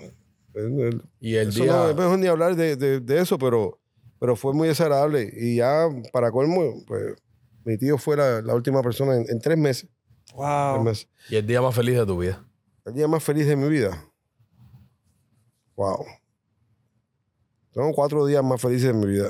[1.20, 1.74] Y el eso día...
[1.74, 3.80] no es mejor ni hablar de, de- de eso, pero,
[4.20, 5.32] pero fue muy desagradable.
[5.36, 7.16] Y ya, para colmo, pues,
[7.64, 9.90] mi tío fue la, la última persona en, en tres meses.
[10.26, 10.84] Tres Wow.
[10.84, 11.08] meses.
[11.30, 12.46] Y el día más feliz de tu vida.
[12.86, 14.06] El día más feliz de mi vida.
[15.76, 16.06] Wow.
[17.74, 19.30] Son cuatro días más felices de mi vida.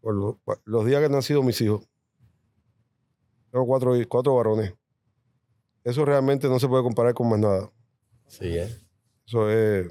[0.00, 1.86] Por lo- los días que han nacido mis hijos.
[3.50, 4.74] Tengo cuatro, cuatro varones.
[5.84, 7.70] Eso realmente no se puede comparar con más nada.
[8.26, 8.68] Sí, ¿eh?
[9.26, 9.86] Eso es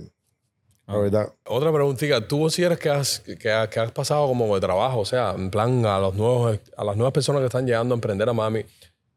[0.86, 1.34] la verdad.
[1.45, 2.27] Otra preguntita.
[2.27, 4.99] ¿Tú consideras que has, que, has, que has pasado como de trabajo?
[4.99, 7.97] O sea, en plan, a, los nuevos, a las nuevas personas que están llegando a
[7.97, 8.65] emprender a Mami,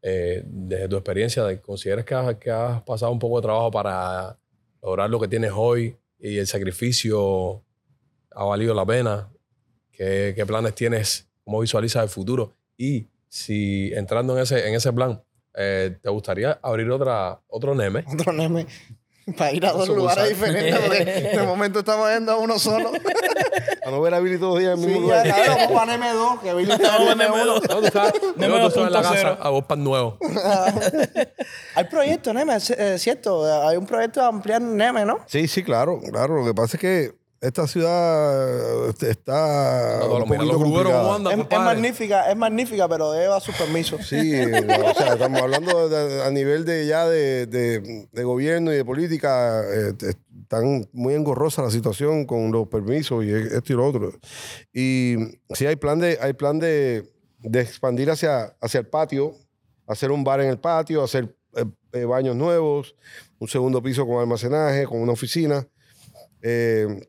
[0.01, 4.37] eh, desde tu experiencia, ¿consideras que has, que has pasado un poco de trabajo para
[4.81, 7.63] lograr lo que tienes hoy y el sacrificio
[8.31, 9.29] ha valido la pena?
[9.91, 11.27] ¿Qué, qué planes tienes?
[11.43, 12.53] ¿Cómo visualizas el futuro?
[12.77, 15.21] Y si entrando en ese, en ese plan,
[15.53, 18.05] eh, ¿te gustaría abrir otra, otro Neme?
[18.13, 18.67] Otro neme.
[19.37, 22.91] Para ir a dos lugares diferentes, porque de momento estamos yendo a uno solo.
[23.85, 25.45] A no ver a Billy todos los días en el mismo Sí, ya, lugar.
[25.45, 27.45] cabrón, vamos para M2, que Billy está en M1.
[28.35, 29.03] No, tú en la 2.0.
[29.03, 30.17] casa a vos pan nuevo.
[31.75, 33.45] Hay proyectos, Neme, es es cierto.
[33.65, 35.19] Hay un proyecto de ampliar Neme, ¿no?
[35.27, 36.35] Sí, sí, claro, claro.
[36.39, 41.15] Lo que pasa es que esta ciudad este, está No, un poquito complicada.
[41.15, 44.07] andan, Es, magnífica, es magnífica, pero lleva sus permisos.
[44.07, 48.77] Sí, o sea, estamos hablando de- a nivel de ya de, de- de gobierno y
[48.77, 49.93] de política, eh,
[50.41, 54.13] están muy engorrosa la situación con los permisos y esto y lo otro.
[54.73, 55.15] Y
[55.53, 59.35] sí hay plan de, hay plan de, de expandir hacia, hacia el patio,
[59.85, 62.95] hacer un bar en el patio, hacer eh, eh, baños nuevos,
[63.39, 65.67] un segundo piso con almacenaje, con una oficina.
[66.41, 67.07] eh,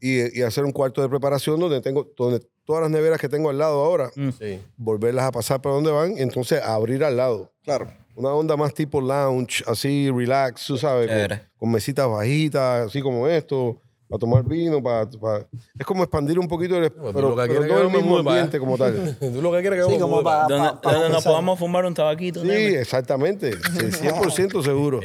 [0.00, 3.48] y, y hacer un cuarto de preparación donde tengo donde todas las neveras que tengo
[3.50, 4.60] al lado ahora Sí.
[4.76, 7.52] volverlas a pasar para donde van y entonces abrir al lado.
[7.62, 7.90] Claro.
[8.14, 13.28] Una onda más tipo lounge, así relax, tú sabes, con, con mesitas bajitas, así como
[13.28, 15.46] esto, para tomar vino, para, para-
[15.78, 18.18] es como expandir un poquito, el, pero, lo que pero quieres no que el mismo
[18.18, 19.16] ambiente como tal.
[19.20, 20.54] Tú lo que quieres que Sí, como para- allá.
[20.56, 22.42] ¿Dónde, pa- pa dónde nos podamos fumar un tabaquito?
[22.42, 23.58] Sí, exactamente, sí,
[24.08, 25.00] 100% seguro,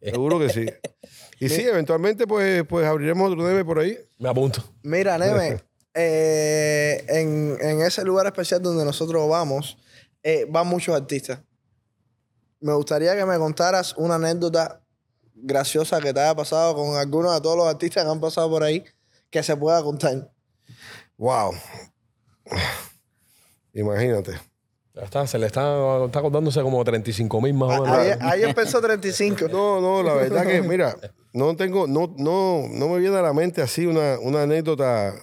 [0.00, 0.66] seguro que sí.
[1.38, 3.98] Y sí, eventualmente pues, pues abriremos otro debe por ahí.
[4.18, 4.62] Me apunto.
[4.82, 5.60] Mira, Neme,
[5.92, 9.76] eh, en, en ese lugar especial donde nosotros vamos,
[10.22, 11.40] eh, van muchos artistas.
[12.60, 14.80] Me gustaría que me contaras una anécdota
[15.36, 18.62] graciosa que te haya pasado con algunos de todos los artistas que han pasado por
[18.62, 18.84] ahí,
[19.30, 20.30] que se pueda contar.
[21.16, 21.52] Wow.
[23.72, 24.32] Imagínate.
[24.94, 27.98] Ya está, se le está, está contándose como 35 mil más o menos.
[27.98, 29.48] Ahí, ahí empezó 35.
[29.48, 30.96] No, no, la verdad que, mira,
[31.34, 35.14] no tengo, no, no, no me viene a la mente así una, una anécdota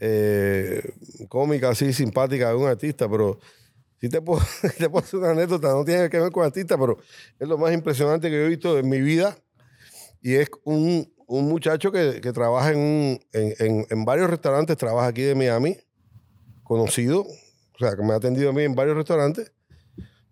[0.00, 0.82] eh,
[1.28, 3.38] cómica, así simpática de un artista, pero
[4.00, 4.40] sí te puedo,
[4.78, 6.98] te puedo hacer una anécdota, no tiene que ver con artista, pero
[7.38, 9.36] es lo más impresionante que yo he visto en mi vida.
[10.20, 14.76] Y es un, un muchacho que, que trabaja en, un- en, en- en varios restaurantes,
[14.76, 15.76] trabaja aquí de Miami,
[16.64, 19.52] conocido, o sea, que me ha atendido a mí en varios restaurantes.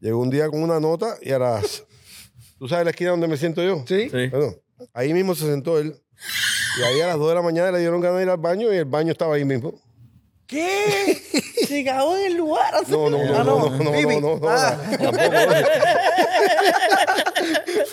[0.00, 1.84] Llegó un día con una nota y a las...
[2.58, 3.84] ¿Tú sabes la esquina donde me siento yo?
[3.86, 4.08] Sí.
[4.10, 4.28] Sí.
[4.28, 4.54] Bueno,
[4.92, 5.94] ahí mismo se sentó él.
[6.78, 8.72] Y ahí a las 2 de la mañana le dieron ganas de ir al baño
[8.72, 9.80] y el baño estaba ahí mismo.
[10.46, 11.18] ¿Qué?
[11.66, 12.74] Se cagó en el lugar.
[12.74, 12.92] así.
[12.92, 14.76] No, no, no, Ah, no, no, no, no, no, Ah.
[14.90, 15.36] tampoco.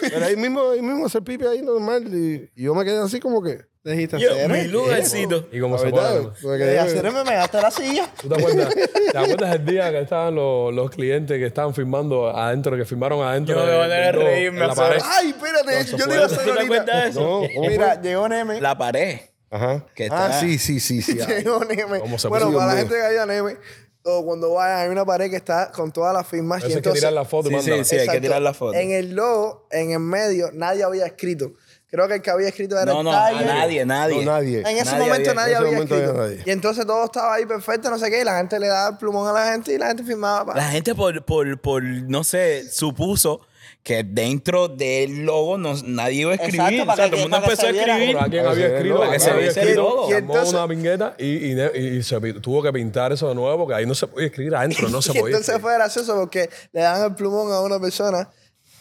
[0.02, 2.04] Pero ahí mismo, ahí mismo hacer pipi ahí normal.
[2.14, 3.62] Y, y yo me quedé así como que.
[3.86, 4.68] Dijiste, Yo, "Hacer, mi eh".
[4.70, 5.50] lugarcito.
[5.52, 6.20] Y como La se pone.
[6.22, 8.10] me Eh, quedé- hacer me gasté la silla.
[8.22, 8.74] ¿Tú te acuerdas,
[9.12, 13.22] ¿Te acuerdas el día que estaban los, los clientes que estaban filmando adentro, que filmaron
[13.28, 13.56] adentro?
[13.60, 14.66] Yo me voy a reírme.
[15.04, 16.64] Ay, espérate, yo le iba a hacer ¿Tú te ahorita.
[16.64, 17.20] acuerdas de eso?
[17.20, 18.62] No, ¿cómo Mira, llegó Neme.
[18.62, 19.20] La pared.
[19.54, 19.86] Ajá.
[19.96, 21.18] que está- Ah, sí, sí, sí, sí.
[21.22, 21.28] ah.
[21.28, 22.00] Llegó Neme.
[22.00, 22.58] ¿Cómo se Bueno, puso?
[22.60, 23.58] para la gente que haya Neme,
[24.06, 26.58] o cuando vayan, hay una pared que está con todas las firmas.
[26.60, 27.84] Eso y hay que entonces, tirar la foto y Sí, sí, mandarla.
[27.86, 28.74] sí, hay que tirar la foto.
[28.74, 31.54] En el logo, en el medio, nadie había escrito.
[31.90, 33.46] Creo que el que había escrito era No, el no, Tiger.
[33.46, 34.26] nadie, nadie.
[34.26, 34.60] No, nadie.
[34.62, 36.12] En ese Nadie momento había- nadie en ese había momento escrito.
[36.22, 36.44] había nadie.
[36.44, 38.98] Y entonces todo estaba ahí perfecto, no sé qué, y la gente le daba el
[38.98, 40.44] plumón a la gente y la gente firmaba.
[40.48, 43.42] pa- La gente por, por, por, no sé, supuso
[43.84, 46.62] que dentro del logo no, nadie iba a escribir.
[46.62, 48.18] Exacto, o sea, que- todo el mundo empezó a escribir.
[48.18, 50.08] Alguien había escrito, que se escrito,
[50.50, 53.94] una vingueta y, y, y se tuvo que pintar eso de nuevo porque ahí no
[53.94, 55.36] se podía escribir adentro, no se y podía.
[55.38, 58.30] entonces fue gracioso porque le dan el plumón a una persona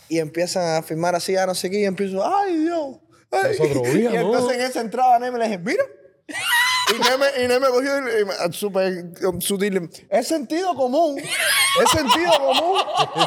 [0.09, 2.99] y empiezan a firmar así, a no sé qué, y empiezo, ay Dios.
[3.33, 3.57] ay".
[3.99, 4.21] Día, y ¿no?
[4.35, 5.85] entonces en ese entraba Neme y le dije, mira.
[6.91, 12.33] Y Neme, y Neme cogió y, y súper um, sutil, es sentido común, es sentido
[12.39, 12.81] común.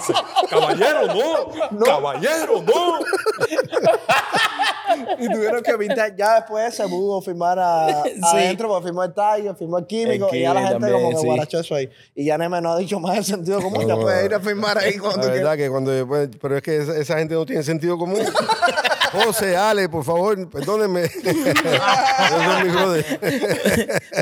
[0.50, 1.08] Caballero,
[1.72, 1.86] no.
[1.86, 3.00] Caballero, no.
[5.20, 9.56] Y tuvieron que pintar, ya después se pudo firmar a, adentro, porque firmó el Tiger,
[9.56, 11.26] firmó el químico, El y ya la gente también, como que sí.
[11.26, 11.90] guarachó eso ahí.
[12.14, 14.78] Y ya Neme no ha dicho más el sentido común, ya puede ir a firmar
[14.78, 16.08] ahí cuando La verdad que cuando.
[16.08, 18.20] pues, Pero es que esa, esa gente no tiene sentido común.
[19.24, 21.10] José, Ale, por favor, perdónenme.
[22.72, 23.20] Brothers.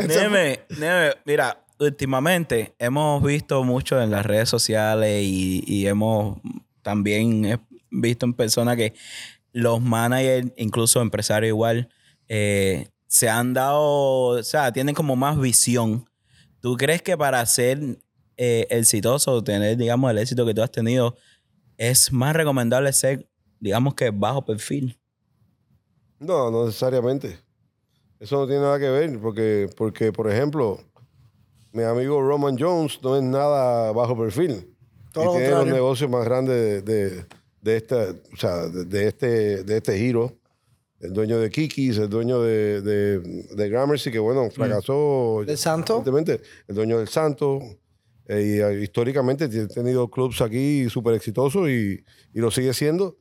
[0.08, 6.40] Neme, Neme, mira, últimamente hemos visto mucho en las redes sociales y, y hemos
[6.82, 8.94] también visto en persona que
[9.52, 11.90] los managers, incluso empresarios igual,
[12.28, 16.10] eh, se han dado, o sea, tienen como más visión.
[16.60, 18.00] ¿Tú crees que para ser
[18.38, 21.16] eh, exitoso, tener, digamos, el éxito que tú has tenido,
[21.78, 23.28] es más recomendable ser,
[23.64, 25.00] digamos que bajo perfil?
[26.20, 27.40] No, no necesariamente.
[28.20, 30.80] Eso no tiene nada que ver, porque, porque por ejemplo,
[31.72, 34.70] mi amigo Roman Jones no es nada bajo perfil.
[35.12, 35.74] Todo y lo tiene los contrario.
[35.76, 37.26] negocios más grandes de, de,
[37.62, 40.38] de esta, o sea, de, de este, de este giro.
[41.00, 45.44] El dueño de Kikis, el dueño de, de, de Gramercy, que bueno, fracasó.
[45.46, 45.96] ¿Del Santo?
[46.06, 47.60] Evidentemente, el dueño del Santo.
[48.28, 52.02] eh, y eh, históricamente tiene tenido clubs aquí súper exitosos y,
[52.34, 53.18] y lo sigue siendo.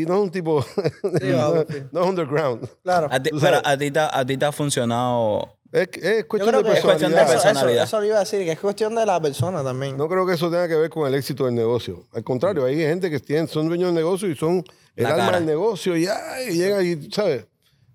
[0.00, 0.64] Y no es un tipo,
[1.02, 1.54] no,
[1.92, 2.68] no es underground.
[2.82, 3.08] Claro.
[3.10, 5.56] A ti- pero a ti, te- a ti te ha funcionado.
[5.72, 7.68] Es, es Yo cuestión creo de que es cuestión de personalidad.
[7.68, 9.96] Eso, eso, eso lo iba a decir, que es cuestión de la persona también.
[9.96, 12.06] No creo que eso tenga que ver con el éxito del negocio.
[12.12, 14.62] Al contrario, hay gente que tienen, son dueños del negocio y son
[14.96, 15.36] el La alma cara.
[15.38, 17.46] del negocio y, ay, llega y, ¿sabes?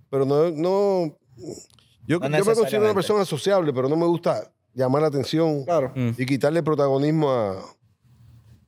[0.10, 1.54] Pero no, no yo,
[2.08, 5.92] yo me No considero una persona sociable, pero no me gusta llamar la atención Claro.
[5.96, 7.64] y quitarle protagonismo a,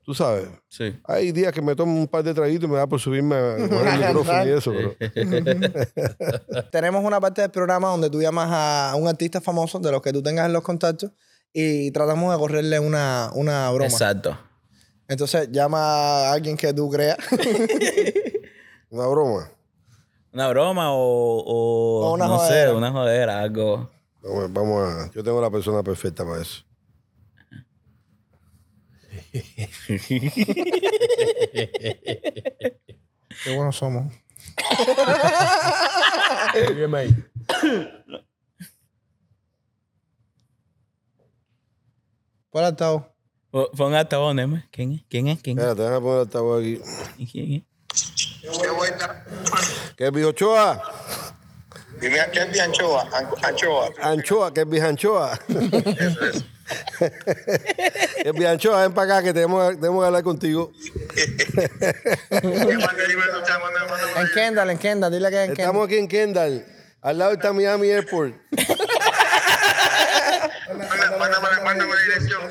[0.10, 0.48] tú sabes.
[0.68, 1.00] Sí.
[1.04, 3.58] Hay días que me tomo un par de traguitos y me da por subirme a
[3.58, 4.96] el micrófono y eso, pero
[6.72, 10.12] Tenemos una parte del programa donde tú llamas a un artista famoso de los que
[10.12, 11.12] tú tengas en los contactos
[11.54, 13.86] y tratamos de correrle una, una broma.
[13.86, 14.36] Exacto.
[15.08, 17.20] Entonces llama a alguien que tú creas.
[18.90, 19.52] una broma.
[20.34, 20.98] Una broma o,
[21.46, 22.72] o, O una no jodera.
[22.72, 23.92] sé, una jodera, algo.
[24.24, 26.64] Vamos, vamos a, yo tengo la persona perfecta para eso.
[33.44, 34.14] Qué buenos somos.
[36.68, 37.16] Sígueme ahí.
[42.50, 43.04] ¿Cuál altavoz?
[43.52, 44.68] Po- Pon altavoz, Neme.
[44.72, 45.02] ¿Quién es?
[45.10, 45.42] ¿Quién es?
[45.42, 45.64] ¿Quién es?
[45.66, 46.82] Espérate, déjame poner altavoz aquí.
[47.32, 47.64] ¿Quién es?
[49.96, 50.82] ¿Qué es Bijochoa?
[52.02, 53.90] Dime qué es anchoa, An- anchoa.
[54.02, 55.38] Anchoa, que es Bijanchoa.
[55.50, 56.46] es
[58.36, 60.72] Bijanchoa, ven para acá que tenemos, tenemos que hablar contigo.
[64.16, 65.12] En Kendall, en Kendall.
[65.12, 65.86] Dile que en Estamos Kendall.
[65.88, 66.66] aquí en Kendall,
[67.02, 68.36] al lado está Miami Airport.
[71.18, 72.42] Mándame, mándame la dirección.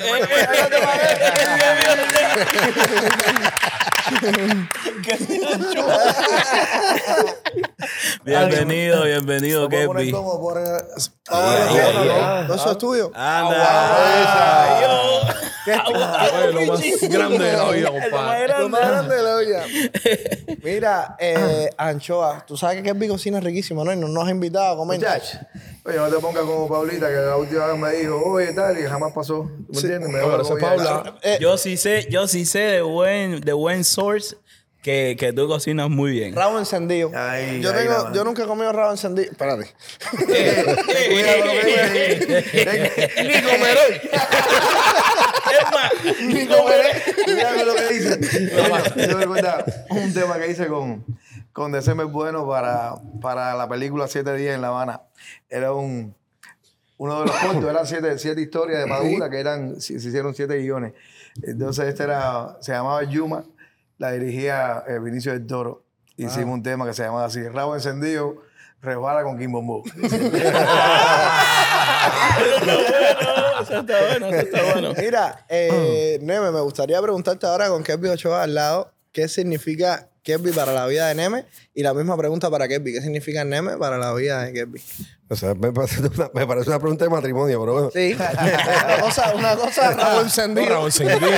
[8.28, 10.12] Bienvenido, bienvenido, como por- ahí,
[11.30, 12.44] Ah.
[12.46, 12.54] ¿no?
[12.54, 13.10] Eso es tuyo.
[13.14, 14.78] Anda.
[15.66, 18.48] Oye, lo más grande de la vida, compadre.
[18.58, 19.64] Lo más grande de la olla.
[20.62, 23.92] Mira, eh, anchoa, tú sabes que Kelby cocina riquísimo, ¿no?
[23.92, 24.98] Y no nos has invitado a comer.
[25.84, 28.82] Oye, no te pongas como Paulita, que la última vez me dijo, oye, tal, y
[28.82, 29.50] jamás pasó.
[29.66, 30.10] ¿Tú me entiendes?
[30.10, 31.14] Me es Paula.
[31.22, 34.36] Eh, Yo sí sé, yo sí sé de buen, de buen source
[34.82, 36.34] que, que tú cocinas muy bien.
[36.34, 37.10] Rabo encendido.
[37.14, 38.14] Ay, yo, ay, tengo, no.
[38.14, 39.30] yo nunca he comido rabo encendido.
[39.30, 39.74] Espérate.
[40.16, 42.44] Cuidado con lo que dice.
[43.24, 44.00] Ni comeré.
[46.22, 47.14] Ni comeré.
[47.24, 48.50] Cuidado con lo que dice.
[48.56, 51.04] Yo me recuerda un tema que hice con,
[51.52, 55.02] con December Bueno para, para la película Siete Días en La Habana.
[55.50, 56.14] Era un,
[56.98, 60.34] uno de los cortos, eran siete, siete historias de Madura que eran, se se hicieron
[60.34, 60.92] siete guiones.
[61.42, 63.44] Entonces este era, se llamaba Yuma,
[63.98, 65.84] la dirigía eh, Vinicio del Toro.
[66.16, 68.36] Hicimos un tema que se llamaba así, Rabo Encendido,
[68.80, 69.84] resbala con Kim Bombo.
[73.60, 74.92] Eso está bueno, eso está bueno.
[74.96, 80.52] Mira, eh, Neme, me gustaría preguntarte ahora con Kelby Ochoa al lado, ¿qué significa Kelby
[80.52, 81.44] para la vida de Neme?
[81.74, 84.80] Y la misma pregunta para Kelby, ¿qué significa Neme para la vida de Kelby?
[85.28, 87.90] O sea, me parece una, me parece una pregunta de matrimonio, pero bueno.
[87.92, 88.14] Sí.
[88.84, 90.68] una cosa, una cosa, rabo encendido.
[90.68, 91.34] Rabo encendido.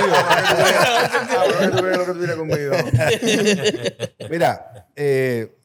[4.29, 5.57] Mira, eh,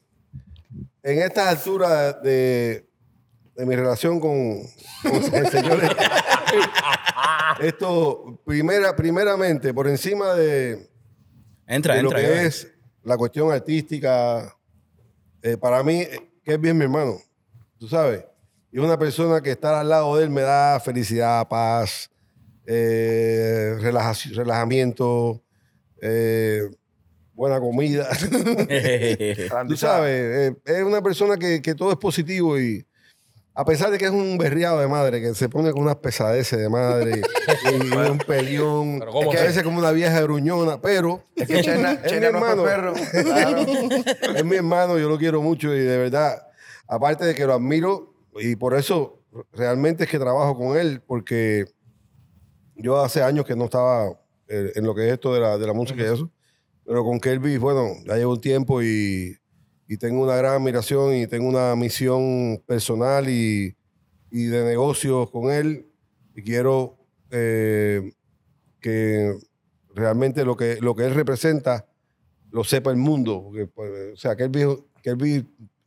[1.03, 2.89] en esta altura de,
[3.55, 4.63] de mi relación con,
[5.03, 5.79] con el señor,
[7.61, 10.96] esto, primera, primeramente, por encima de,
[11.67, 12.21] Entra, de lo entra.
[12.21, 12.67] que es
[13.03, 14.55] la cuestión artística,
[15.41, 16.03] eh, para mí,
[16.43, 17.17] que es bien mi hermano,
[17.77, 18.23] tú sabes.
[18.71, 22.09] Y una persona que estar al lado de él me da felicidad, paz,
[22.65, 25.41] eh, relajamiento,
[26.01, 26.63] eh,
[27.33, 28.09] buena comida.
[29.67, 32.85] Tú sabes, eh, es una persona que, que todo es positivo y
[33.59, 36.59] a pesar de que es un berriado de madre, que se pone con unas pesadeces
[36.59, 37.23] de madre
[37.73, 41.61] y, un pelión, Pero ¿cómo que a veces como una vieja gruñona, pero Es que
[41.61, 42.61] Chena, es mi Chena hermano.
[42.61, 42.93] fue perro.
[43.23, 43.65] Claro.
[44.35, 46.47] es mi hermano, yo lo quiero mucho y de verdad,
[46.87, 51.65] aparte de que lo admiro y por eso realmente es que trabajo con él, porque
[52.75, 54.09] yo hace años que no estaba
[54.49, 56.29] eh, en lo que es esto de la, de la música y eso,
[56.85, 59.35] pero con Kelby, bueno, ya llevo un tiempo y,
[59.87, 63.75] y tengo una gran admiración y tengo una misión personal y,
[64.31, 65.85] y de negocios con él
[66.35, 66.97] y quiero
[67.31, 68.11] eh,
[68.79, 69.33] que
[69.93, 71.87] realmente lo que, lo que él representa
[72.51, 73.41] lo sepa el mundo.
[73.43, 74.65] Porque, pues, o sea, Kelby,
[75.01, 75.35] Kelby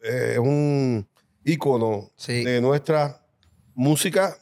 [0.02, 1.06] eh, es un
[1.44, 2.44] ícono Sí.
[2.44, 3.24] de nuestra
[3.74, 4.36] música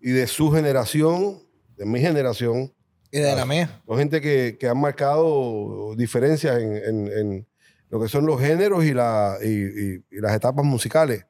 [0.00, 1.38] y de su generación,
[1.76, 2.72] de mi generación.
[3.10, 3.82] Y de la mía.
[3.86, 7.46] Son gente que, que han marcado diferencias en, en- en
[7.90, 11.24] lo que son los géneros y, la, y, y- y las etapas musicales.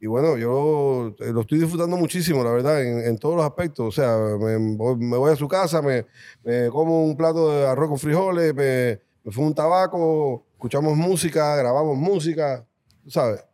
[0.00, 3.86] Y bueno, yo eh, lo estoy disfrutando muchísimo, la verdad, en, en todos los aspectos.
[3.88, 6.06] O sea, me voy, me voy a su casa, me,
[6.44, 11.56] me como un plato de arroz con frijoles, me, me fue un tabaco, escuchamos música,
[11.56, 12.64] grabamos música,
[13.08, 13.44] sabes.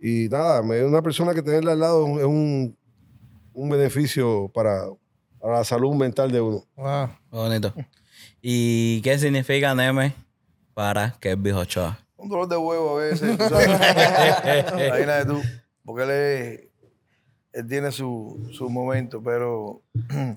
[0.00, 2.74] Y nada, me- una persona que tenerla al lado es un,
[3.52, 4.86] un beneficio para,
[5.38, 6.64] para la salud mental de uno.
[6.74, 7.08] Wow.
[7.30, 7.74] Bonito.
[8.40, 10.14] ¿Y qué significa Neme
[10.74, 11.98] para Kelvin Ochoa?
[12.16, 13.68] Un dolor de huevo a veces, tú sabes.
[14.86, 15.42] Imagínate tú,
[15.84, 16.60] porque él, es-
[17.52, 19.82] él tiene su, su momento, pero,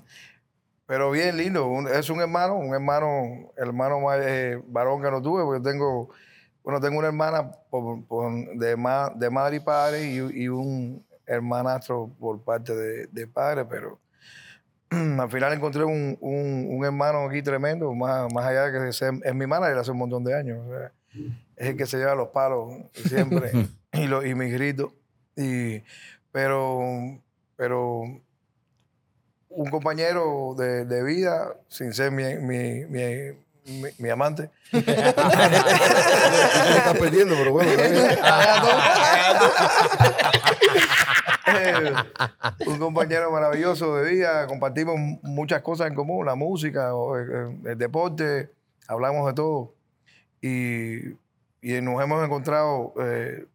[0.86, 1.66] pero bien lindo.
[1.68, 6.10] Un- es un hermano, un hermano, hermano más eh, varón que no tuve, porque tengo,
[6.62, 11.04] bueno, tengo una hermana por- por- de, ma- de madre y padre y, y un
[11.26, 13.98] hermanastro por parte de, de padre, pero
[15.20, 19.12] al final encontré un, un- un hermano aquí tremendo, más, más allá de que sea-
[19.24, 20.58] es mi manager hace un montón de años.
[20.66, 20.92] o sea,
[21.56, 22.72] es el que se lleva los palos
[23.08, 23.50] siempre
[23.92, 24.90] y, lo- y mis gritos.
[25.36, 25.82] Y,
[26.32, 26.80] pero,
[27.56, 28.02] pero
[29.48, 33.32] un compañero de, de vida, sin ser mi, mi, mi-
[33.66, 35.24] mi- mi amante, te estás
[36.98, 37.70] perdiendo, pero bueno.
[41.46, 41.92] Eh,
[42.66, 47.78] un compañero maravilloso de vida, compartimos muchas cosas en común, la música, o, eh, el,
[47.78, 48.50] deporte,
[48.88, 49.74] hablamos de todo.
[50.40, 51.10] Y,
[51.62, 53.46] y nos hemos encontrado, eh,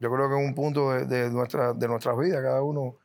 [0.00, 2.96] yo creo que en un punto de, de nuestra, de nuestras vidas, cada uno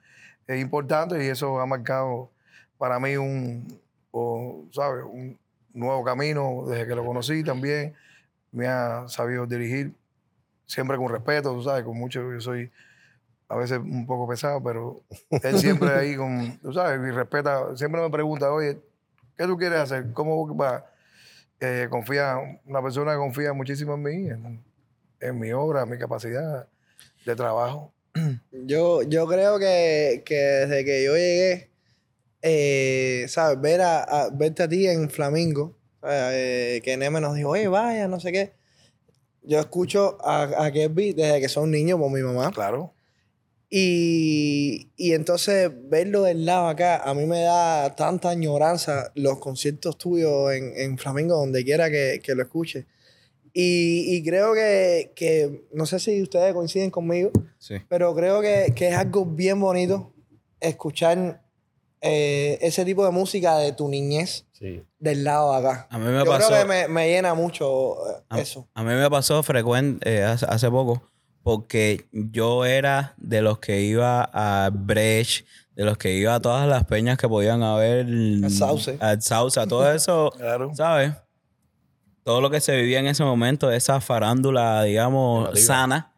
[0.47, 2.29] es importante y eso ha marcado
[2.77, 3.79] para mí un,
[4.11, 5.03] o, ¿sabes?
[5.05, 5.37] un
[5.73, 7.93] nuevo camino desde que lo conocí también.
[8.51, 9.93] Me ha sabido dirigir
[10.65, 12.71] siempre con respeto, tú sabes, con mucho, yo soy
[13.47, 15.03] a veces un poco pesado, pero
[15.43, 18.79] él siempre ahí con, tú sabes, y respeta, siempre me pregunta, oye,
[19.37, 20.11] ¿qué tú quieres hacer?
[20.13, 20.85] ¿Cómo va?
[21.59, 24.63] Eh, confía, una persona que confía muchísimo en mí, en,
[25.19, 26.67] en mi obra, en mi capacidad
[27.25, 27.93] de trabajo.
[28.51, 31.69] Yo, yo creo que, que desde que yo llegué,
[32.41, 33.59] eh, ¿sabes?
[33.61, 38.07] Ver a, a- verte a ti en Flamingo, eh, que Neme nos dijo, oye, vaya,
[38.07, 38.53] no sé qué.
[39.43, 42.51] Yo escucho a, a Kelby desde que son niños por mi mamá.
[42.51, 42.93] Claro.
[43.69, 49.97] Y, y entonces verlo del lado acá, a mí me da tanta añoranza los conciertos
[49.97, 52.85] tuyos en, en Flamingo, donde quiera que, que lo escuche.
[53.53, 57.75] Y, y creo que, que, no sé si ustedes coinciden conmigo, Sí.
[57.89, 60.13] pero creo que, que es algo bien bonito
[60.59, 61.41] escuchar
[62.01, 64.83] eh, ese tipo de música de tu niñez Sí.
[64.99, 65.87] del lado de acá.
[65.89, 66.47] A mí me Yo pasó.
[66.49, 68.67] creo que me, me llena mucho eh, A, eso.
[68.73, 71.01] a mí me pasó frecuente eh, hace, hace poco
[71.45, 76.67] porque yo era de los que iba a Brecht, de los que iba a todas
[76.67, 78.07] las peñas que podían haber.
[78.07, 78.97] Al Sauce.
[78.99, 80.71] Al Sauce, a todo eso, Claro.
[80.73, 81.13] ¿sabes?
[82.23, 86.15] Todo lo que se vivía en ese momento, esa farándula, digamos, sana.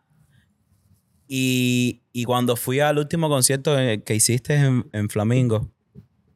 [1.27, 3.75] Y, y cuando fui al último concierto
[4.05, 5.69] que hiciste en, en Flamingo,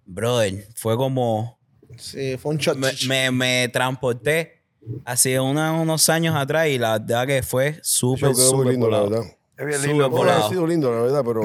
[0.03, 1.57] brother, fue como
[1.95, 2.75] Sí, fue un shot.
[2.75, 4.60] me, me, me transporté
[5.05, 8.71] hace una- unos años atrás y la verdad que fue súper, show quedó muy súper
[8.73, 9.21] lindo, la verdad.
[9.57, 10.09] Es bien Súper lindo.
[10.09, 10.45] No, volado.
[10.45, 11.41] ha sido lindo, la verdad, pero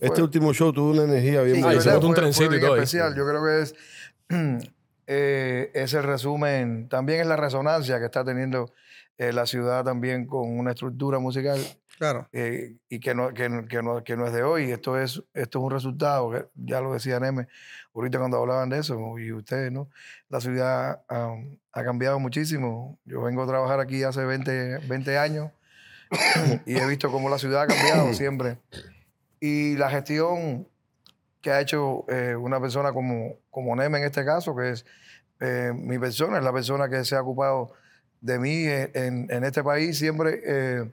[0.00, 1.94] este último show tuvo una energía bien Sí, ¿verdad?
[1.94, 2.80] botó un Fue- trencito fue y bien todo ahí.
[2.82, 3.14] especial.
[3.16, 3.74] Yo creo que es,
[5.06, 8.72] eh, es el resumen, también es la resonancia que está teniendo
[9.18, 11.58] eh, la ciudad también con una estructura musical
[11.98, 12.26] Claro.
[12.32, 14.70] eh, y que no, que, no- que no, que no es de hoy.
[14.70, 17.46] Esto es, esto es un resultado, que ya lo decía Neme
[17.94, 19.88] ahorita cuando hablaban de eso, y ustedes, ¿no?
[20.28, 22.98] La ciudad am, ha cambiado muchísimo.
[23.04, 25.50] Yo vengo a trabajar aquí hace 20, 20 años
[26.66, 28.58] y he visto cómo la ciudad ha cambiado siempre.
[29.40, 30.68] Y la gestión
[31.40, 34.86] que ha hecho eh, una persona como, como Neme en este caso, que es
[35.40, 37.72] eh, mi persona, es la persona que se ha ocupado
[38.20, 40.92] de mí eh, en, en este país, siempre eh,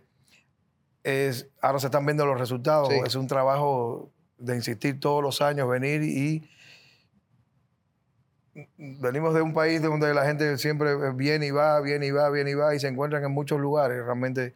[1.04, 2.90] es, ahora se están viendo los resultados.
[2.90, 3.00] Sí.
[3.06, 6.50] Es un trabajo de insistir todos los años, venir y
[8.78, 12.52] venimos de un país donde la gente siempre viene y va, viene y va, viene
[12.52, 14.04] y va y se encuentran en muchos lugares.
[14.04, 14.54] Realmente,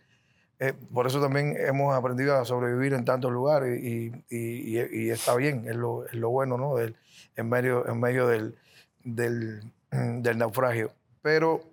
[0.59, 5.09] eh, por eso también hemos aprendido a sobrevivir en tantos lugares y, y- y- y
[5.09, 6.75] está bien, es lo, es lo bueno, ¿no?
[6.75, 6.95] Del-
[7.35, 8.55] en medio, en medio del,
[9.03, 10.91] del, del naufragio.
[11.21, 11.63] Pero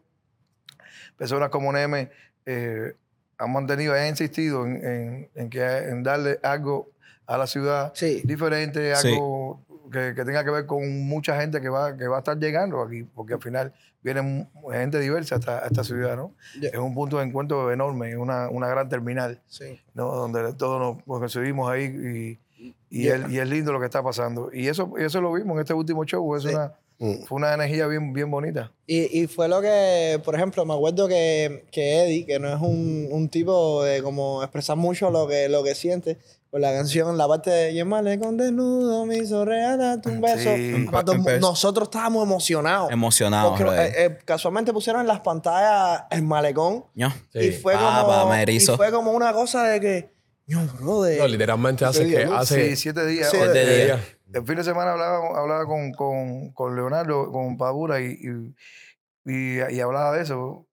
[1.17, 2.11] personas como Neme
[2.47, 2.95] eh,
[3.39, 6.91] han mantenido, han insistido en, en- en que, en darle algo
[7.27, 8.23] a la ciudad Sí.
[8.25, 9.61] diferente, algo
[9.91, 12.81] que, que tenga que ver con mucha gente que va, que va a estar llegando
[12.83, 13.73] aquí, porque al final
[14.03, 16.35] viene gente diversa a esta, a esta ciudad, ¿no?
[16.61, 16.69] Ya.
[16.69, 19.81] Es un punto de encuentro enorme, es una, una gran terminal, Sí.
[19.95, 20.15] ¿no?
[20.15, 23.17] Donde todos nos recibimos ahí y, y, Ya.
[23.17, 24.51] es, y es lindo lo que está pasando.
[24.53, 26.49] Y eso, y eso lo vimos en este último show, es Sí.
[26.51, 27.27] una Mm.
[27.27, 28.73] Fue una energía bien, bien bonita.
[28.85, 32.61] Y, y fue lo que, por ejemplo, me acuerdo que, que Eddie, que no es
[32.61, 36.19] un, un tipo de como expresar mucho lo que, lo que siente,
[36.51, 40.55] con la canción, la parte de Yemale con desnudo, me hizo regalarte un beso.
[40.55, 40.87] Sí.
[40.91, 42.91] Cuando nosotros estábamos emocionados.
[42.91, 46.87] Emocionado, Porque eh, eh, casualmente pusieron en las pantallas el malecón.
[46.95, 47.11] Ño.
[47.33, 47.39] Sí.
[47.41, 48.35] Y fue Ah, como.
[48.35, 50.15] y fue como una cosa de que.
[50.47, 51.19] No, brother.
[51.21, 52.37] No, literalmente hace Siete que días, ¿no?
[52.39, 53.29] hace Sí, siete días.
[53.29, 54.01] O- Siete eh, días.
[54.33, 58.55] El fin de semana hablaba, hablaba con, con, con Leonardo, con Padura, y, y,
[59.31, 60.67] y- y hablaba de eso.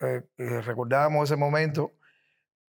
[0.00, 1.92] Eh, eh, recordábamos ese momento.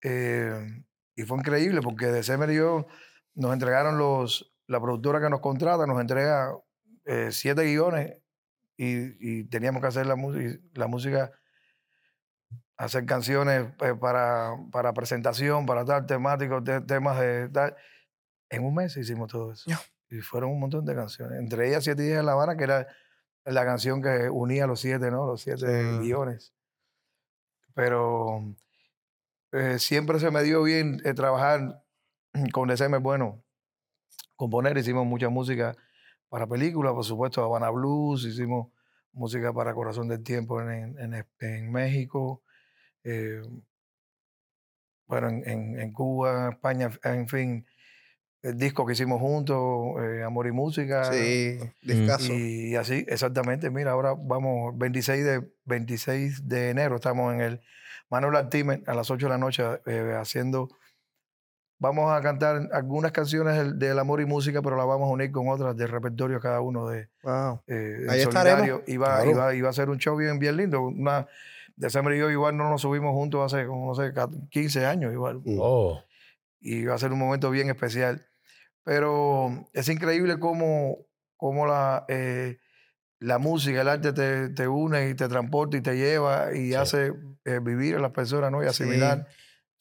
[0.03, 0.83] eh,
[1.15, 2.87] y fue increíble porque de Semer y yo
[3.35, 4.49] nos entregaron los.
[4.67, 6.55] La productora que nos contrata nos entrega
[7.05, 8.15] eh, siete guiones
[8.77, 10.15] y, y teníamos que hacer la,
[10.73, 11.31] la música,
[12.77, 17.75] hacer canciones eh, para, para presentación, para tal, temáticos, te- temas de tal.
[18.49, 19.69] En un mes hicimos todo eso.
[19.69, 19.79] Ya.
[20.09, 21.39] Y fueron un montón de canciones.
[21.39, 22.87] Entre ellas Siete Días en La Habana, que era
[23.45, 25.25] la canción que unía los siete, ¿no?
[25.27, 26.53] Los siete guiones.
[27.73, 28.55] Pero
[29.53, 31.83] eh, siempre se me dio bien eh, trabajar
[32.51, 33.43] con DCM, bueno,
[34.35, 34.77] componer.
[34.77, 35.75] Hicimos mucha música
[36.29, 38.71] para películas, por supuesto, Habana Blues, hicimos
[39.13, 42.41] música para Corazón del Tiempo en, en, en- en México,
[43.03, 43.41] eh,
[45.07, 47.65] bueno, en, en- en Cuba, en España, en fin,
[48.41, 49.57] el disco que hicimos juntos,
[50.01, 51.11] eh, Amor y Música.
[51.13, 52.33] Sí, discaso.
[52.33, 53.69] Y así, exactamente.
[53.69, 57.61] Mira, ahora vamos, 26 de, 26 de enero, estamos en el
[58.13, 60.69] Manuel Artimen a las 8 de la noche eh, haciendo.
[61.79, 65.31] Vamos a cantar algunas canciones del, del amor y música, pero las vamos a unir
[65.31, 67.61] con otras del repertorio cada uno de Wow.
[67.67, 68.33] eh, Ahí estaremos.
[68.67, 68.83] solidario.
[68.87, 69.37] Y va, y, Claro.
[69.39, 70.81] va, y va a ser un show bien, bien lindo.
[70.81, 71.27] Una,
[71.75, 74.13] de Summer y yo igual no nos subimos juntos hace, como, no sé,
[74.51, 75.57] 15 años igual Mm.
[75.59, 75.99] Oh,
[76.61, 78.23] y va a ser un momento bien especial.
[78.83, 80.99] Pero es increíble cómo,
[81.35, 82.59] cómo la, eh,
[83.23, 87.13] la música, el arte te, te une y te transporta y te lleva y hace
[87.45, 88.63] eh, vivir a las personas ¿no?
[88.63, 89.27] y asimilar.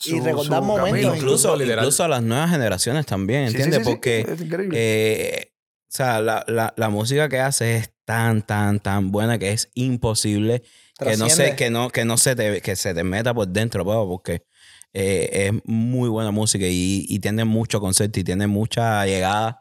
[0.05, 1.15] Y recordar su momentos, camino.
[1.15, 3.79] Incluso, incluso a las nuevas generaciones también, ¿entiendes?
[3.79, 4.77] sí, sí, Porque es increíble.
[4.81, 9.53] eh, o sea, la, la- la música que hace es tan, tan, tan buena que
[9.53, 10.63] es imposible
[10.99, 13.85] que no, se, que, no, que no se te, que se te meta por dentro,
[13.85, 14.45] bro, porque
[14.93, 19.59] eh, es muy buena música y, y tiene mucho concepto y tiene mucha llegada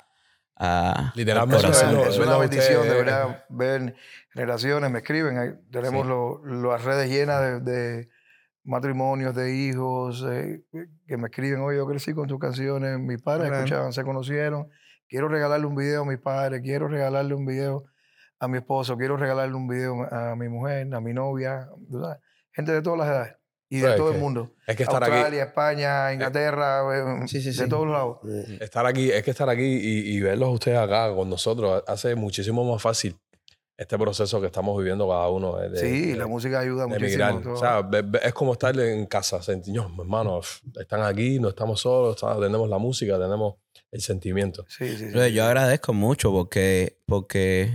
[0.63, 3.95] a, al Literalmente, Es es una bendición, de verdad, ver
[4.33, 5.37] relaciones, me escriben.
[5.39, 6.07] ahí tenemos Sí.
[6.09, 8.09] lo- las redes llenas de, de
[8.63, 10.61] matrimonios, de hijos, eh,
[11.07, 14.69] que me escriben, oye, yo crecí con tus canciones, mis padres escuchaban, se conocieron,
[15.09, 17.85] quiero regalarle un video a mis padres, quiero regalarle un video
[18.39, 21.67] a mi esposo, quiero regalarle un video a mi mujer, a mi novia,
[22.51, 23.35] gente de todas las edades
[23.71, 24.51] y de Pues, todo que- el mundo.
[24.67, 26.81] Es que estar aquí, Australia, España, Inglaterra,
[27.23, 27.69] eh, Sí, sí, de sí.
[27.69, 28.17] todos lados.
[28.59, 32.63] estar aquí, es que estar aquí y, y verlos ustedes acá con nosotros hace muchísimo
[32.71, 33.17] más fácil
[33.77, 35.57] este proceso que estamos viviendo cada uno.
[35.57, 37.41] de- de- Sí, de- la música ayuda de muchísimo.
[37.53, 37.89] O sea,
[38.21, 39.41] es como estar en casa.
[39.41, 40.41] sentir, "No, hermano,
[40.79, 43.55] están aquí, no estamos solos, está- tenemos la música, tenemos
[43.91, 44.65] el sentimiento.
[44.67, 45.33] sí, sí, sí.
[45.33, 47.73] Yo agradezco mucho porque, porque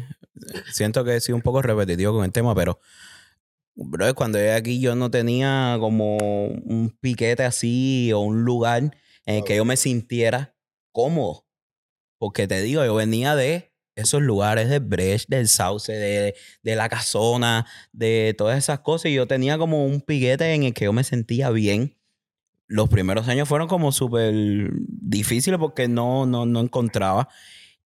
[0.73, 2.79] siento que he sido un poco repetitivo con el tema, pero
[3.77, 8.83] brother, cuando llegué aquí yo no tenía como un piquete así o un lugar
[9.27, 10.55] en el que yo me sintiera
[10.93, 11.45] cómodo.
[12.19, 16.89] Porque te digo, yo venía de esos lugares del Brecht, del Sauce, de, de la
[16.89, 19.11] Casona, de todas esas cosas.
[19.11, 21.97] Y yo tenía como un piquete en el que yo me sentía bien.
[22.69, 24.35] Los primeros años fueron como súper
[24.89, 27.29] difíciles porque no, no, no encontraba.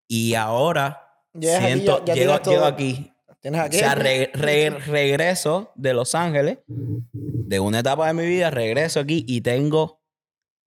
[0.08, 3.11] Y ahora Llegas aquí, siento, ya- ya llego, llego aquí.
[3.42, 3.76] ¿Tienes O aquí?
[3.78, 9.24] sea, re- re- regreso de Los Ángeles, de una etapa de mi vida, regreso aquí
[9.26, 10.00] y tengo, o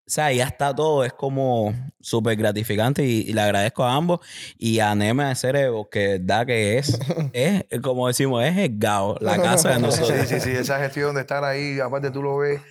[0.05, 4.19] sea, ya está todo, es como súper gratificante y, y le agradezco a ambos
[4.57, 6.99] y a Neme de Cerebro, que da que es,
[7.33, 10.19] es, como decimos, es el GAO, la casa de nosotros.
[10.27, 12.61] Sí, sí, sí, esa gestión de estar ahí, aparte tú lo ves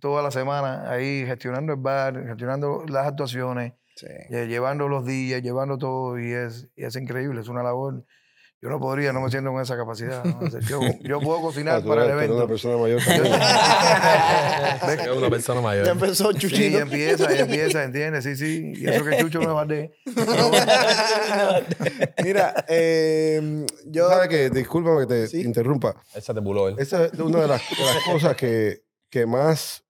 [0.00, 4.06] toda la semana ahí gestionando el bar, gestionando las actuaciones, Sí.
[4.28, 8.04] eh, llevando los días, llevando todo y es, y es increíble, es una labor.
[8.62, 10.24] Yo no podría, no me siento con esa capacidad.
[10.68, 12.48] Yo, yo puedo cocinar para el eres- eres una evento.
[12.48, 13.34] persona mayor también.
[15.06, 15.88] Es una persona Ya mayor.
[15.88, 16.78] empezó Sí, Chuchito.
[16.78, 18.24] empieza, y empieza, ¿entiendes?
[18.24, 18.72] Sí, sí.
[18.76, 19.92] Y eso que Chucho no es de.
[22.22, 24.08] Mira, eh, yo.
[24.08, 24.50] ¿Sabes qué?
[24.50, 25.42] Discúlpame que te Sí.
[25.42, 25.94] interrumpa.
[26.14, 26.76] Esa te puló él.
[26.78, 29.84] Esa es una de las, de las cosas que, que más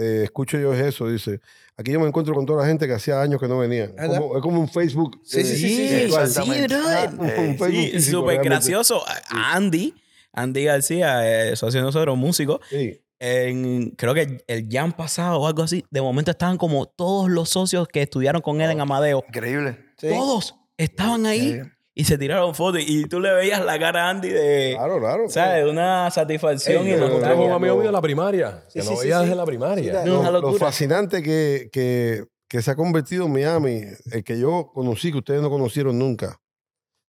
[0.00, 1.08] eh, escucho yo es eso.
[1.08, 1.40] Dice,
[1.76, 3.84] aquí yo me encuentro con toda la gente que hacía años que no venía.
[3.96, 5.20] Es como, es como un Facebook.
[5.24, 6.74] Sí, sí, sí, sí, eh, exactamente.
[6.76, 8.48] Un Facebook Sí, físico, súper realmente.
[8.48, 9.02] gracioso.
[9.30, 9.94] Andy,
[10.32, 13.00] Andy García, eh, socio de nosotros, músico, Sí.
[13.18, 17.48] en, creo que el jam pasado o algo así, de momento estaban como todos los
[17.50, 19.24] socios que estudiaron con él en Amadeo.
[19.28, 19.76] Increíble.
[19.98, 20.08] Sí.
[20.08, 21.60] Todos estaban ahí.
[21.94, 25.28] Y se tiraron fotos y tú le veías la cara a Andy de, Claro, claro.
[25.28, 25.66] ¿sabes?
[25.66, 29.02] Una satisfacción Ey, y tengo un amigo mío de la primaria, que Sí, no sí,
[29.02, 30.04] veía sí, desde la primaria.
[30.06, 33.82] Lo, una fascinante que, que, que se ha convertido en Miami,
[34.12, 36.40] el que yo conocí, que ustedes no conocieron nunca,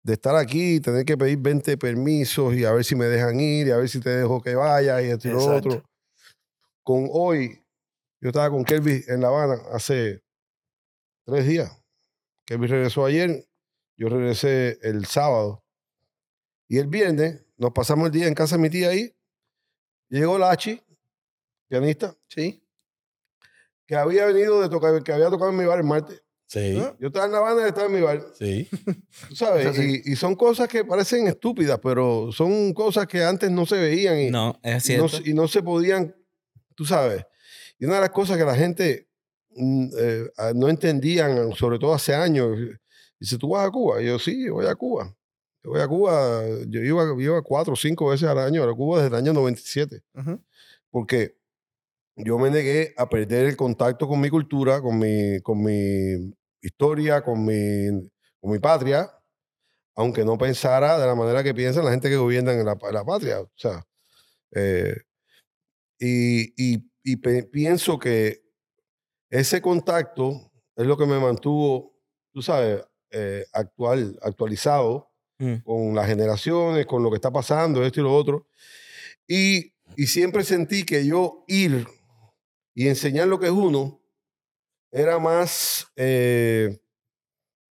[0.02, 3.38] de estar aquí y tener que pedir 20 permisos y a ver si me dejan
[3.38, 5.82] ir y a ver si te dejo que vaya y esto y lo otro.
[6.82, 7.62] Con hoy,
[8.20, 10.22] yo estaba con Kelvin en La Habana hace
[11.26, 11.70] tres días.
[12.46, 13.44] Kelvin regresó ayer,
[14.00, 15.62] yo regresé el sábado.
[16.68, 19.14] Y el viernes nos pasamos el día en casa de mi tía ahí.
[20.08, 20.80] Llegó Lachi,
[21.68, 22.64] pianista, Sí.
[23.86, 26.22] que había venido de tocar, que había tocado en mi bar el martes.
[26.46, 28.24] Sí, Yo estaba en La Habana y estaba en mi bar.
[28.38, 28.68] sí.
[29.28, 30.02] Tú sabes, sí.
[30.04, 34.18] y, y son cosas que parecen estúpidas, pero son cosas que antes no se veían
[34.18, 35.24] y, No, es y no, cierto.
[35.24, 36.16] se- y no se podían,
[36.74, 37.24] tú sabes.
[37.78, 39.08] Y una de las cosas que la gente
[39.54, 42.56] mm, eh, ah, no entendían, sobre todo hace años,
[43.20, 44.02] dice, ¿tú vas a Cuba?
[44.02, 45.14] Y yo, sí, voy a Cuba.
[45.62, 49.02] Yo voy a Cuba, yo iba, iba cuatro o cinco veces al año a Cuba
[49.02, 50.42] desde el año 97 Ujú.
[50.90, 51.36] porque
[52.16, 57.22] yo me negué a perder el contacto con mi cultura, con mi, con mi historia,
[57.22, 57.88] con mi,
[58.40, 59.10] con mi patria,
[59.96, 62.94] aunque no pensara de la manera que piensan la gente que gobierna en la, en
[62.94, 63.40] la patria.
[63.40, 63.82] O sea,
[64.54, 64.96] eh,
[65.98, 68.42] y, y- y pienso que
[69.30, 71.96] ese contacto es lo que me mantuvo,
[72.32, 75.08] tú sabes, eh, actual, actualizado
[75.42, 75.62] Mm.
[75.64, 78.46] con las generaciones, con lo que está pasando, esto y lo otro.
[79.26, 81.86] Y, y siempre sentí que yo ir
[82.74, 84.02] y enseñar lo que es uno
[84.92, 86.78] era más, eh,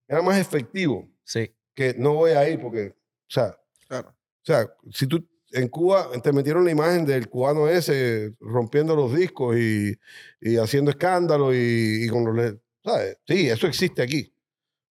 [0.06, 1.54] era más efectivo Sí.
[1.74, 2.94] que no voy a ir porque, o
[3.30, 3.54] sea,
[3.86, 4.08] Claro.
[4.08, 9.14] o sea, si tú en Cuba te metieron la imagen del cubano ese rompiendo los
[9.14, 9.94] discos y,
[10.40, 12.34] y haciendo escándalo y, y con los...
[12.34, 13.18] le- ¿sabes?
[13.26, 14.32] Sí, eso existe aquí.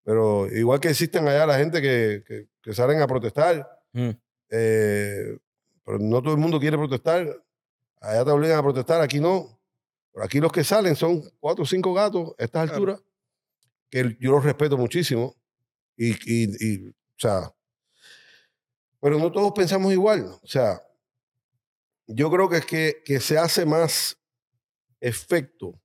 [0.04, 4.10] Pero igual que existen allá la gente que, que, que salen a protestar, Mm.
[4.50, 5.38] eh,
[5.84, 7.26] pero no todo el mundo quiere protestar.
[8.00, 9.60] Allá te obligan a protestar, aquí no.
[10.12, 12.74] Pero aquí los que salen son cuatro o cinco gatos a estas Claro.
[12.74, 13.02] alturas,
[13.90, 15.36] que yo los respeto muchísimo.
[15.96, 17.52] Y, y, y, o sea,
[19.00, 20.24] pero no todos pensamos igual.
[20.42, 20.80] O sea,
[22.06, 24.16] yo creo que es que, que se hace más
[25.00, 25.80] efecto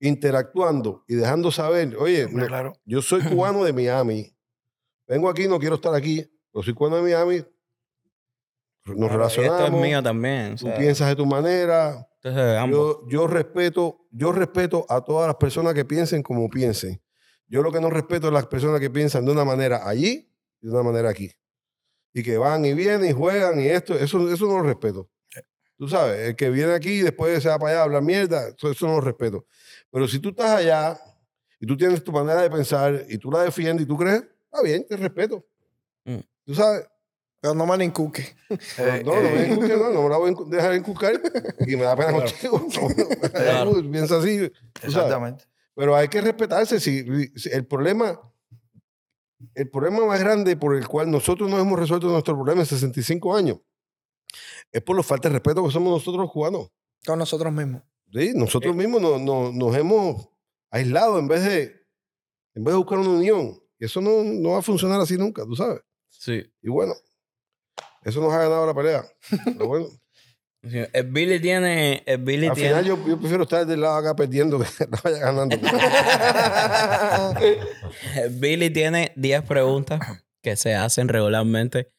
[0.00, 2.72] interactuando y dejando saber, oye, claro.
[2.84, 4.32] yo soy cubano de Miami.
[5.06, 7.44] Vengo aquí, no quiero estar aquí, pero soy cubano de Miami.
[8.86, 9.60] Nos Claro, relacionamos.
[9.64, 10.52] Esto es mío también.
[10.52, 12.08] o Tú piensas de tu manera.
[12.58, 12.98] ambos.
[13.08, 17.02] Yo respeto, yo respeto a todas las personas que piensen como piensen.
[17.48, 20.66] Yo lo que no respeto es las personas que piensan de una manera allí y
[20.66, 21.30] de una manera aquí.
[22.12, 25.10] Y que van y vienen y juegan y esto, eso, eso no lo respeto.
[25.78, 28.48] Tú sabes, el que viene aquí y después se va para allá a hablar mierda,
[28.48, 29.46] eso, eso no lo respeto.
[29.90, 30.98] Pero si tú estás allá
[31.60, 34.62] y tú tienes tu manera de pensar y tú la defiendes y tú crees, está
[34.62, 35.44] bien, te respeto.
[36.04, 36.20] Mm.
[36.46, 36.88] Tú sabes,
[37.40, 38.36] Pero no me la inculque.
[38.78, 41.20] Eh, no, no, me eh, no, no me la voy a dejar inculcar
[41.66, 42.66] y me da pena contigo.
[43.32, 43.90] Claro.
[43.90, 44.48] Piensa así.
[44.48, 44.96] tú sabes.
[44.96, 45.44] exactamente.
[45.74, 46.80] Pero hay que respetarse.
[46.80, 47.04] Si,
[47.36, 48.18] si el problema,
[49.54, 53.36] el problema más grande por el cual nosotros no hemos resuelto nuestro problema en 65
[53.36, 53.58] años
[54.72, 56.68] es por la falta de respeto que somos nosotros los cubanos.
[57.06, 57.82] Con nosotros mismos.
[58.12, 58.32] ¿sí?
[58.34, 60.28] Nosotros mismos nos, nos- nos hemos
[60.70, 61.62] aislado en vez de,
[62.54, 63.58] en vez de buscar una unión.
[63.78, 65.80] Y eso no, no va a funcionar así nunca, tú sabes.
[66.08, 66.42] Sí.
[66.62, 66.94] Y bueno,
[68.04, 69.04] eso nos ha ganado la pelea.
[69.44, 69.86] Pero bueno,
[70.68, 72.02] Sí, El Billy tiene.
[72.06, 72.70] El Billy al tiene.
[72.70, 75.56] final yo, yo prefiero estar del lado acá perdiendo que no vaya ganando.
[78.16, 80.00] el Billy tiene 10 preguntas
[80.42, 81.92] que se hacen regularmente.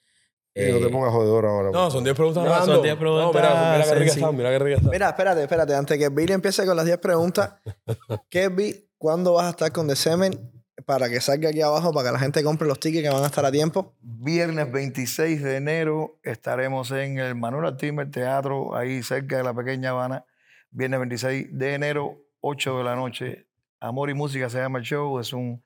[0.58, 1.72] Y no te Eh, pongas jodedor ahora.
[1.72, 2.84] No, son 10 preguntas No, son random.
[2.84, 4.92] 10 preguntas No, mira, mira qué rica están, mira qué rica están.
[4.92, 5.76] Mira, espérate, espérate.
[5.76, 7.54] Antes que Billy empiece con las 10 preguntas,
[8.30, 10.52] Kevin, ¿cuándo vas a estar con The Semen?
[10.86, 13.28] Para que salga aquí abajo, para que la gente compre los tickets que van a
[13.28, 13.96] estar a tiempo.
[14.02, 19.90] Viernes 26 de enero estaremos en el Manuel Timber Teatro, ahí cerca de la pequeña
[19.90, 20.26] Habana.
[20.70, 23.48] Viernes 26 de enero, 8 de la noche.
[23.80, 25.20] Amor y música se llama el show.
[25.20, 25.64] Es un,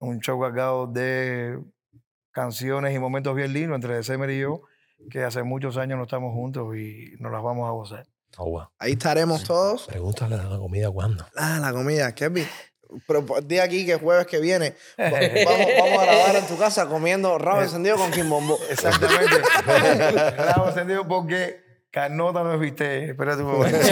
[0.00, 1.58] un show cargado de
[2.34, 4.60] canciones y momentos bien lindos entre Semer y yo,
[5.10, 8.06] que hace muchos años no estamos juntos y nos las vamos a gozar.
[8.36, 8.70] Agua.
[8.78, 9.86] Ahí estaremos todos.
[9.86, 11.24] Pregúntale a la comida cuándo.
[11.36, 12.46] Ah, la comida, Kevin.
[13.06, 16.56] Pero pues, di aquí que jueves que viene va- vamos, vamos a grabar en tu
[16.58, 18.58] casa comiendo rabo encendido con quimbombo.
[18.70, 19.36] Exactamente.
[19.64, 21.63] Claro, encendido porque
[21.94, 23.10] Carnota no viste.
[23.10, 23.78] Espérate un momento.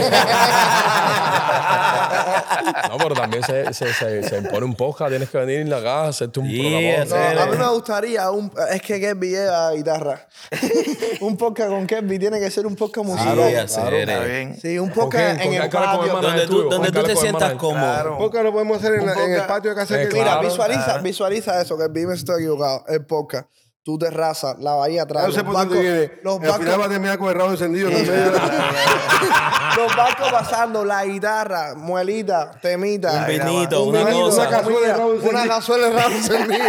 [2.88, 5.10] No, pero también se, se, se, se impone un podcast.
[5.10, 6.60] Tienes que venir en la casa, hacerte un Sí,
[7.06, 7.34] programa.
[7.34, 8.52] No, a mí me gustaría un.
[8.70, 10.26] Es que Kelby lleva guitarra.
[11.20, 13.36] un podcast con Kelby tiene que ser un podcast musical.
[13.48, 14.28] Sí, hacer, Está eh.
[14.28, 14.56] bien.
[14.60, 16.20] Sí, un ¿Con podcast en ¿Con el patio.
[16.20, 17.80] Donde tú, donde tú te sientas cómodo.
[17.80, 18.18] Claro.
[18.18, 20.48] Podcast lo podemos hacer en, la- en el patio de casa Eh, que Mira, Claro.
[20.48, 22.84] visualiza, visualiza eso, que me estoy equivocado.
[22.88, 23.48] El podcast,
[23.84, 25.26] tu terraza, la bahía atrás.
[25.26, 26.12] No sé los por dónde bancos- viene.
[26.22, 27.88] Los Al final va a bancos, terminar con el rabo encendido.
[27.90, 28.06] en el
[29.76, 33.12] los bancos pasando, la guitarra, muelita, temita.
[33.12, 34.42] Un vinito, un una vinito, cosa.
[34.42, 35.30] una cazuela de rabo Una encendido.
[35.42, 36.64] Una cazuela de rabo encendido.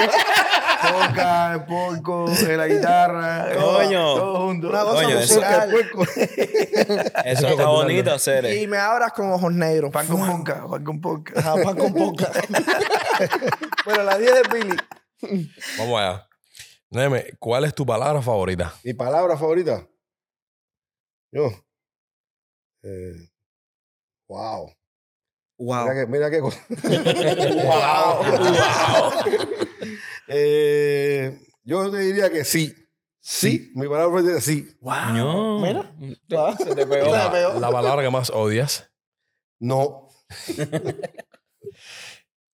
[0.84, 2.26] Poca, el porco,
[2.58, 3.48] la guitarra.
[3.56, 4.16] Coño.
[4.16, 4.70] Todo junto.
[4.70, 5.76] Una cosa Coño, eso- musical.
[7.26, 8.46] Eso está bonito hacer.
[8.46, 8.62] eh.
[8.64, 9.92] Y me abras con ojos negros.
[9.92, 11.34] Pan con ponca, pan con ponca.
[11.40, 12.30] Ajá, pan con poca.
[13.86, 14.78] bueno, la 10 de Billy.
[15.78, 16.28] Vamos allá.
[16.94, 18.72] Neme, ¿cuál es tu palabra favorita?
[18.84, 19.90] Mi palabra favorita.
[21.32, 21.50] Yo.
[22.84, 23.32] Eh,
[24.28, 24.72] wow.
[25.58, 25.90] Wow.
[25.90, 26.64] Mira que, mira qué cosa.
[27.64, 28.24] wow.
[30.28, 32.72] Eh, yo te diría que sí.
[33.20, 33.72] Sí.
[33.74, 34.78] Mi palabra favorita es sí.
[34.80, 35.62] No.
[35.62, 35.92] Mira.
[36.60, 37.12] Se te pegó.
[37.12, 37.60] Te pegó.
[37.60, 38.88] La palabra que más odias.
[39.60, 40.10] No.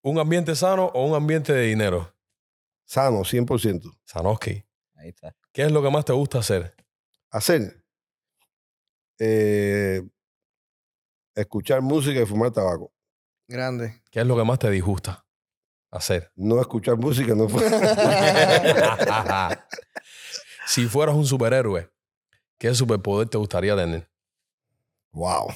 [0.01, 2.15] ¿Un ambiente sano o un ambiente de dinero?
[2.89, 3.99] Sano, 100%.
[4.03, 4.65] Sanoski.
[4.95, 5.35] Ahí está.
[5.53, 6.75] ¿Qué es lo que más te gusta hacer?
[7.29, 7.85] Hacer.
[9.19, 10.01] eh,
[11.35, 12.91] escuchar música y fumar tabaco.
[13.47, 14.01] Grande.
[14.09, 15.23] ¿Qué es lo que más te disgusta
[15.91, 16.31] hacer?
[16.35, 17.47] No escuchar música, no
[20.65, 21.91] si fueras un superhéroe,
[22.57, 24.09] ¿qué superpoder te gustaría tener?
[25.11, 25.49] wow.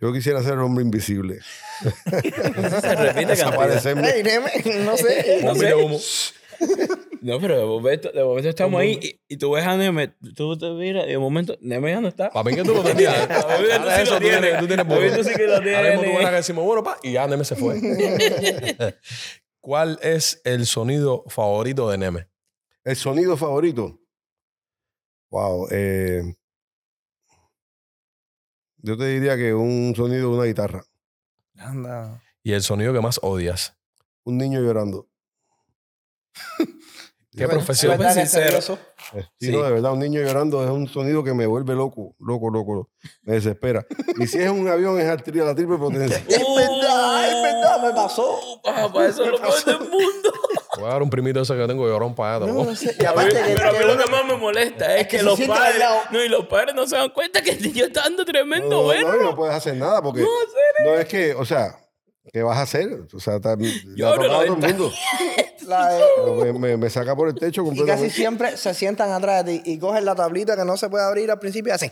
[0.00, 1.40] Yo quisiera ser el hombre invisible.
[1.82, 3.26] Se repite.
[3.32, 4.08] Desaparecerme.
[4.10, 4.50] Ey, Neme,
[4.84, 5.40] no sé.
[5.44, 5.72] No sé.
[5.72, 5.98] cómo-
[7.22, 10.56] No, pero de momento, de momento estamos ahí y, y tú ves a Neme, tú
[10.56, 12.30] te miras y de momento Neme ya no está.
[12.30, 13.26] Para mí que tú lo tenías.
[13.26, 14.60] tú sí eso lo tú tienes, tienes.
[14.60, 16.28] tú tienes tú sí que lo Ahora mismo tú tienes.
[16.30, 17.80] que decimos, bueno, pa, y ya Neme se fue.
[19.60, 22.28] ¿Cuál es el sonido favorito de Neme?
[22.84, 23.98] El sonido favorito.
[25.30, 25.68] Wow.
[25.72, 26.22] eh,
[28.86, 30.84] yo te diría que un sonido de una guitarra.
[31.58, 32.22] Anda.
[32.44, 33.74] Y el sonido que más odias.
[34.22, 35.08] Un niño llorando.
[37.36, 37.96] ¿Qué profesión?
[37.96, 38.58] Súper sincero.
[38.58, 38.78] eso.
[39.12, 39.52] Sí, Sí.
[39.52, 42.90] no, de verdad, un niño llorando es un sonido que me vuelve loco, loco, loco.
[43.22, 43.84] Me desespera.
[44.18, 46.16] Y si es un avión, es a la triple potencia.
[46.28, 48.38] Es verdad, es verdad, me pasó.
[48.62, 50.32] Papá, eso es lo peor del mundo.
[50.78, 52.40] Voy a dar un primito ese que tengo llorón para allá.
[52.40, 52.70] No, tampoco.
[52.70, 52.96] no sé.
[52.98, 55.82] Y aparte que, Pero a mí lo que más me molesta es que, los padres,
[56.10, 58.82] no, y los padres no se dan cuenta que el niño está dando tremendo No,
[58.82, 59.08] bueno.
[59.12, 60.24] no, y no puedes hacer nada porque
[60.84, 61.76] no, es que, o sea,
[62.32, 62.88] ¿qué vas a hacer?
[63.12, 63.56] O sea, está,
[63.96, 64.92] Yo ha no todo el mundo.
[65.66, 66.02] la de-
[66.52, 69.70] Me, me- me saca por el techo y casi siempre se sientan atrás de ti
[69.72, 71.90] y cogen la tablita que no se puede abrir al principio y hacen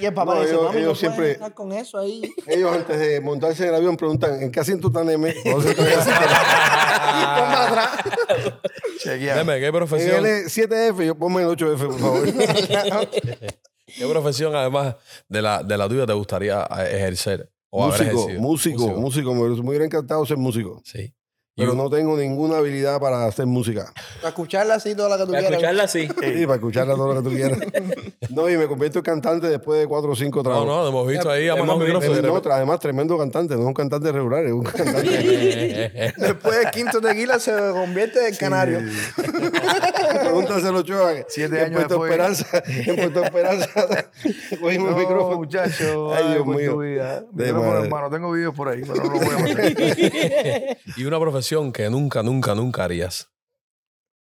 [0.00, 2.22] y el papá No, dice, ellos- mami, ellos siempre- estar con eso ahí.
[2.46, 5.34] Ellos antes de montarse en el avión preguntan, ¿en qué asiento está Neme?
[5.44, 7.90] Entonces, entonces, Ponme atrás.
[8.98, 9.36] Chequea.
[9.36, 12.28] Neme, ¿qué en profesión, el 7F, yo ponme el 8F, por favor.
[13.86, 14.96] ¿qué profesión además
[15.28, 17.50] de la, de la tuya te gustaría eh, ejercer?
[17.70, 20.80] O músico, músico, músico, Me me hubiera encantado ser músico.
[20.84, 21.12] Sí.
[21.60, 23.92] Pero no tengo ninguna habilidad para hacer música.
[24.16, 25.52] Para escucharla así toda la que tú Para quieras.
[25.58, 26.08] escucharla así.
[26.40, 27.58] Sí, para escucharla todo lo que tú quieras.
[28.30, 30.66] No, y me convierto en cantante después de cuatro o cinco No, trabajos.
[30.68, 34.12] no, hemos visto ahí Hemos visto- de No, además, tremendo cantante, no es un cantante
[34.12, 36.12] regular, es un cantante.
[36.16, 38.78] Después del quinto tequila se convierte en canario.
[40.22, 42.10] Pregúntaselo, que- Siete años después.
[42.10, 43.68] Esperanza, en Puerto Esperanza,
[44.60, 45.36] cogimos No, el micrófono.
[45.38, 46.14] muchacho.
[46.14, 46.72] Ay, Dios mío.
[46.74, 47.24] tu vida.
[47.32, 50.76] De hermano, tengo videos por ahí, pero no los voy a.
[50.96, 53.28] Y una profesión que nunca, nunca, nunca harías.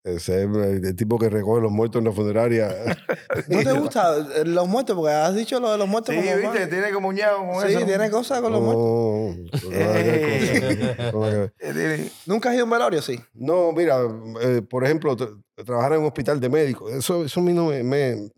[0.04, 2.70] Ese es el, tipo que recoge los muertos en la funeraria.
[3.50, 4.96] ¿No te gusta eh, los muertos?
[4.96, 6.70] Porque has dicho lo de los muertos Sí, como viste, más.
[6.70, 7.86] tiene como un con Sí, eso.
[7.86, 9.62] tiene cosas con los muertos.
[9.68, 11.54] Que ver.
[11.60, 13.02] Eh, ¿Nunca has ido a un velorio?
[13.02, 13.20] Sí.
[13.34, 13.98] No, mira,
[14.42, 17.66] eh, por ejemplo, tra- trabajar en un hospital de médicos, eso, eso a mí no
[17.66, 18.30] me, me-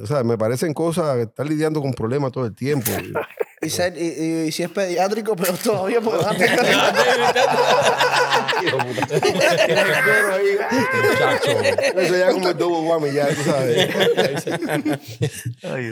[0.00, 2.90] o sea, me parecen cosas, estar lidiando con problemas todo el tiempo.
[3.60, 6.58] Y, ser, y, y- y si es pediátrico, pero todavía a tener-
[11.96, 13.94] Eso ya como el double whammy, ya, tú sabes.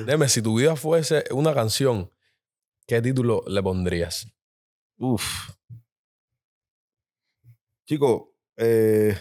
[0.06, 2.10] Dime, si tu vida fuese una canción,
[2.86, 4.28] ¿qué título le pondrías?
[4.98, 5.24] Uf.
[7.86, 9.16] Chico, eh,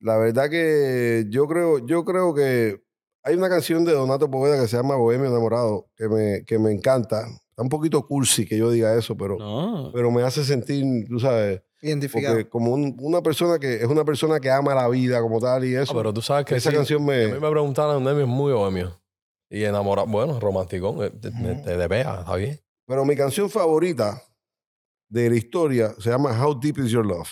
[0.00, 2.82] la verdad que yo creo, yo creo que
[3.26, 6.72] hay una canción de Donato Poveda que se llama Bohemio Enamorado, que me, que me
[6.72, 7.26] encanta.
[7.50, 9.90] Está un poquito cursi que yo diga eso, pero, No.
[9.92, 12.34] pero me hace sentir, tú sabes, Identificado.
[12.36, 15.64] Porque como un- una persona que es una persona que ama la vida como tal
[15.64, 15.92] y eso.
[15.92, 16.76] Ah, pero tú sabes que esa sí.
[16.76, 18.98] canción me- A mí me preguntaron, Nemi es muy bohemio.
[19.50, 22.58] Y enamorado, bueno, romanticón, eh, te, te, te de pega, está bien.
[22.86, 24.22] Pero mi canción favorita
[25.08, 27.28] de la historia se llama How Deep Is Your Love.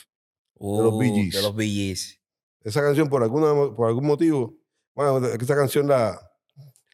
[0.61, 1.35] los Bee Uh, Gees.
[1.35, 2.21] De los Bee Gees.
[2.63, 4.55] Esa canción, por, alguna, por algún motivo,
[4.95, 6.19] bueno, esa canción la,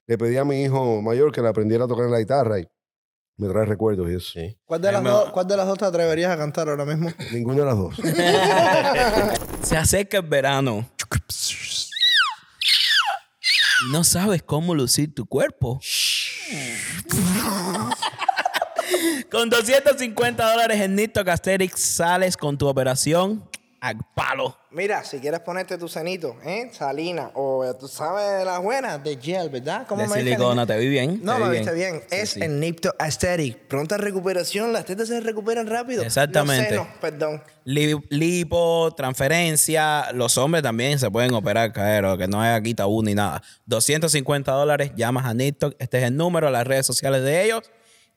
[0.06, 2.66] le pedí a mi hijo mayor que la aprendiera a tocar en la guitarra y
[3.36, 4.32] me trae recuerdos y eso.
[4.34, 4.58] Sí.
[4.64, 7.10] ¿Cuál de, las me- dos, ¿Cuál de las dos te atreverías a cantar ahora mismo?
[7.32, 7.96] Ninguna de las dos.
[9.62, 10.86] Se acerca el verano.
[13.92, 15.80] No sabes cómo lucir tu cuerpo.
[19.30, 23.48] con 250 dólares en Nito Casterix sales con tu operación
[23.80, 24.56] al palo.
[24.72, 26.70] Mira, si quieres ponerte tu cenito, ¿eh?
[26.72, 29.86] Salina, o eh, tú sabes de las buenas, de gel, ¿verdad?
[29.88, 30.32] ¿Cómo De me dicen?
[30.34, 31.20] silicona, te vi bien.
[31.22, 32.02] No, vi me viste bien.
[32.08, 32.40] Sí, es sí.
[32.42, 33.56] el Nipto Aesthetic.
[33.68, 36.02] Pronta recuperación, las tetas se recuperan rápido.
[36.02, 36.74] Exactamente.
[36.76, 37.42] Los senos, perdón.
[37.64, 40.12] Li- lipo, transferencia.
[40.12, 43.42] Los hombres también se pueden operar, caero, que no hay aquí tabú ni nada.
[43.66, 45.74] 250 dólares, llamas a TikTok.
[45.78, 47.62] Este es el número, las redes sociales de ellos.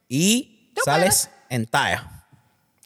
[0.10, 2.13] Y sales en talla.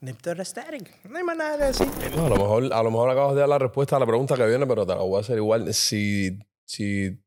[0.02, 1.04] Nipto Aesthetic.
[1.10, 1.88] No hay más nada que decir.
[2.16, 4.36] No, a, lo mejor, a lo mejor acabas de dar la respuesta a la pregunta
[4.36, 5.74] que viene, pero te la voy a hacer igual.
[5.74, 7.20] Si, si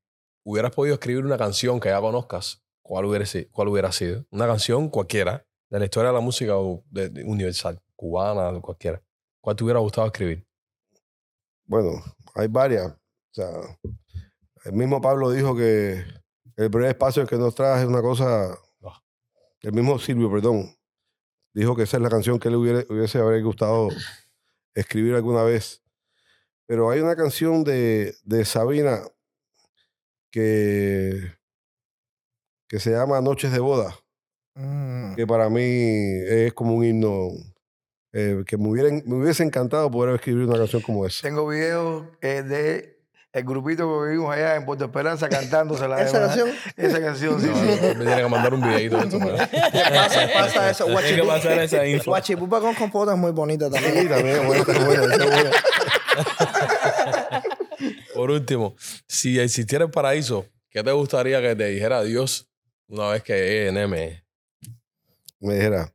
[0.44, 4.24] hubieras podido escribir una canción que ya conozcas, ¿cuál hubiera, cuál hubiera sido?
[4.30, 9.02] Una canción cualquiera, de la historia de la música universal, cubana, cualquiera.
[9.40, 10.46] ¿Cuál te hubiera gustado escribir?
[11.64, 12.02] Bueno,
[12.34, 12.86] hay varias.
[12.92, 13.50] O sea,
[14.64, 16.04] el mismo Pablo dijo que
[16.56, 18.56] el breve espacio que nos trae es una cosa.
[18.84, 19.02] Ah.
[19.60, 20.72] El mismo Silvio, perdón,
[21.54, 23.88] dijo que esa es la canción que le hubiera, hubiese haber gustado
[24.74, 25.82] escribir alguna vez.
[26.66, 29.00] Pero hay una canción de, de Sabina
[30.30, 31.32] que,
[32.68, 33.94] que se llama Noches de Boda,
[34.56, 35.14] Mm.
[35.14, 37.28] que para mí es como un himno.
[38.12, 41.22] eh, que me, hubiera, me hubiese encantado poder escribir una canción como esa.
[41.22, 42.99] Tengo videos eh, de
[43.32, 46.02] el grupito que vivimos allá en Puerto Esperanza cantándosela.
[46.02, 46.36] ¿Esa además.
[46.36, 46.58] canción?
[46.76, 47.80] Esa canción, sí, No, sí.
[47.98, 49.18] me tiene que mandar un videito de esto.
[49.24, 49.50] ¿verdad?
[49.94, 50.86] Pasa, pasa eso.
[50.86, 52.10] Tienes que pasar esa info.
[52.10, 53.94] Guachipupa con compota es muy bonita también.
[54.02, 54.64] Sí, también es buena.
[58.14, 58.74] Por último,
[59.06, 62.48] si existiera el paraíso, ¿qué te gustaría que te dijera Dios
[62.88, 64.20] una vez que ENM?
[65.40, 65.92] Me dijera,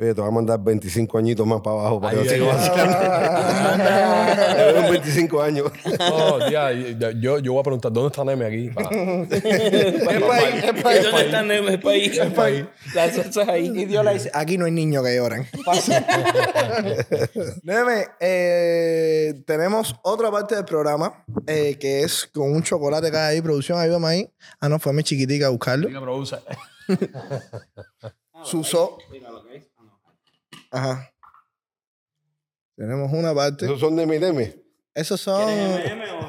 [0.00, 2.58] oye, te voy a mandar 25 añitos más para abajo para que ay, yo ay.
[2.62, 3.76] siga
[4.56, 5.72] Te veo en 25 años.
[5.98, 8.68] No, ya, ya, yo, yo voy a preguntar, ¿dónde está Neme aquí?
[8.68, 8.74] Es
[10.22, 11.02] país, es país.
[11.02, 11.72] ¿Dónde está Neme?
[11.72, 12.16] El país.
[12.16, 12.32] Es
[13.38, 13.72] ahí.
[13.74, 15.44] Y Dios le dice, aquí no hay niños que lloran.
[17.64, 23.34] Neme, eh, tenemos otra parte del programa eh, que es con un chocolate que hay
[23.36, 23.42] ahí.
[23.42, 24.30] Producción, ayúdame ahí.
[24.60, 25.88] Ah, no, fue mi chiquitica a buscarlo.
[25.88, 26.36] ¿Qué produce?
[28.44, 28.98] Suso.
[30.70, 31.10] Ajá.
[32.76, 33.64] Tenemos una parte.
[33.64, 34.62] Esos son de Neme.
[34.94, 35.46] Esos son...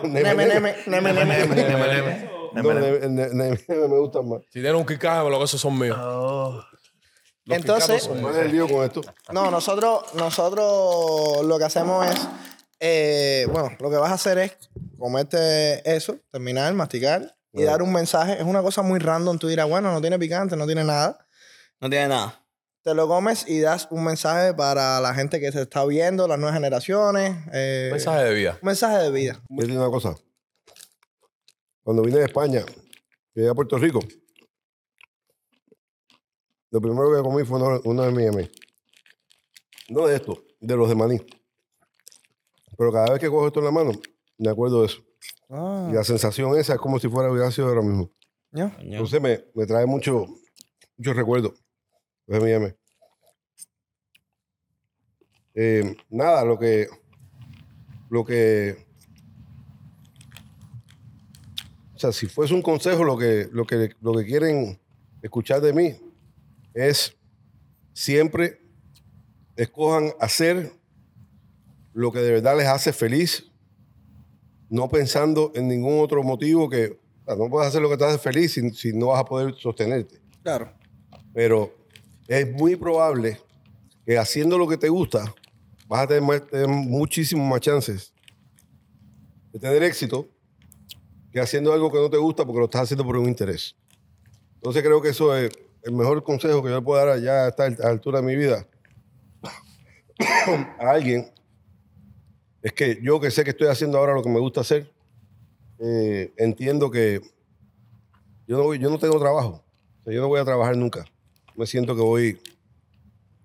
[0.04, 2.30] Neme, Neme, neme, neme, neme, neme.
[2.54, 4.42] No, Neme- Neme- Neme me gustan más.
[4.50, 5.98] Si tiene un kikaje, lo que esos son míos.
[7.46, 8.38] Los Entonces, Kikatos son ¿Cuál míos.
[8.38, 9.02] es el lío con esto?
[9.32, 12.28] No, nosotros, nosotros lo que hacemos es,
[12.80, 14.58] eh, bueno, lo que vas a hacer es
[14.98, 18.34] comerte eso, terminar, masticar y dar un mensaje.
[18.34, 19.38] Es una cosa muy random.
[19.40, 21.26] Tú dirás, bueno, no tiene picante, no tiene nada.
[21.80, 22.40] No tiene nada.
[22.90, 26.40] Te lo comes y das un mensaje para la gente que se está viendo, las
[26.40, 27.38] nuevas generaciones.
[27.54, 28.58] eh, Un mensaje de vida.
[28.60, 29.44] un mensaje de vida.
[29.48, 30.16] Voy a decir una cosa.
[31.84, 32.66] Cuando vine de España,
[33.36, 34.00] llegué a Puerto Rico,
[36.72, 38.50] lo primero que comí fue uno, uno de mis
[39.90, 41.20] No de esto, de los de maní.
[42.76, 43.92] Pero cada vez que cojo esto en la mano,
[44.40, 45.04] me acuerdo de eso.
[45.48, 48.10] Ah, Y la sensación esa es como si fuera hubiera sido ahora mismo.
[48.80, 50.26] Entonces me, me trae mucho,
[50.98, 51.54] muchos recuerdos.
[52.26, 52.79] Los M&M.
[55.62, 56.88] Eh, nada, lo que,
[58.10, 58.78] lo que,
[61.94, 64.80] o sea, si fuese un consejo, lo que, lo que, lo que quieren
[65.22, 65.98] escuchar de mí
[66.74, 67.14] es
[67.92, 68.62] siempre
[69.58, 70.72] escojan hacer
[71.92, 73.52] lo que de verdad les hace feliz,
[74.70, 78.06] no pensando en ningún otro motivo que o sea, no puedes hacer lo que te
[78.06, 80.22] hace feliz si, si no vas a poder sostenerte.
[80.42, 80.72] Claro.
[81.34, 81.76] Pero
[82.30, 83.42] es muy probable
[84.06, 85.36] que haciendo lo que te gusta
[85.90, 88.14] vas a tener, más- tener muchísimos más chances
[89.52, 90.30] de tener éxito
[91.34, 93.76] que haciendo algo que no te gusta porque lo estás haciendo por un interés.
[94.56, 95.52] Entonces creo que eso es
[95.84, 98.68] el mejor consejo que yo le puedo dar ya a esta altura de mi vida
[100.80, 101.32] a alguien.
[102.62, 104.92] Es que yo que sé que estoy haciendo ahora lo que me gusta hacer,
[105.80, 107.22] eh, entiendo que
[108.48, 109.64] yo no, voy- yo no tengo trabajo.
[110.06, 111.06] Yo no voy a trabajar nunca.
[111.56, 112.42] Me siento que voy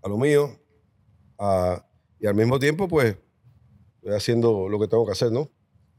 [0.03, 0.59] a lo mío
[1.39, 1.85] a-
[2.25, 3.17] y al mismo tiempo, pues,
[3.97, 5.51] estoy haciendo lo que tengo que hacer, ¿no?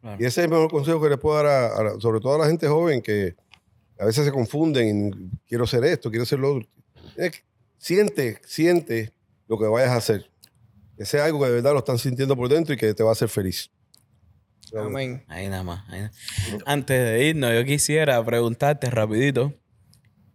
[0.02, 0.18] Claro.
[0.20, 2.40] Y ese es el mejor consejo que les puedo dar, a, a- sobre todo a
[2.40, 3.36] la gente joven que
[4.00, 6.70] a veces se confunden, y quiero hacer esto, quiero hacer lo otro.
[7.78, 9.14] Siente, siente
[9.48, 10.30] lo que vayas a hacer.
[10.98, 13.10] Que sea algo que de verdad lo están sintiendo por dentro y que te va
[13.10, 13.70] a hacer feliz.
[14.76, 15.24] Amén.
[15.28, 15.88] Ahí nada más.
[15.90, 16.12] ahí nada-
[16.66, 19.54] Antes de irnos, yo quisiera preguntarte rapidito,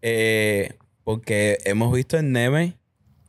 [0.02, 2.78] eh, porque hemos visto en Neme,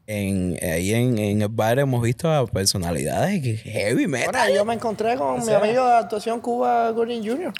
[0.07, 4.31] en, ahí en, en el bar hemos visto a personalidades que heavy metal.
[4.31, 7.53] Bueno, yo me encontré con mi amigo de actuación Cuba Gordon Jr.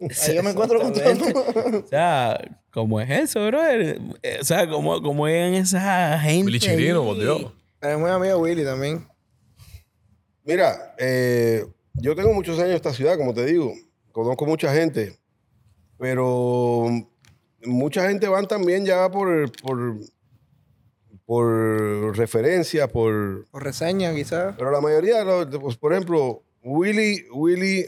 [0.00, 1.44] Ahí yo me encuentro con todo el mundo.
[1.84, 2.38] O sea,
[2.70, 3.60] ¿cómo es eso, bro?
[4.40, 6.46] O sea, ¿cómo, cómo llegan esa gente?
[6.46, 7.52] Willy Chirino, por Dios.
[7.80, 9.06] Es muy amigo de Willy también.
[10.44, 11.64] Mira, eh,
[11.94, 13.72] yo tengo muchos años en esta ciudad, como te digo.
[14.12, 15.18] Conozco mucha gente.
[15.98, 16.86] Pero
[17.64, 19.96] mucha gente van también ya por, por,
[21.26, 23.46] por referencia, por...
[23.50, 24.54] Por reseña, quizás.
[24.56, 27.86] Pero la mayoría, de los- pues, por ejemplo, Willy, Willy,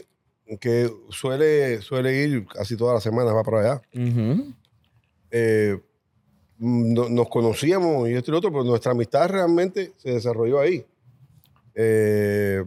[0.59, 3.81] que suele, suele ir casi todas las semanas, va para allá.
[5.31, 5.77] Eh,
[6.57, 10.85] no- nos conocíamos y esto y lo otro, pero nuestra amistad realmente se desarrolló ahí.
[11.75, 12.65] Eh,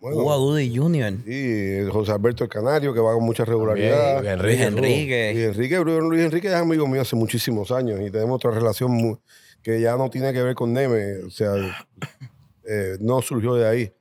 [0.00, 1.14] bueno, Cuba Goody Jr.
[1.26, 4.22] Sí, José Alberto el Canario, que va con mucha regularidad.
[4.22, 5.32] También, Luis Enrique.
[5.34, 5.44] Y Enrique.
[5.46, 9.18] Enrique, Bruno Luis Enrique es amigo mío hace muchísimos años y tenemos otra relación mu-
[9.62, 11.52] que ya no tiene que ver con Neme, o sea,
[12.64, 13.92] eh, no surgió de ahí.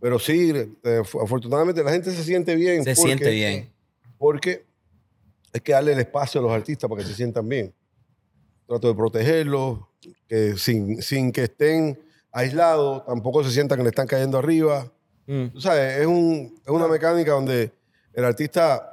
[0.00, 0.52] Pero sí,
[0.82, 2.82] eh, afortunadamente la gente se siente bien.
[2.84, 3.72] Se porque- siente bien.
[4.18, 4.64] Porque
[5.52, 7.72] hay que darle el espacio a los artistas para que se sientan bien.
[8.66, 9.80] Trato de protegerlos,
[10.28, 11.98] que sin, sin que estén
[12.32, 14.90] aislados, tampoco se sientan que le están cayendo arriba.
[15.26, 15.48] Mm.
[15.48, 17.72] Tú sabes, es, un- es una mecánica donde
[18.12, 18.91] el artista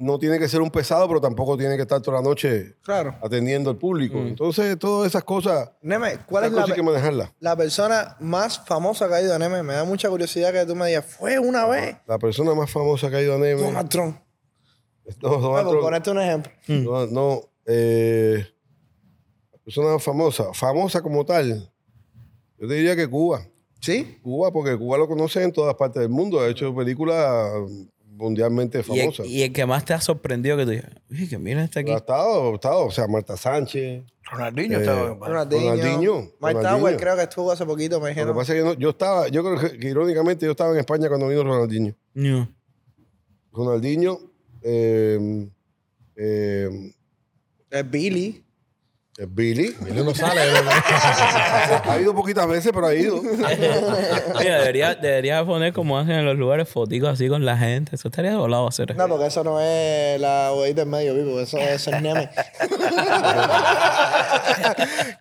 [0.00, 3.14] no tiene que ser un pesado, pero tampoco tiene que estar toda la noche Claro.
[3.22, 4.16] atendiendo al público.
[4.18, 4.28] Mm.
[4.28, 7.30] Entonces, todas esas cosas, Neme, ¿cuál es la, hay que manejarlas.
[7.38, 9.62] la persona más famosa que ha ido a Neme?
[9.62, 13.10] Me da mucha curiosidad que tú me digas, fue una vez La persona más famosa
[13.10, 13.60] que ha ido a Neme.
[13.62, 14.16] Donald Trump.
[15.22, 15.82] No, Donald Bueno, por Trump.
[15.84, 16.52] ponerte un ejemplo.
[16.68, 18.44] No, no, eh,
[19.52, 21.70] la persona famosa, famosa como tal,
[22.58, 23.42] yo te diría que Cuba.
[23.80, 24.18] ¿Sí?
[24.22, 26.38] Cuba, porque Cuba lo conoce en todas partes del mundo.
[26.40, 27.50] Ha hecho películas
[28.20, 29.26] mundialmente Y el, famosas.
[29.26, 31.90] y el que más te ha sorprendido que tú digas, uy, que mira este aquí.
[31.90, 34.04] Ha estado, ha estado, o sea, Marta Sánchez.
[34.30, 35.14] Ronaldinho Eh, estaba.
[35.26, 35.70] Ronaldinho.
[35.74, 36.96] Ronaldinho, Ronaldinho.
[36.98, 38.36] Creo que estuvo hace poquito, me Lo que dijeron.
[38.36, 41.08] pasa es que no- yo estaba, yo creo que, que irónicamente yo estaba en España
[41.08, 41.96] cuando vino Ronaldinho.
[42.14, 42.48] No.
[43.52, 44.20] Ronaldinho,
[44.62, 45.48] eh,
[46.16, 46.68] eh,
[47.90, 48.44] Billy.
[49.20, 49.74] Eh, Billy.
[49.80, 50.40] Billy no sale.
[51.84, 53.20] ha ido poquitas veces, pero ha ido.
[54.38, 57.96] Mira, debería, debería poner como hacen en los lugares foticos así con la gente.
[57.96, 58.96] Eso estaría volado hacer.
[58.96, 61.38] No, porque eso no es la huevita en medio, vivo.
[61.40, 62.30] Eso, eso es Neme.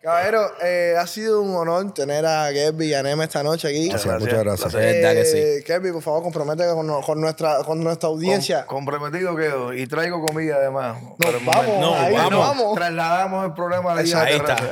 [0.02, 3.90] Caballero, eh, ha sido un honor tener a Kerby y a Neme esta noche aquí.
[3.90, 4.74] Gracias, muchas gracias.
[4.74, 5.38] Que sí.
[5.38, 6.64] Eh, por favor, compromete
[7.06, 8.66] con, nuestra, con nuestra audiencia.
[8.66, 9.74] Com- comprometido quedo.
[9.74, 10.98] Y traigo comida además.
[11.18, 11.80] Nos vamos.
[11.80, 12.48] No, ahí nos vamos.
[12.48, 12.76] vamos.
[12.76, 14.24] Trasladamos el programa Ahí está,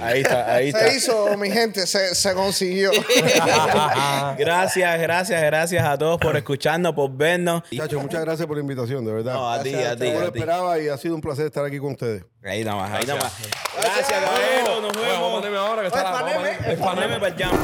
[0.06, 0.80] ahí está, ahí está.
[0.90, 2.92] Se hizo, mi gente, se, se consiguió.
[4.38, 7.64] gracias, gracias, gracias a todos por escucharnos, por vernos.
[7.72, 9.34] Muchachos, muchas gracias por la invitación, de verdad.
[9.34, 10.40] No, a ti, a ti, No lo a ti.
[10.40, 12.24] esperaba y ha sido un placer estar aquí con ustedes.
[12.44, 13.34] Ahí nada más, ahí nada más.
[13.78, 14.82] Gracias, caballero.
[14.82, 15.32] Nos Bueno, vamos a vemos.
[15.34, 16.36] ponerme ahora que está Es la- paneme.
[16.38, 17.18] vamos a- es paneme.
[17.18, 17.58] Poneme para el jam.